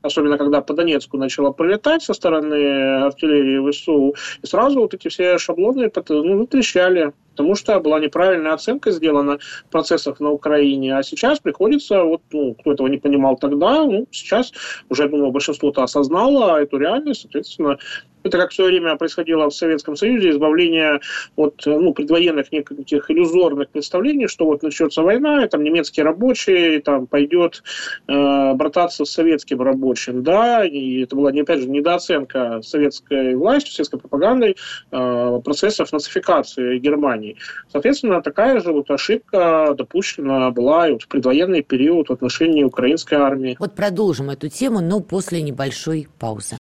особенно 0.04 0.38
когда 0.38 0.60
по 0.60 0.74
Донецку 0.74 1.16
начало 1.16 1.50
пролетать 1.50 2.02
со 2.02 2.14
стороны 2.14 3.04
артиллерии 3.04 3.70
ВСУ, 3.70 4.14
и 4.42 4.46
сразу 4.46 4.80
вот 4.80 4.94
эти 4.94 5.08
все 5.08 5.38
шаблоны 5.38 5.90
ну, 6.08 6.46
трещали 6.46 7.12
потому 7.34 7.56
что 7.56 7.80
была 7.80 7.98
неправильная 7.98 8.52
оценка 8.52 8.92
сделана 8.92 9.38
процессов 9.70 10.20
на 10.20 10.30
Украине, 10.30 10.96
а 10.96 11.02
сейчас 11.02 11.40
приходится, 11.40 12.04
вот, 12.04 12.22
ну, 12.32 12.54
кто 12.54 12.72
этого 12.72 12.86
не 12.86 12.98
понимал 12.98 13.36
тогда, 13.36 13.84
ну, 13.84 14.06
сейчас 14.12 14.52
уже, 14.88 15.08
думаю, 15.08 15.32
большинство-то 15.32 15.82
осознало 15.82 16.60
эту 16.60 16.78
реальность, 16.78 17.22
соответственно, 17.22 17.78
это 18.24 18.38
как 18.38 18.50
в 18.50 18.54
свое 18.54 18.70
время 18.70 18.96
происходило 18.96 19.48
в 19.48 19.54
Советском 19.54 19.96
Союзе, 19.96 20.30
избавление 20.30 21.00
от 21.36 21.62
ну, 21.66 21.92
предвоенных 21.92 22.50
неких 22.52 23.10
иллюзорных 23.10 23.68
представлений, 23.68 24.26
что 24.28 24.46
вот 24.46 24.62
начнется 24.62 25.02
война, 25.02 25.44
и 25.44 25.48
там 25.48 25.62
немецкий 25.62 26.02
рабочий 26.02 26.80
там 26.80 27.06
пойдет 27.06 27.62
э, 28.08 28.54
брататься 28.54 29.04
с 29.04 29.10
советским 29.10 29.60
рабочим. 29.60 30.22
Да, 30.22 30.64
и 30.64 31.02
это 31.02 31.14
была, 31.16 31.30
опять 31.30 31.60
же, 31.60 31.68
недооценка 31.68 32.62
советской 32.62 33.34
властью, 33.34 33.74
советской 33.74 33.98
пропагандой 33.98 34.56
э, 34.90 35.40
процессов 35.44 35.92
нацификации 35.92 36.78
Германии. 36.78 37.36
Соответственно, 37.70 38.22
такая 38.22 38.60
же 38.60 38.72
вот 38.72 38.90
ошибка 38.90 39.74
допущена 39.76 40.50
была 40.50 40.88
и 40.88 40.92
вот 40.92 41.02
в 41.02 41.08
предвоенный 41.08 41.62
период 41.62 42.08
в 42.08 42.12
отношении 42.12 42.64
украинской 42.64 43.14
армии. 43.14 43.56
Вот 43.58 43.74
продолжим 43.74 44.30
эту 44.30 44.48
тему, 44.48 44.80
но 44.80 45.00
после 45.00 45.42
небольшой 45.42 46.08
паузы. 46.18 46.56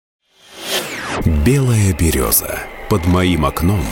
Белая 1.26 1.92
береза 1.92 2.60
под 2.88 3.06
моим 3.06 3.44
окном 3.44 3.84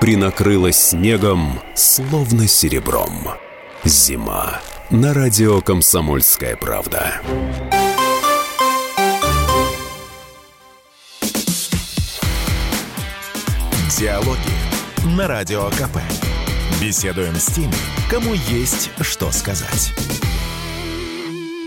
принакрылась 0.00 0.76
снегом, 0.76 1.60
словно 1.74 2.46
серебром. 2.46 3.30
Зима 3.84 4.60
на 4.90 5.12
радио 5.12 5.60
«Комсомольская 5.60 6.56
правда». 6.56 7.20
Диалоги 13.98 14.38
на 15.16 15.26
Радио 15.26 15.70
КП. 15.70 15.98
Беседуем 16.80 17.34
с 17.34 17.46
теми, 17.46 17.74
кому 18.08 18.34
есть 18.34 18.90
что 19.00 19.32
сказать. 19.32 19.92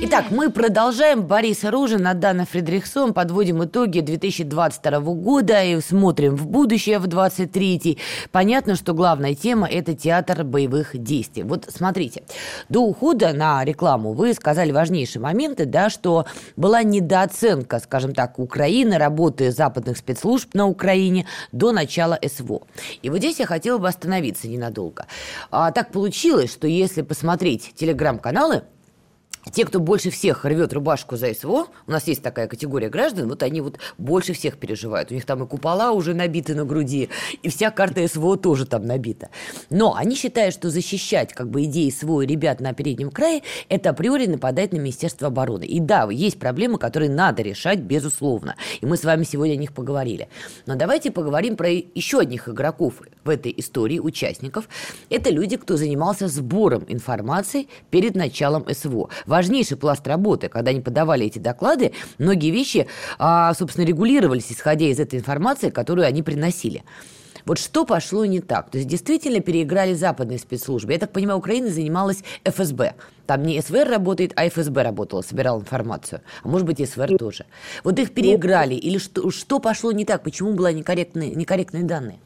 Итак, 0.03 0.31
мы 0.31 0.49
продолжаем. 0.49 1.21
Борис 1.21 1.63
Ружин, 1.63 2.07
Адана 2.07 2.47
Фридрихсон. 2.47 3.13
Подводим 3.13 3.63
итоги 3.63 3.99
2022 3.99 4.99
года 4.99 5.63
и 5.63 5.79
смотрим 5.79 6.35
в 6.35 6.47
будущее, 6.47 6.97
в 6.97 7.05
23 7.05 7.99
Понятно, 8.31 8.75
что 8.75 8.95
главная 8.95 9.35
тема– 9.35 9.67
это 9.71 9.93
театр 9.93 10.43
боевых 10.43 10.97
действий. 10.97 11.43
Вот 11.43 11.67
смотрите, 11.69 12.23
до 12.67 12.79
ухода 12.79 13.31
на 13.31 13.63
рекламу 13.63 14.13
вы 14.13 14.33
сказали 14.33 14.71
важнейшие 14.71 15.21
моменты, 15.21 15.65
да, 15.65 15.91
что 15.91 16.25
была 16.55 16.81
недооценка, 16.81 17.77
скажем 17.77 18.15
так, 18.15 18.39
Украины, 18.39 18.97
работы 18.97 19.51
западных 19.51 19.97
спецслужб 19.97 20.55
на 20.55 20.65
Украине 20.65 21.27
до 21.51 21.71
начала 21.71 22.19
СВО. 22.25 22.63
И 23.03 23.11
вот 23.11 23.19
здесь 23.19 23.37
я 23.37 23.45
хотела 23.45 23.77
бы 23.77 23.87
остановиться 23.87 24.47
ненадолго. 24.47 25.05
А, 25.51 25.71
так 25.71 25.91
получилось, 25.91 26.51
что 26.51 26.65
если 26.65 27.03
посмотреть 27.03 27.73
телеграм-каналы, 27.75 28.63
те, 29.49 29.65
кто 29.65 29.79
больше 29.79 30.11
всех 30.11 30.45
рвет 30.45 30.73
рубашку 30.73 31.15
за 31.17 31.33
СВО, 31.33 31.67
у 31.87 31.91
нас 31.91 32.07
есть 32.07 32.21
такая 32.21 32.47
категория 32.47 32.89
граждан, 32.89 33.27
вот 33.27 33.41
они 33.43 33.61
вот 33.61 33.79
больше 33.97 34.33
всех 34.33 34.57
переживают. 34.57 35.11
У 35.11 35.13
них 35.15 35.25
там 35.25 35.43
и 35.43 35.47
купола 35.47 35.91
уже 35.91 36.13
набиты 36.13 36.53
на 36.53 36.65
груди, 36.65 37.09
и 37.41 37.49
вся 37.49 37.71
карта 37.71 38.07
СВО 38.07 38.37
тоже 38.37 38.65
там 38.65 38.85
набита. 38.85 39.29
Но 39.69 39.95
они 39.95 40.15
считают, 40.15 40.53
что 40.53 40.69
защищать 40.69 41.33
как 41.33 41.49
бы 41.49 41.63
идеи 41.63 41.89
СВО 41.89 42.21
ребят 42.21 42.59
на 42.59 42.73
переднем 42.73 43.09
крае, 43.09 43.41
это 43.69 43.89
априори 43.89 44.27
нападать 44.27 44.73
на 44.73 44.77
Министерство 44.77 45.27
обороны. 45.27 45.65
И 45.65 45.79
да, 45.79 46.07
есть 46.11 46.39
проблемы, 46.39 46.77
которые 46.77 47.09
надо 47.09 47.41
решать, 47.41 47.79
безусловно. 47.79 48.55
И 48.81 48.85
мы 48.85 48.97
с 48.97 49.03
вами 49.03 49.23
сегодня 49.23 49.53
о 49.53 49.57
них 49.57 49.73
поговорили. 49.73 50.29
Но 50.65 50.75
давайте 50.75 51.11
поговорим 51.11 51.55
про 51.55 51.69
еще 51.69 52.19
одних 52.19 52.47
игроков 52.47 53.01
в 53.23 53.29
этой 53.29 53.53
истории, 53.57 53.99
участников. 53.99 54.67
Это 55.09 55.29
люди, 55.29 55.57
кто 55.57 55.77
занимался 55.77 56.27
сбором 56.27 56.85
информации 56.87 57.67
перед 57.89 58.15
началом 58.15 58.65
СВО 58.71 59.09
важнейший 59.25 59.77
пласт 59.77 60.07
работы. 60.07 60.47
Когда 60.49 60.71
они 60.71 60.81
подавали 60.81 61.25
эти 61.25 61.39
доклады, 61.39 61.93
многие 62.17 62.51
вещи, 62.51 62.87
а, 63.19 63.53
собственно, 63.53 63.85
регулировались, 63.85 64.51
исходя 64.51 64.85
из 64.85 64.99
этой 64.99 65.19
информации, 65.19 65.69
которую 65.69 66.07
они 66.07 66.23
приносили. 66.23 66.83
Вот 67.45 67.57
что 67.57 67.85
пошло 67.85 68.25
не 68.25 68.39
так? 68.39 68.69
То 68.69 68.77
есть 68.77 68.87
действительно 68.87 69.39
переиграли 69.39 69.93
западные 69.93 70.39
спецслужбы. 70.39 70.93
Я 70.93 70.99
так 70.99 71.11
понимаю, 71.11 71.39
Украина 71.39 71.69
занималась 71.69 72.23
ФСБ. 72.43 72.93
Там 73.25 73.43
не 73.43 73.59
СВР 73.61 73.87
работает, 73.87 74.33
а 74.35 74.47
ФСБ 74.47 74.83
работала, 74.83 75.21
собирала 75.21 75.59
информацию. 75.59 76.21
А 76.43 76.47
может 76.47 76.67
быть, 76.67 76.79
и 76.79 76.85
СВР 76.85 77.17
тоже. 77.17 77.45
Вот 77.83 77.97
их 77.97 78.13
переиграли. 78.13 78.75
Или 78.75 78.97
что, 78.97 79.31
что 79.31 79.59
пошло 79.59 79.91
не 79.91 80.05
так? 80.05 80.23
Почему 80.23 80.53
были 80.53 80.73
некорректные, 80.73 81.33
некорректные 81.33 81.83
данные? 81.83 82.19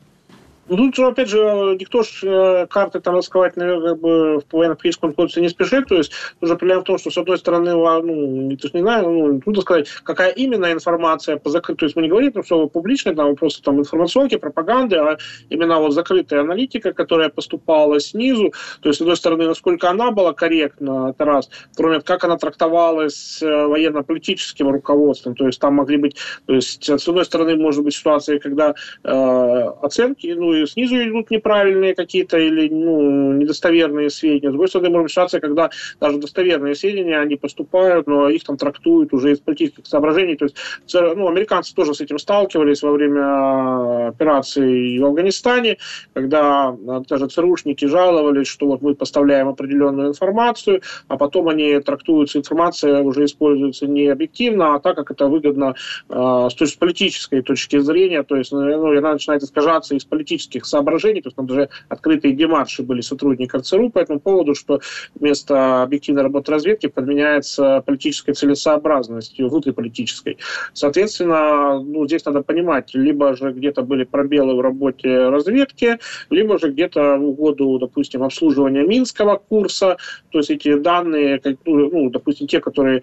Ну, 0.68 0.92
тут, 0.92 1.00
опять 1.00 1.30
же, 1.30 1.38
никто 1.80 2.02
ж 2.02 2.24
э, 2.24 2.68
карты 2.68 3.00
там 3.00 3.16
раскрывать, 3.16 3.56
наверное, 3.56 3.90
как 3.92 4.00
бы 4.00 4.40
в 4.40 4.46
военно-политическом 4.52 5.14
кодексе 5.14 5.42
не 5.42 5.50
спешит. 5.50 5.88
То 5.88 5.96
есть, 5.96 6.12
уже 6.42 6.56
проблема 6.56 6.82
в 6.82 6.86
том, 6.86 6.98
что, 6.98 7.12
с 7.12 7.18
одной 7.18 7.38
стороны, 7.38 7.74
ну, 7.74 8.02
не, 8.02 8.58
не 8.74 8.80
знаю, 8.80 9.10
ну, 9.10 9.42
трудно 9.42 9.62
сказать, 9.62 9.88
какая 10.04 10.32
именно 10.32 10.72
информация 10.72 11.38
по 11.38 11.52
закрытию. 11.52 11.78
То 11.78 11.86
есть, 11.86 11.96
мы 11.96 12.02
не 12.02 12.10
говорим, 12.10 12.32
что 12.44 12.68
публичная, 12.68 13.14
там, 13.14 13.36
просто 13.36 13.62
там 13.62 13.80
информационки, 13.80 14.38
пропаганды, 14.38 14.96
а 14.96 15.18
именно 15.50 15.80
вот 15.80 15.94
закрытая 15.94 16.42
аналитика, 16.42 16.94
которая 16.94 17.30
поступала 17.30 18.00
снизу. 18.00 18.52
То 18.82 18.90
есть, 18.90 18.98
с 18.98 19.02
одной 19.02 19.18
стороны, 19.18 19.48
насколько 19.48 19.88
она 19.90 20.10
была 20.10 20.34
корректна, 20.34 21.12
это 21.12 21.26
раз. 21.26 21.50
Второе, 21.74 22.02
как 22.02 22.24
она 22.24 22.38
трактовалась 22.38 23.40
э, 23.44 23.68
военно-политическим 23.68 24.70
руководством. 24.70 25.36
То 25.36 25.46
есть, 25.46 25.60
там 25.60 25.76
могли 25.76 25.98
быть, 25.98 26.18
то 26.48 26.56
есть, 26.56 26.90
с 26.90 27.08
одной 27.08 27.26
стороны, 27.26 27.56
может 27.56 27.84
быть 27.84 27.94
ситуация, 27.94 28.40
когда 28.40 28.74
э, 29.04 29.62
оценки, 29.84 30.34
ну, 30.36 30.55
снизу 30.66 30.96
идут 30.96 31.32
неправильные 31.32 31.96
какие-то 31.96 32.38
или 32.38 32.70
ну, 32.70 33.34
недостоверные 33.34 34.10
сведения. 34.10 34.50
С 34.50 34.54
другой 34.54 34.68
стороны, 34.68 34.90
может 34.90 35.04
быть 35.04 35.12
ситуация, 35.12 35.40
когда 35.40 35.70
даже 36.00 36.18
достоверные 36.18 36.76
сведения, 36.76 37.20
они 37.20 37.36
поступают, 37.36 38.08
но 38.08 38.30
их 38.30 38.44
там 38.44 38.58
трактуют 38.58 39.14
уже 39.14 39.32
из 39.32 39.40
политических 39.40 39.86
соображений. 39.86 40.36
То 40.36 40.46
есть, 40.46 40.56
ну, 40.94 41.28
американцы 41.28 41.74
тоже 41.74 41.94
с 41.94 42.02
этим 42.02 42.20
сталкивались 42.20 42.84
во 42.84 42.92
время 42.92 44.08
операции 44.08 44.98
в 45.00 45.06
Афганистане, 45.06 45.78
когда 46.14 46.76
даже 47.08 47.28
ЦРУшники 47.28 47.86
жаловались, 47.86 48.48
что 48.48 48.68
вот 48.68 48.82
мы 48.82 48.96
поставляем 48.96 49.48
определенную 49.48 50.10
информацию, 50.10 50.82
а 51.08 51.18
потом 51.18 51.50
они 51.50 51.80
трактуются, 51.80 52.40
информация 52.40 53.02
уже 53.02 53.26
используется 53.26 53.88
не 53.88 54.08
объективно, 54.08 54.76
а 54.76 54.80
так, 54.80 54.96
как 54.96 55.12
это 55.12 55.28
выгодно 55.28 55.76
э, 56.10 56.48
с 56.52 56.54
точки 56.54 56.78
политической 56.78 57.42
точки 57.42 57.80
зрения, 57.80 58.24
то 58.24 58.36
есть 58.36 58.52
ну, 58.52 58.98
она 58.98 59.14
начинает 59.14 59.44
искажаться 59.44 59.96
из 59.96 60.06
политической 60.06 60.45
политических 60.46 60.66
соображений, 60.66 61.22
то 61.22 61.28
есть 61.28 61.36
там 61.36 61.48
даже 61.48 61.70
открытые 61.90 62.34
демарши 62.34 62.84
были 62.84 63.02
сотрудников 63.02 63.64
ЦРУ 63.64 63.90
по 63.90 64.00
этому 64.00 64.20
поводу, 64.20 64.56
что 64.56 64.80
вместо 65.16 65.84
объективной 65.84 66.24
работы 66.24 66.52
разведки 66.52 66.88
подменяется 66.88 67.82
политической 67.86 68.34
целесообразностью, 68.34 69.50
внутриполитической. 69.50 70.38
Соответственно, 70.74 71.80
ну, 71.80 72.06
здесь 72.06 72.26
надо 72.26 72.42
понимать, 72.42 72.94
либо 72.94 73.36
же 73.36 73.52
где-то 73.52 73.82
были 73.82 74.04
пробелы 74.04 74.56
в 74.56 74.62
работе 74.62 75.30
разведки, 75.30 75.98
либо 76.30 76.60
же 76.60 76.72
где-то 76.72 77.18
в 77.18 77.24
угоду, 77.24 77.78
допустим, 77.80 78.24
обслуживания 78.24 78.84
Минского 78.84 79.38
курса, 79.38 79.98
то 80.32 80.40
есть 80.40 80.52
эти 80.52 80.78
данные, 80.78 81.42
ну, 81.66 82.10
допустим, 82.10 82.48
те, 82.48 82.60
которые 82.60 83.02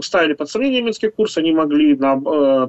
ставили 0.00 0.34
под 0.34 0.50
сомнение 0.50 0.82
Минский 0.82 1.10
курс, 1.10 1.38
они 1.38 1.52
могли 1.52 1.96
на, 1.96 2.20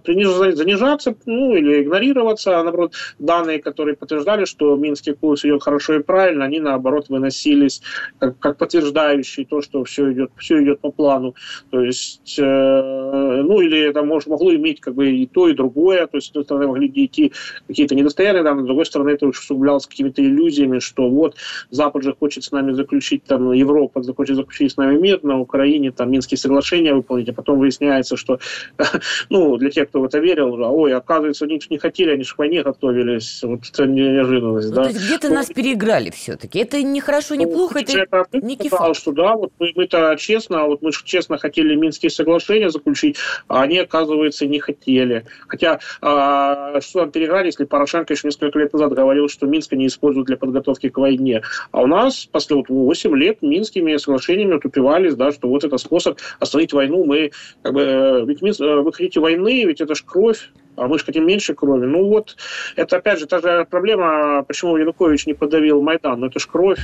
э, 0.05 0.55
занижаться 0.55 1.15
ну, 1.25 1.55
или 1.55 1.81
игнорироваться, 1.81 2.59
а 2.59 2.63
наоборот, 2.63 2.93
данные, 3.19 3.59
которые 3.59 3.95
подтверждали, 3.97 4.45
что 4.45 4.75
Минский 4.75 5.13
курс 5.13 5.45
идет 5.45 5.63
хорошо 5.63 5.95
и 5.95 6.03
правильно, 6.03 6.45
они 6.45 6.59
наоборот 6.59 7.09
выносились 7.09 7.81
как, 8.19 8.39
как 8.39 8.57
подтверждающие 8.57 9.45
то, 9.45 9.61
что 9.61 9.83
все 9.83 10.11
идет, 10.11 10.31
все 10.37 10.63
идет 10.63 10.79
по 10.79 10.91
плану. 10.91 11.35
То 11.69 11.81
есть, 11.81 12.37
э, 12.39 13.41
ну 13.43 13.61
или 13.61 13.79
это 13.79 14.03
может, 14.03 14.27
могло 14.29 14.53
иметь 14.53 14.79
как 14.79 14.95
бы 14.95 15.09
и 15.09 15.25
то, 15.25 15.47
и 15.47 15.53
другое. 15.53 16.07
То 16.07 16.17
есть, 16.17 16.27
с 16.27 16.29
одной 16.31 16.43
стороны, 16.45 16.67
могли 16.67 16.87
идти 16.87 17.33
какие-то 17.67 17.95
недостоверные 17.95 18.43
данные, 18.43 18.63
с 18.63 18.67
другой 18.67 18.85
стороны, 18.85 19.09
это 19.09 19.27
усугублялось 19.27 19.87
какими-то 19.87 20.21
иллюзиями, 20.21 20.79
что 20.79 21.09
вот 21.09 21.35
Запад 21.69 22.03
же 22.03 22.13
хочет 22.13 22.43
с 22.43 22.51
нами 22.51 22.71
заключить, 22.71 23.23
там, 23.23 23.51
Европа 23.51 24.01
хочет 24.13 24.35
заключить 24.35 24.71
с 24.71 24.77
нами 24.77 24.97
мир 24.97 25.19
на 25.23 25.39
Украине, 25.39 25.91
там, 25.91 26.11
Минские 26.11 26.37
соглашения 26.37 26.93
выполнить, 26.93 27.29
а 27.29 27.33
потом 27.33 27.59
выясняется, 27.59 28.17
что, 28.17 28.39
ну, 29.29 29.57
для 29.57 29.69
тех, 29.69 29.89
кто 29.89 30.01
в 30.01 30.05
это 30.05 30.19
верил, 30.19 30.53
ой, 30.53 30.93
оказывается, 30.93 31.45
они 31.45 31.59
не 31.69 31.77
хотели, 31.77 32.11
они 32.11 32.23
же 32.23 32.33
к 32.33 32.37
войне 32.37 32.63
готовились. 32.63 33.43
Вот 33.43 33.65
неожиданность. 33.95 34.69
Ну, 34.69 34.75
да? 34.75 34.83
То 34.83 34.89
есть 34.89 35.05
где-то 35.05 35.29
нас 35.29 35.47
переиграли 35.47 36.09
все-таки. 36.09 36.59
Это 36.59 36.81
не 36.81 36.99
хорошо, 36.99 37.35
не 37.35 37.45
ну, 37.45 37.53
плохо, 37.53 37.79
это, 37.79 37.99
это 37.99 38.27
некий 38.45 38.69
факт. 38.69 38.97
что 38.97 39.11
да, 39.11 39.35
вот 39.35 39.51
мы, 39.59 39.71
мы-то 39.75 40.15
честно, 40.17 40.65
вот 40.65 40.81
мы 40.81 40.91
честно 40.91 41.37
хотели 41.37 41.75
Минские 41.75 42.09
соглашения 42.09 42.69
заключить, 42.69 43.17
а 43.47 43.61
они, 43.61 43.79
оказывается, 43.79 44.45
не 44.45 44.59
хотели. 44.59 45.25
Хотя, 45.47 45.79
а, 46.01 46.79
что 46.81 47.01
нам 47.01 47.11
переиграли, 47.11 47.47
если 47.47 47.65
Порошенко 47.65 48.13
еще 48.13 48.27
несколько 48.27 48.59
лет 48.59 48.73
назад 48.73 48.93
говорил, 48.93 49.29
что 49.29 49.45
Минска 49.47 49.75
не 49.75 49.87
используют 49.87 50.27
для 50.27 50.37
подготовки 50.37 50.89
к 50.89 50.97
войне. 50.97 51.41
А 51.71 51.81
у 51.81 51.87
нас 51.87 52.27
после 52.31 52.55
вот 52.55 52.69
8 52.69 53.15
лет 53.15 53.41
Минскими 53.41 53.97
соглашениями 53.97 54.57
отупивались, 54.57 55.15
да, 55.15 55.31
что 55.31 55.47
вот 55.47 55.63
это 55.63 55.77
способ 55.77 56.19
остановить 56.39 56.73
войну. 56.73 57.03
Мы, 57.05 57.31
как 57.61 57.73
бы, 57.73 58.23
ведь 58.27 58.59
э, 58.59 58.75
вы 58.81 58.93
хотите 58.93 59.19
войны, 59.19 59.65
ведь 59.65 59.81
это 59.81 59.95
же 59.95 60.03
кровь 60.05 60.49
а 60.77 60.87
мы 60.87 60.97
же 60.97 61.05
хотим 61.05 61.25
меньше 61.25 61.53
крови. 61.53 61.85
Ну 61.85 62.07
вот, 62.07 62.37
это 62.75 62.97
опять 62.97 63.19
же 63.19 63.25
та 63.25 63.39
же 63.39 63.65
проблема, 63.69 64.43
почему 64.43 64.77
Янукович 64.77 65.25
не 65.25 65.33
подавил 65.33 65.81
Майдан. 65.81 66.19
Ну 66.19 66.27
это 66.27 66.39
же 66.39 66.47
кровь. 66.47 66.79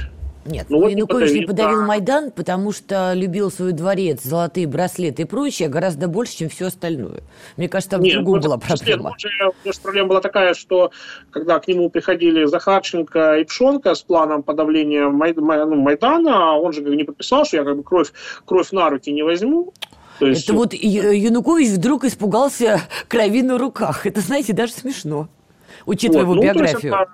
Нет, 0.46 0.66
ну, 0.70 0.80
вот 0.80 0.89
Янукович 0.89 1.32
не 1.32 1.46
подавил 1.46 1.80
да. 1.80 1.86
Майдан, 1.86 2.32
потому 2.32 2.74
что 2.74 3.14
любил 3.14 3.50
свой 3.50 3.72
дворец, 3.72 4.24
золотые 4.24 4.68
браслеты 4.68 5.22
и 5.22 5.26
прочее 5.26 5.70
гораздо 5.70 6.08
больше, 6.08 6.38
чем 6.38 6.50
все 6.50 6.66
остальное. 6.66 7.22
Мне 7.56 7.70
кажется, 7.70 7.91
там 7.91 8.02
Нет, 8.02 8.22
ну, 8.22 8.39
была 8.39 8.58
проблема. 8.58 9.16
Ну, 9.64 9.72
проблема 9.82 10.10
была 10.10 10.22
такая, 10.22 10.54
что 10.54 10.91
когда 11.32 11.60
к 11.60 11.68
нему 11.68 11.89
приходили 11.89 12.44
Захарченко 12.46 13.39
и 13.39 13.46
Пшонка 13.46 13.96
с 13.96 14.02
планом 14.02 14.44
подавления 14.44 15.08
ну, 15.08 15.76
Майдана, 15.82 16.58
он 16.58 16.74
же 16.74 16.82
не 16.82 17.06
подписал, 17.06 17.46
что 17.46 17.58
я 17.58 17.64
как 17.64 17.78
бы 17.78 17.84
кровь, 17.84 18.12
кровь 18.46 18.72
на 18.72 18.89
руки 18.89 19.12
не 19.12 19.24
возьму. 19.24 19.74
То 20.20 20.28
есть... 20.28 20.43
Это 20.45 20.53
вот 20.53 20.74
Янукович 20.74 21.70
вдруг 21.70 22.05
испугался 22.05 22.82
крови 23.07 23.41
на 23.41 23.57
руках. 23.57 24.05
Это, 24.05 24.22
знаете, 24.22 24.53
даже 24.53 24.74
смешно, 24.74 25.28
учитывая 25.86 26.26
вот, 26.26 26.36
его 26.36 26.36
ну, 26.36 26.53
биографию. 26.53 26.93
Это 26.93 27.07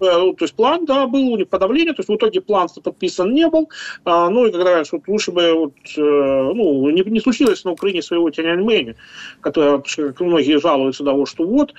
ну, 0.00 0.32
то 0.32 0.44
есть 0.44 0.54
план, 0.54 0.84
да, 0.86 1.06
был 1.06 1.32
у 1.32 1.36
них 1.36 1.48
подавление, 1.48 1.94
то 1.94 2.00
есть 2.00 2.08
в 2.08 2.14
итоге 2.14 2.40
план 2.40 2.68
подписан 2.82 3.32
не 3.32 3.48
был, 3.48 3.68
а, 4.04 4.28
ну 4.28 4.46
и 4.46 4.50
когда 4.50 4.64
говорят, 4.64 4.86
что 4.86 5.00
лучше 5.06 5.32
бы 5.32 5.52
вот, 5.54 5.74
э, 5.96 6.00
ну, 6.00 6.90
не, 6.90 7.02
не 7.02 7.20
случилось 7.20 7.64
на 7.64 7.72
Украине 7.72 8.02
своего 8.02 8.30
Тяньаньмэня, 8.30 8.96
которое 9.40 9.82
многие 10.20 10.60
жалуются 10.60 11.04
того, 11.04 11.26
что 11.26 11.44
вот, 11.44 11.74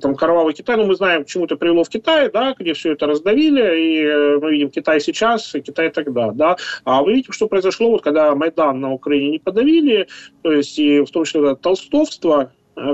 там 0.00 0.14
кровавый 0.14 0.54
Китай, 0.54 0.76
ну 0.76 0.86
мы 0.86 0.96
знаем, 0.96 1.24
к 1.24 1.28
чему 1.28 1.44
это 1.44 1.56
привело 1.56 1.84
в 1.84 1.88
Китае, 1.88 2.30
да, 2.30 2.54
где 2.58 2.74
все 2.74 2.92
это 2.92 3.06
раздавили, 3.06 3.80
и 3.80 4.02
э, 4.02 4.38
мы 4.40 4.52
видим 4.52 4.70
Китай 4.70 5.00
сейчас, 5.00 5.54
и 5.54 5.60
Китай 5.60 5.90
тогда, 5.90 6.32
да, 6.32 6.56
а 6.84 7.02
вы 7.02 7.12
видите, 7.12 7.32
что 7.32 7.48
произошло, 7.48 7.90
вот 7.90 8.02
когда 8.02 8.34
Майдан 8.34 8.80
на 8.80 8.92
Украине 8.92 9.30
не 9.30 9.38
подавили, 9.38 10.08
то 10.42 10.52
есть 10.52 10.78
и 10.78 11.00
в 11.00 11.10
том 11.10 11.24
числе 11.24 11.40
это 11.42 11.56
толстовство, 11.56 12.34
Э, 12.34 12.48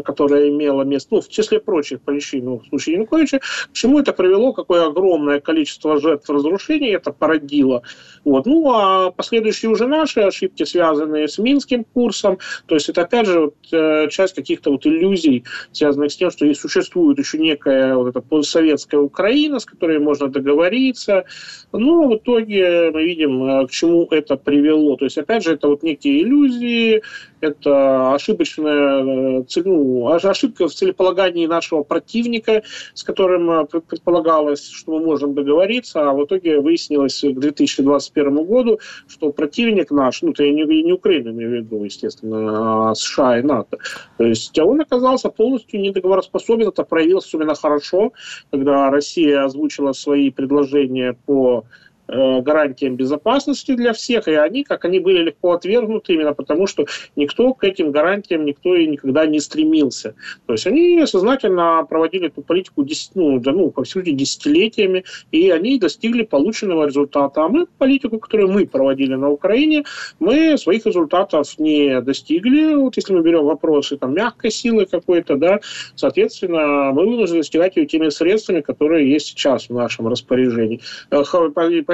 которая 0.05 0.49
имела 0.49 0.83
место, 0.83 1.16
ну, 1.16 1.20
в 1.20 1.28
числе 1.28 1.61
прочих 1.61 2.01
причин 2.01 2.45
ну, 2.45 2.59
в 2.59 2.66
случае 2.66 2.95
Януковича, 2.97 3.39
к 3.39 3.72
чему 3.72 4.01
это 4.01 4.12
привело, 4.12 4.53
какое 4.53 4.87
огромное 4.87 5.41
количество 5.41 6.01
жертв 6.01 6.28
разрушений 6.28 6.91
это 6.91 7.12
породило. 7.12 7.83
Вот. 8.24 8.47
Ну, 8.47 8.70
а 8.72 9.11
последующие 9.11 9.70
уже 9.70 9.87
наши 9.87 10.20
ошибки, 10.20 10.64
связанные 10.64 11.28
с 11.28 11.39
Минским 11.39 11.85
курсом, 11.85 12.39
то 12.66 12.74
есть 12.74 12.89
это, 12.89 13.03
опять 13.03 13.26
же, 13.26 13.41
вот, 13.41 13.55
э, 13.72 14.09
часть 14.11 14.35
каких-то 14.35 14.70
вот 14.70 14.87
иллюзий, 14.87 15.45
связанных 15.72 16.12
с 16.12 16.16
тем, 16.16 16.31
что 16.31 16.47
и 16.47 16.55
существует 16.55 17.18
еще 17.18 17.39
некая 17.39 17.95
вот 17.95 18.09
эта 18.09 18.20
постсоветская 18.20 19.01
Украина, 19.01 19.59
с 19.59 19.64
которой 19.64 19.99
можно 19.99 20.28
договориться. 20.28 21.24
Ну, 21.72 22.09
в 22.09 22.16
итоге 22.16 22.91
мы 22.93 23.05
видим, 23.05 23.43
э, 23.45 23.66
к 23.66 23.70
чему 23.70 24.07
это 24.11 24.37
привело. 24.37 24.97
То 24.97 25.05
есть, 25.07 25.18
опять 25.18 25.45
же, 25.45 25.55
это 25.55 25.68
вот 25.68 25.83
некие 25.83 26.22
иллюзии, 26.22 27.03
это 27.41 28.14
ошибочная 28.14 29.45
ну, 29.64 30.09
ошибка 30.09 30.68
в 30.68 30.74
целеполагании 30.74 31.47
нашего 31.47 31.82
противника, 31.82 32.62
с 32.95 33.03
которым 33.03 33.51
э, 33.51 33.64
предполагалось, 33.64 34.68
что 34.68 34.99
мы 34.99 35.05
можем 35.07 35.34
договориться, 35.34 36.09
а 36.09 36.12
в 36.12 36.24
итоге 36.24 36.61
выяснилось 36.61 37.20
к 37.20 37.38
2021 37.38 38.45
году, 38.45 38.80
что 39.09 39.32
противник 39.32 39.91
наш, 39.91 40.22
ну, 40.22 40.30
это 40.30 40.45
я 40.45 40.53
не, 40.53 40.64
не 40.82 40.93
Украину 40.93 41.30
имею 41.30 41.51
в 41.51 41.55
виду, 41.55 41.84
естественно, 41.84 42.91
а 42.91 42.95
США 42.95 43.38
и 43.38 43.43
НАТО, 43.43 43.78
то 44.18 44.24
есть 44.24 44.59
он 44.59 44.80
оказался 44.80 45.28
полностью 45.30 45.80
недоговороспособен, 45.80 46.68
это 46.68 46.84
проявилось 46.84 47.26
особенно 47.26 47.55
хорошо, 47.55 48.12
когда 48.51 48.91
Россия 48.91 49.45
озвучила 49.45 49.93
свои 49.93 50.30
предложения 50.30 51.16
по 51.26 51.64
Э, 51.64 51.64
гарантиям 52.11 52.97
безопасности 52.97 53.75
для 53.75 53.93
всех, 53.93 54.29
и 54.29 54.33
они, 54.33 54.65
как 54.65 54.85
они 54.85 55.01
были 55.01 55.23
легко 55.23 55.53
отвергнуты, 55.53 56.15
именно 56.15 56.35
потому 56.35 56.67
что 56.67 56.87
никто 57.17 57.55
к 57.55 57.65
этим 57.65 57.93
гарантиям, 57.93 58.45
никто 58.45 58.75
и 58.75 58.87
никогда 58.87 59.27
не 59.27 59.41
стремился. 59.41 60.15
То 60.47 60.55
есть 60.55 60.67
они 60.67 61.05
сознательно 61.07 61.85
проводили 61.89 62.27
эту 62.27 62.43
политику 62.43 62.87
ну, 63.15 63.39
да, 63.41 63.53
ну, 63.53 63.71
по 63.71 63.85
сути, 63.85 64.11
десятилетиями, 64.11 65.05
и 65.33 65.51
они 65.51 65.79
достигли 65.79 66.23
полученного 66.23 66.87
результата. 66.87 67.45
А 67.45 67.49
мы 67.49 67.67
политику, 67.79 68.19
которую 68.19 68.51
мы 68.51 68.67
проводили 68.67 69.15
на 69.15 69.31
Украине, 69.31 69.85
мы 70.19 70.57
своих 70.59 70.87
результатов 70.87 71.59
не 71.59 72.01
достигли. 72.01 72.75
Вот 72.75 72.97
если 72.97 73.13
мы 73.13 73.23
берем 73.23 73.45
вопросы 73.45 73.97
там, 73.97 74.15
мягкой 74.15 74.51
силы 74.51 74.87
какой-то, 74.87 75.37
да, 75.37 75.61
соответственно, 75.95 76.93
мы 76.93 77.07
вынуждены 77.07 77.41
достигать 77.41 77.77
ее 77.77 77.87
теми 77.87 78.09
средствами, 78.09 78.61
которые 78.61 79.11
есть 79.11 79.27
сейчас 79.27 79.69
в 79.69 79.75
нашем 79.75 80.09
распоряжении. 80.09 80.81
Э, 81.11 81.23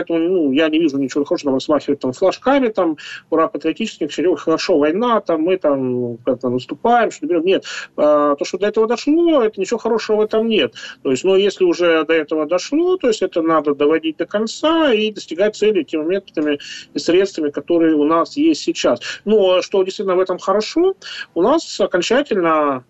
поэтому 0.07 0.19
ну, 0.19 0.53
я 0.53 0.69
не 0.69 0.79
вижу 0.79 0.99
ничего 0.99 1.25
хорошего, 1.25 1.59
смахивать 1.59 2.01
там 2.01 2.13
флажками, 2.13 2.69
там, 2.69 2.97
ура, 3.31 3.49
патриотических, 3.49 4.11
хорошо, 4.39 4.79
война, 4.79 5.21
там, 5.21 5.43
мы 5.43 5.57
там 5.57 6.19
как-то 6.19 6.49
наступаем, 6.49 7.11
что 7.11 7.27
берем. 7.27 7.45
Нет, 7.45 7.65
а, 7.97 8.35
то, 8.35 8.45
что 8.45 8.59
до 8.59 8.67
этого 8.67 8.87
дошло, 8.87 9.43
это 9.43 9.61
ничего 9.61 9.79
хорошего 9.79 10.17
в 10.17 10.21
этом 10.21 10.49
нет. 10.49 10.75
То 11.03 11.11
есть, 11.11 11.25
но 11.25 11.37
если 11.37 11.65
уже 11.65 12.05
до 12.05 12.13
этого 12.13 12.47
дошло, 12.47 12.97
то 12.97 13.09
есть 13.09 13.23
это 13.23 13.43
надо 13.43 13.75
доводить 13.75 14.17
до 14.17 14.27
конца 14.27 14.93
и 14.93 15.11
достигать 15.11 15.57
цели 15.57 15.83
теми 15.83 16.05
методами 16.05 16.59
и 16.95 16.99
средствами, 16.99 17.51
которые 17.51 17.95
у 17.95 18.05
нас 18.05 18.37
есть 18.37 18.63
сейчас. 18.63 19.01
Но 19.25 19.63
что 19.63 19.83
действительно 19.83 20.17
в 20.17 20.21
этом 20.21 20.39
хорошо, 20.39 20.95
у 21.35 21.43
нас 21.43 21.81
окончательно 21.81 22.85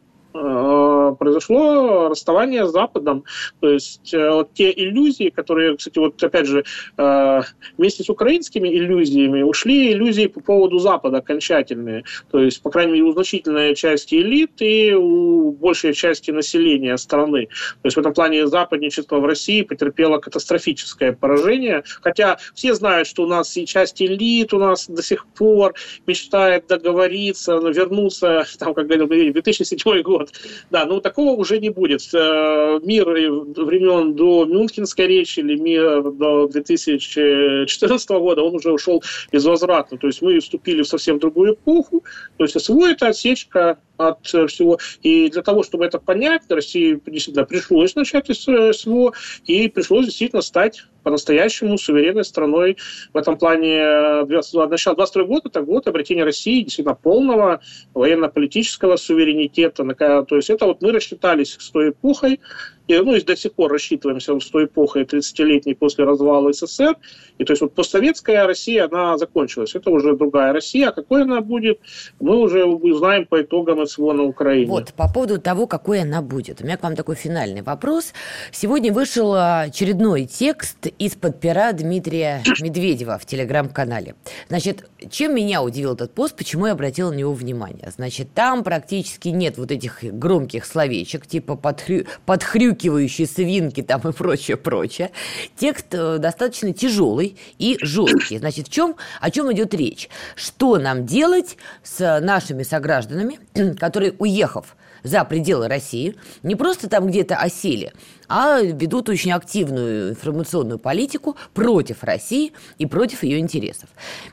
произошло 1.18 2.09
расставание 2.09 2.66
с 2.66 2.70
Западом. 2.70 3.24
То 3.61 3.70
есть 3.70 4.12
э, 4.12 4.30
вот 4.30 4.53
те 4.55 4.72
иллюзии, 4.72 5.30
которые, 5.30 5.76
кстати, 5.76 5.99
вот 5.99 6.22
опять 6.22 6.47
же, 6.47 6.64
э, 6.97 7.41
вместе 7.76 8.03
с 8.03 8.11
украинскими 8.11 8.68
иллюзиями 8.68 9.43
ушли 9.43 9.93
иллюзии 9.93 10.26
по 10.26 10.41
поводу 10.41 10.78
Запада 10.78 11.18
окончательные. 11.18 12.05
То 12.30 12.41
есть, 12.41 12.62
по 12.62 12.70
крайней 12.70 12.93
мере, 12.93 13.05
у 13.05 13.12
значительной 13.12 13.74
части 13.74 14.16
элит 14.16 14.53
и 14.61 14.95
у 14.95 15.53
большей 15.53 15.95
части 15.95 16.30
населения 16.30 16.97
страны. 16.97 17.49
То 17.82 17.87
есть 17.87 17.97
в 17.97 18.01
этом 18.01 18.14
плане 18.14 18.47
западничество 18.47 19.18
в 19.18 19.24
России 19.24 19.62
потерпело 19.62 20.18
катастрофическое 20.18 21.12
поражение. 21.12 21.82
Хотя 22.03 22.39
все 22.55 22.74
знают, 22.74 23.09
что 23.09 23.24
у 23.24 23.26
нас 23.26 23.57
и 23.57 23.66
часть 23.66 24.01
элит 24.03 24.53
у 24.53 24.59
нас 24.59 24.87
до 24.89 25.03
сих 25.03 25.26
пор 25.26 25.74
мечтает 26.07 26.66
договориться, 26.66 27.57
вернуться, 27.57 28.45
там, 28.59 28.74
как 28.74 28.87
говорил 28.87 29.32
2007 29.32 30.03
год, 30.03 30.26
вот. 30.27 30.51
Да, 30.70 30.85
ну 30.87 31.01
такого 31.01 31.31
уже 31.39 31.59
не 31.59 31.70
будет. 31.70 32.03
Э, 32.14 32.79
мир 32.83 33.09
времен 33.09 34.14
до 34.14 34.45
Мюнхенской 34.45 35.07
речи 35.07 35.41
или 35.41 35.57
мир 35.57 36.03
до 36.12 36.49
2014 36.49 38.09
года, 38.11 38.43
он 38.43 38.57
уже 38.57 38.72
ушел 38.72 39.03
безвозвратно. 39.33 39.99
То 39.99 40.07
есть 40.07 40.22
мы 40.22 40.39
вступили 40.41 40.83
в 40.83 40.89
совсем 40.89 41.18
другую 41.18 41.55
эпоху. 41.55 42.05
То 42.37 42.45
есть 42.45 42.61
СВО– 42.61 42.87
это 42.91 43.09
отсечка 43.09 43.79
от 43.97 44.24
всего. 44.27 44.79
И 45.03 45.31
для 45.31 45.43
того, 45.43 45.62
чтобы 45.62 45.87
это 45.87 45.99
понять, 45.99 46.43
России 46.49 47.01
действительно 47.07 47.47
пришлось 47.47 47.95
начать 47.95 48.27
СВО, 48.37 49.12
и 49.47 49.68
пришлось 49.68 50.07
действительно 50.07 50.43
стать 50.43 50.85
по-настоящему 51.07 51.78
суверенной 51.78 52.24
страной. 52.24 52.78
В 53.14 53.16
этом 53.16 53.38
плане 53.38 54.24
начало 54.24 54.96
22 54.96 55.22
года, 55.22 55.42
это 55.44 55.62
год 55.62 55.86
обретения 55.86 56.24
России 56.24 56.62
действительно 56.62 56.96
полного 56.96 57.61
военно-политического 57.94 58.96
суверенитета. 58.96 59.84
То 60.24 60.34
есть 60.34 60.50
это 60.50 60.66
вот 60.66 60.82
мы 60.82 60.90
рассчитались 60.90 61.57
с 61.61 61.70
той 61.70 61.90
эпохой, 61.90 62.40
и, 62.87 62.99
ну, 62.99 63.14
и 63.14 63.20
до 63.20 63.37
сих 63.37 63.53
пор 63.53 63.72
рассчитываемся 63.72 64.39
с 64.39 64.47
той 64.47 64.66
эпохой 64.66 65.03
30-летней 65.03 65.74
после 65.74 66.05
развала 66.05 66.53
СССР. 66.53 66.97
И 67.39 67.45
то 67.45 67.53
есть 67.53 67.61
вот 67.61 67.74
постсоветская 67.74 68.47
Россия, 68.47 68.87
она 68.87 69.18
закончилась. 69.18 69.74
Это 69.74 69.91
уже 69.91 70.16
другая 70.16 70.53
Россия. 70.53 70.89
А 70.89 70.93
какой 70.93 71.22
она 71.22 71.41
будет, 71.41 71.80
мы 72.20 72.37
уже 72.37 72.64
узнаем 72.64 73.26
по 73.26 73.43
итогам 73.43 73.84
СВО 73.87 74.12
на 74.12 74.22
Украине. 74.22 74.66
Вот, 74.66 74.93
по 74.95 75.12
поводу 75.12 75.41
того, 75.41 75.66
какой 75.66 76.03
она 76.03 76.22
будет. 76.22 76.61
У 76.61 76.64
меня 76.64 76.76
к 76.76 76.82
вам 76.82 76.95
такой 76.95 77.16
финальный 77.16 77.62
вопрос. 77.62 78.12
Сегодня 78.53 78.93
вышел 78.93 79.34
очередной 79.34 80.26
текст 80.26 80.87
из-под 80.99 81.41
пера 81.41 81.72
Дмитрия 81.72 82.43
Медведева 82.61 83.18
в 83.18 83.26
Телеграм-канале. 83.26 84.14
Значит, 84.49 84.89
чем 85.11 85.34
меня 85.34 85.62
удивил 85.62 85.95
этот 85.95 86.14
пост, 86.14 86.37
почему 86.37 86.66
я 86.66 86.72
обратила 86.72 87.11
на 87.11 87.16
него 87.16 87.32
внимание? 87.32 87.91
Значит, 87.95 88.28
там 88.32 88.62
практически 88.62 89.28
нет 89.28 89.59
вот 89.59 89.72
этих 89.72 90.05
громких 90.05 90.64
словечек, 90.64 91.26
типа 91.26 91.57
подхрю... 91.57 92.05
подхрю 92.24 92.76
убаюкивающие 92.77 93.27
свинки 93.27 93.83
там 93.83 94.01
и 94.03 94.12
прочее, 94.12 94.57
прочее. 94.57 95.11
Текст 95.57 95.87
э, 95.93 96.18
достаточно 96.18 96.72
тяжелый 96.72 97.37
и 97.59 97.79
жесткий. 97.81 98.39
Значит, 98.39 98.68
в 98.68 98.70
чем, 98.70 98.97
о 99.20 99.31
чем 99.31 99.53
идет 99.53 99.74
речь? 99.74 100.09
Что 100.35 100.79
нам 100.79 101.07
делать 101.07 101.57
с 101.83 102.20
нашими 102.20 102.62
согражданами, 102.62 103.39
которые, 103.79 104.14
уехав 104.18 104.77
за 105.03 105.24
пределы 105.24 105.68
России, 105.68 106.16
не 106.43 106.57
просто 106.57 106.89
там 106.89 107.07
где-то 107.07 107.37
осели, 107.37 107.93
а 108.29 108.61
ведут 108.61 109.09
очень 109.09 109.33
активную 109.33 110.11
информационную 110.11 110.79
политику 110.79 111.37
против 111.55 112.05
России 112.05 112.53
и 112.79 112.87
против 112.87 113.22
ее 113.22 113.39
интересов. 113.39 113.89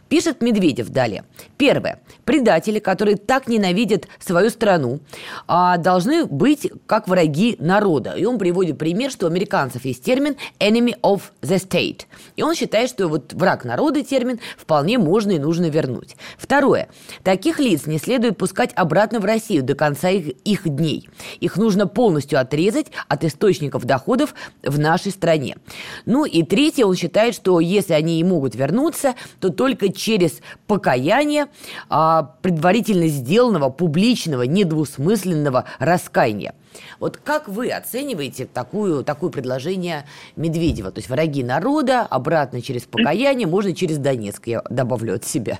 Пишет 0.10 0.42
Медведев 0.42 0.90
далее. 0.90 1.24
Первое. 1.58 2.02
Предатели, 2.26 2.80
которые 2.80 3.18
так 3.18 3.48
ненавидят 3.48 4.08
свою 4.20 4.50
страну, 4.50 5.00
а, 5.48 5.78
должны 5.78 6.26
быть 6.26 6.72
как 6.86 7.08
враги 7.08 7.56
народа. 7.60 8.14
И 8.14 8.26
он 8.26 8.38
приводит 8.38 8.78
пример, 8.78 9.12
что 9.12 9.26
у 9.26 9.30
американцев 9.30 9.86
есть 9.86 10.04
термин 10.04 10.36
«enemy 10.60 11.00
of 11.02 11.22
the 11.42 11.56
state». 11.58 12.02
И 12.36 12.44
он 12.44 12.56
считает, 12.56 12.90
что 12.90 13.08
вот 13.08 13.34
враг 13.34 13.66
народа 13.66 14.04
термин 14.04 14.40
вполне 14.58 14.98
можно 14.98 15.32
и 15.32 15.40
нужно 15.40 15.70
вернуть. 15.70 16.16
Второе. 16.38 16.90
Таких 17.24 17.60
лиц 17.60 17.86
не 17.86 17.98
следует 17.98 18.38
пускать 18.38 18.72
обратно 18.76 19.20
в 19.20 19.26
Россию 19.26 19.64
до 19.64 19.76
конца 19.76 20.10
их, 20.10 20.36
их 20.44 20.68
дней. 20.68 21.10
Их 21.40 21.58
нужно 21.58 21.88
полностью 21.88 22.40
отрезать 22.40 22.88
от 23.08 23.24
источников 23.24 23.83
доходов 23.86 24.34
в 24.64 24.80
нашей 24.80 25.12
стране. 25.12 25.58
Ну 26.06 26.26
и 26.26 26.44
третье, 26.44 26.86
он 26.86 26.96
считает, 26.96 27.36
что 27.36 27.60
если 27.60 27.94
они 27.94 28.20
и 28.20 28.24
могут 28.24 28.56
вернуться, 28.56 29.16
то 29.40 29.50
только 29.50 29.92
через 29.92 30.42
покаяние 30.68 31.48
а, 31.90 32.36
предварительно 32.42 33.08
сделанного, 33.08 33.70
публичного, 33.70 34.44
недвусмысленного 34.44 35.66
раскаяния. 35.80 36.54
Вот 37.00 37.18
как 37.18 37.48
вы 37.48 37.70
оцениваете 37.70 38.46
такую, 38.46 39.04
такое 39.04 39.30
предложение 39.30 40.06
Медведева? 40.36 40.92
То 40.92 41.00
есть 41.00 41.10
враги 41.10 41.44
народа, 41.44 42.02
обратно 42.02 42.62
через 42.62 42.84
покаяние, 42.84 43.48
можно 43.48 43.76
через 43.76 43.98
Донецк, 43.98 44.48
я 44.48 44.64
добавлю 44.70 45.16
от 45.16 45.24
себя. 45.24 45.60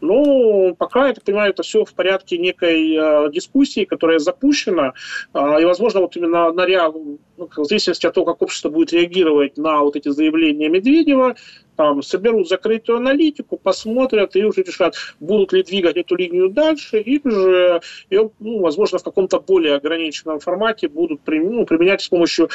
Ну, 0.00 0.74
пока, 0.78 1.08
я 1.08 1.14
так 1.14 1.24
понимаю, 1.24 1.50
это 1.50 1.62
все 1.62 1.84
в 1.84 1.94
порядке 1.94 2.38
некой 2.38 2.94
э, 2.94 3.30
дискуссии, 3.30 3.84
которая 3.84 4.18
запущена, 4.18 4.94
э, 5.34 5.62
и, 5.62 5.64
возможно, 5.64 6.00
вот 6.00 6.16
именно 6.16 6.52
на 6.52 6.66
реал, 6.66 6.94
ну, 7.36 7.48
в 7.56 7.64
зависимости 7.64 8.06
от 8.06 8.14
того, 8.14 8.26
как 8.26 8.42
общество 8.42 8.70
будет 8.70 8.92
реагировать 8.92 9.56
на 9.56 9.82
вот 9.82 9.96
эти 9.96 10.08
заявления 10.08 10.68
Медведева, 10.68 11.36
там, 11.78 12.02
соберут 12.02 12.48
закрытую 12.48 12.98
аналитику, 12.98 13.56
посмотрят 13.56 14.34
и 14.34 14.44
уже 14.44 14.62
решат, 14.62 14.96
будут 15.20 15.52
ли 15.52 15.62
двигать 15.62 15.96
эту 15.96 16.16
линию 16.16 16.50
дальше, 16.50 16.98
или 16.98 17.30
же 17.30 17.80
ее, 18.10 18.30
ну, 18.40 18.58
возможно, 18.58 18.98
в 18.98 19.04
каком-то 19.04 19.38
более 19.38 19.76
ограниченном 19.76 20.40
формате 20.40 20.88
будут 20.88 21.20
ну, 21.26 21.64
применять 21.66 22.02
с 22.02 22.08
помощью, 22.08 22.50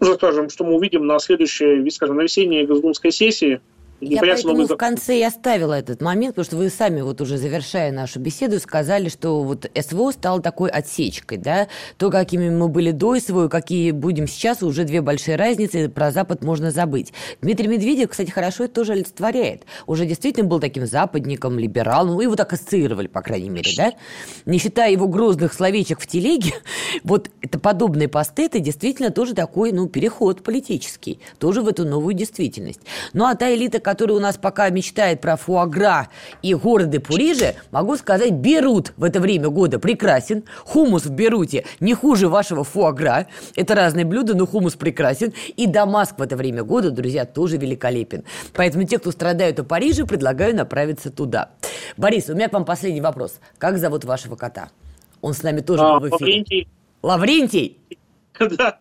уже 0.00 0.14
скажем, 0.14 0.50
что 0.50 0.64
мы 0.64 0.74
увидим 0.74 1.06
на 1.06 1.20
следующей, 1.20 1.88
скажем, 1.90 2.16
на 2.16 2.22
весенней 2.22 2.66
Госдумской 2.66 3.12
сессии, 3.12 3.60
я 4.00 4.20
поэтому 4.20 4.54
мы... 4.54 4.66
в 4.66 4.76
конце 4.76 5.18
и 5.18 5.22
оставила 5.22 5.72
этот 5.74 6.02
момент, 6.02 6.34
потому 6.34 6.44
что 6.44 6.56
вы 6.56 6.70
сами, 6.70 7.00
вот 7.00 7.20
уже 7.20 7.38
завершая 7.38 7.92
нашу 7.92 8.20
беседу, 8.20 8.58
сказали, 8.58 9.08
что 9.08 9.42
вот 9.42 9.70
СВО 9.74 10.10
стало 10.10 10.42
такой 10.42 10.70
отсечкой, 10.70 11.38
да, 11.38 11.68
то, 11.96 12.10
какими 12.10 12.50
мы 12.50 12.68
были 12.68 12.90
до 12.90 13.18
СВО, 13.18 13.48
какие 13.48 13.92
будем 13.92 14.26
сейчас, 14.26 14.62
уже 14.62 14.84
две 14.84 15.00
большие 15.00 15.36
разницы, 15.36 15.88
про 15.88 16.10
Запад 16.10 16.42
можно 16.42 16.70
забыть. 16.70 17.12
Дмитрий 17.40 17.68
Медведев, 17.68 18.10
кстати, 18.10 18.30
хорошо 18.30 18.64
это 18.64 18.74
тоже 18.74 18.92
олицетворяет. 18.92 19.64
Уже 19.86 20.06
действительно 20.06 20.46
был 20.46 20.60
таким 20.60 20.86
западником, 20.86 21.58
либералом, 21.58 22.20
его 22.20 22.36
так 22.36 22.52
ассоциировали, 22.52 23.06
по 23.06 23.22
крайней 23.22 23.50
мере, 23.50 23.70
да? 23.76 23.92
Не 24.44 24.58
считая 24.58 24.90
его 24.90 25.06
грозных 25.06 25.52
словечек 25.52 26.00
в 26.00 26.06
телеге, 26.06 26.54
вот 27.04 27.30
это 27.40 27.58
подобные 27.58 28.08
посты, 28.08 28.46
это 28.46 28.58
действительно 28.58 29.10
тоже 29.10 29.34
такой, 29.34 29.72
ну, 29.72 29.88
переход 29.88 30.42
политический, 30.42 31.20
тоже 31.38 31.62
в 31.62 31.68
эту 31.68 31.84
новую 31.84 32.14
действительность. 32.14 32.80
Ну, 33.12 33.24
а 33.24 33.34
та 33.34 33.54
элита, 33.54 33.80
который 33.84 34.16
у 34.16 34.20
нас 34.20 34.36
пока 34.36 34.70
мечтает 34.70 35.20
про 35.20 35.36
фуагра 35.36 36.08
и 36.42 36.54
города 36.54 37.00
Пуриже, 37.00 37.54
могу 37.70 37.96
сказать, 37.96 38.32
Берут 38.32 38.92
в 38.96 39.04
это 39.04 39.20
время 39.20 39.50
года 39.50 39.78
прекрасен. 39.78 40.42
Хумус 40.64 41.04
в 41.04 41.10
Беруте 41.12 41.64
не 41.78 41.94
хуже 41.94 42.28
вашего 42.28 42.64
фуагра. 42.64 43.28
Это 43.54 43.74
разные 43.76 44.04
блюда, 44.04 44.34
но 44.34 44.46
хумус 44.46 44.74
прекрасен. 44.74 45.32
И 45.56 45.66
Дамаск 45.66 46.18
в 46.18 46.22
это 46.22 46.36
время 46.36 46.64
года, 46.64 46.90
друзья, 46.90 47.26
тоже 47.26 47.58
великолепен. 47.58 48.24
Поэтому 48.54 48.84
те, 48.84 48.98
кто 48.98 49.12
страдают 49.12 49.60
о 49.60 49.64
Париже, 49.64 50.06
предлагаю 50.06 50.56
направиться 50.56 51.10
туда. 51.10 51.50
Борис, 51.96 52.28
у 52.28 52.34
меня 52.34 52.48
к 52.48 52.52
вам 52.52 52.64
последний 52.64 53.02
вопрос. 53.02 53.38
Как 53.58 53.78
зовут 53.78 54.04
вашего 54.04 54.34
кота? 54.34 54.70
Он 55.20 55.34
с 55.34 55.42
нами 55.42 55.60
тоже 55.60 55.82
а, 55.84 56.00
был 56.00 56.08
в 56.08 56.16
эфире. 56.16 56.22
Лаврентий. 56.22 56.68
Лаврентий? 57.02 57.78
Да. 58.58 58.78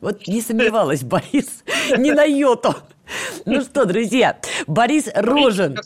Вот 0.00 0.26
не 0.26 0.40
сомневалась, 0.40 1.02
Борис, 1.04 1.64
не 1.96 2.12
на 2.12 2.24
йоту. 2.24 2.74
Ну 3.44 3.60
что, 3.62 3.84
друзья, 3.84 4.38
Борис 4.66 5.08
Рожин. 5.14 5.78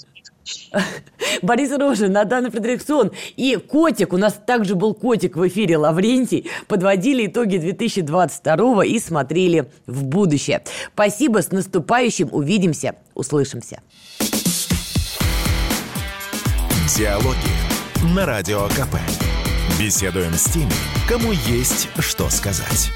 Борис 1.42 1.70
Рожин, 1.72 2.12
Надана 2.12 2.50
Фредериксон 2.50 3.12
и 3.36 3.56
Котик, 3.56 4.12
у 4.12 4.16
нас 4.16 4.40
также 4.46 4.74
был 4.74 4.94
Котик 4.94 5.36
в 5.36 5.46
эфире 5.48 5.76
Лаврентий, 5.76 6.48
подводили 6.66 7.26
итоги 7.26 7.58
2022 7.58 8.84
и 8.86 8.98
смотрели 8.98 9.70
в 9.86 10.04
будущее. 10.04 10.62
Спасибо, 10.94 11.42
с 11.42 11.50
наступающим, 11.50 12.28
увидимся, 12.32 12.96
услышимся. 13.14 13.80
Диалоги 16.96 17.36
на 18.14 18.26
Радио 18.26 18.66
КП. 18.68 18.96
Беседуем 19.78 20.32
с 20.32 20.44
теми, 20.44 20.72
кому 21.08 21.32
есть 21.32 21.88
что 22.00 22.28
сказать. 22.30 22.90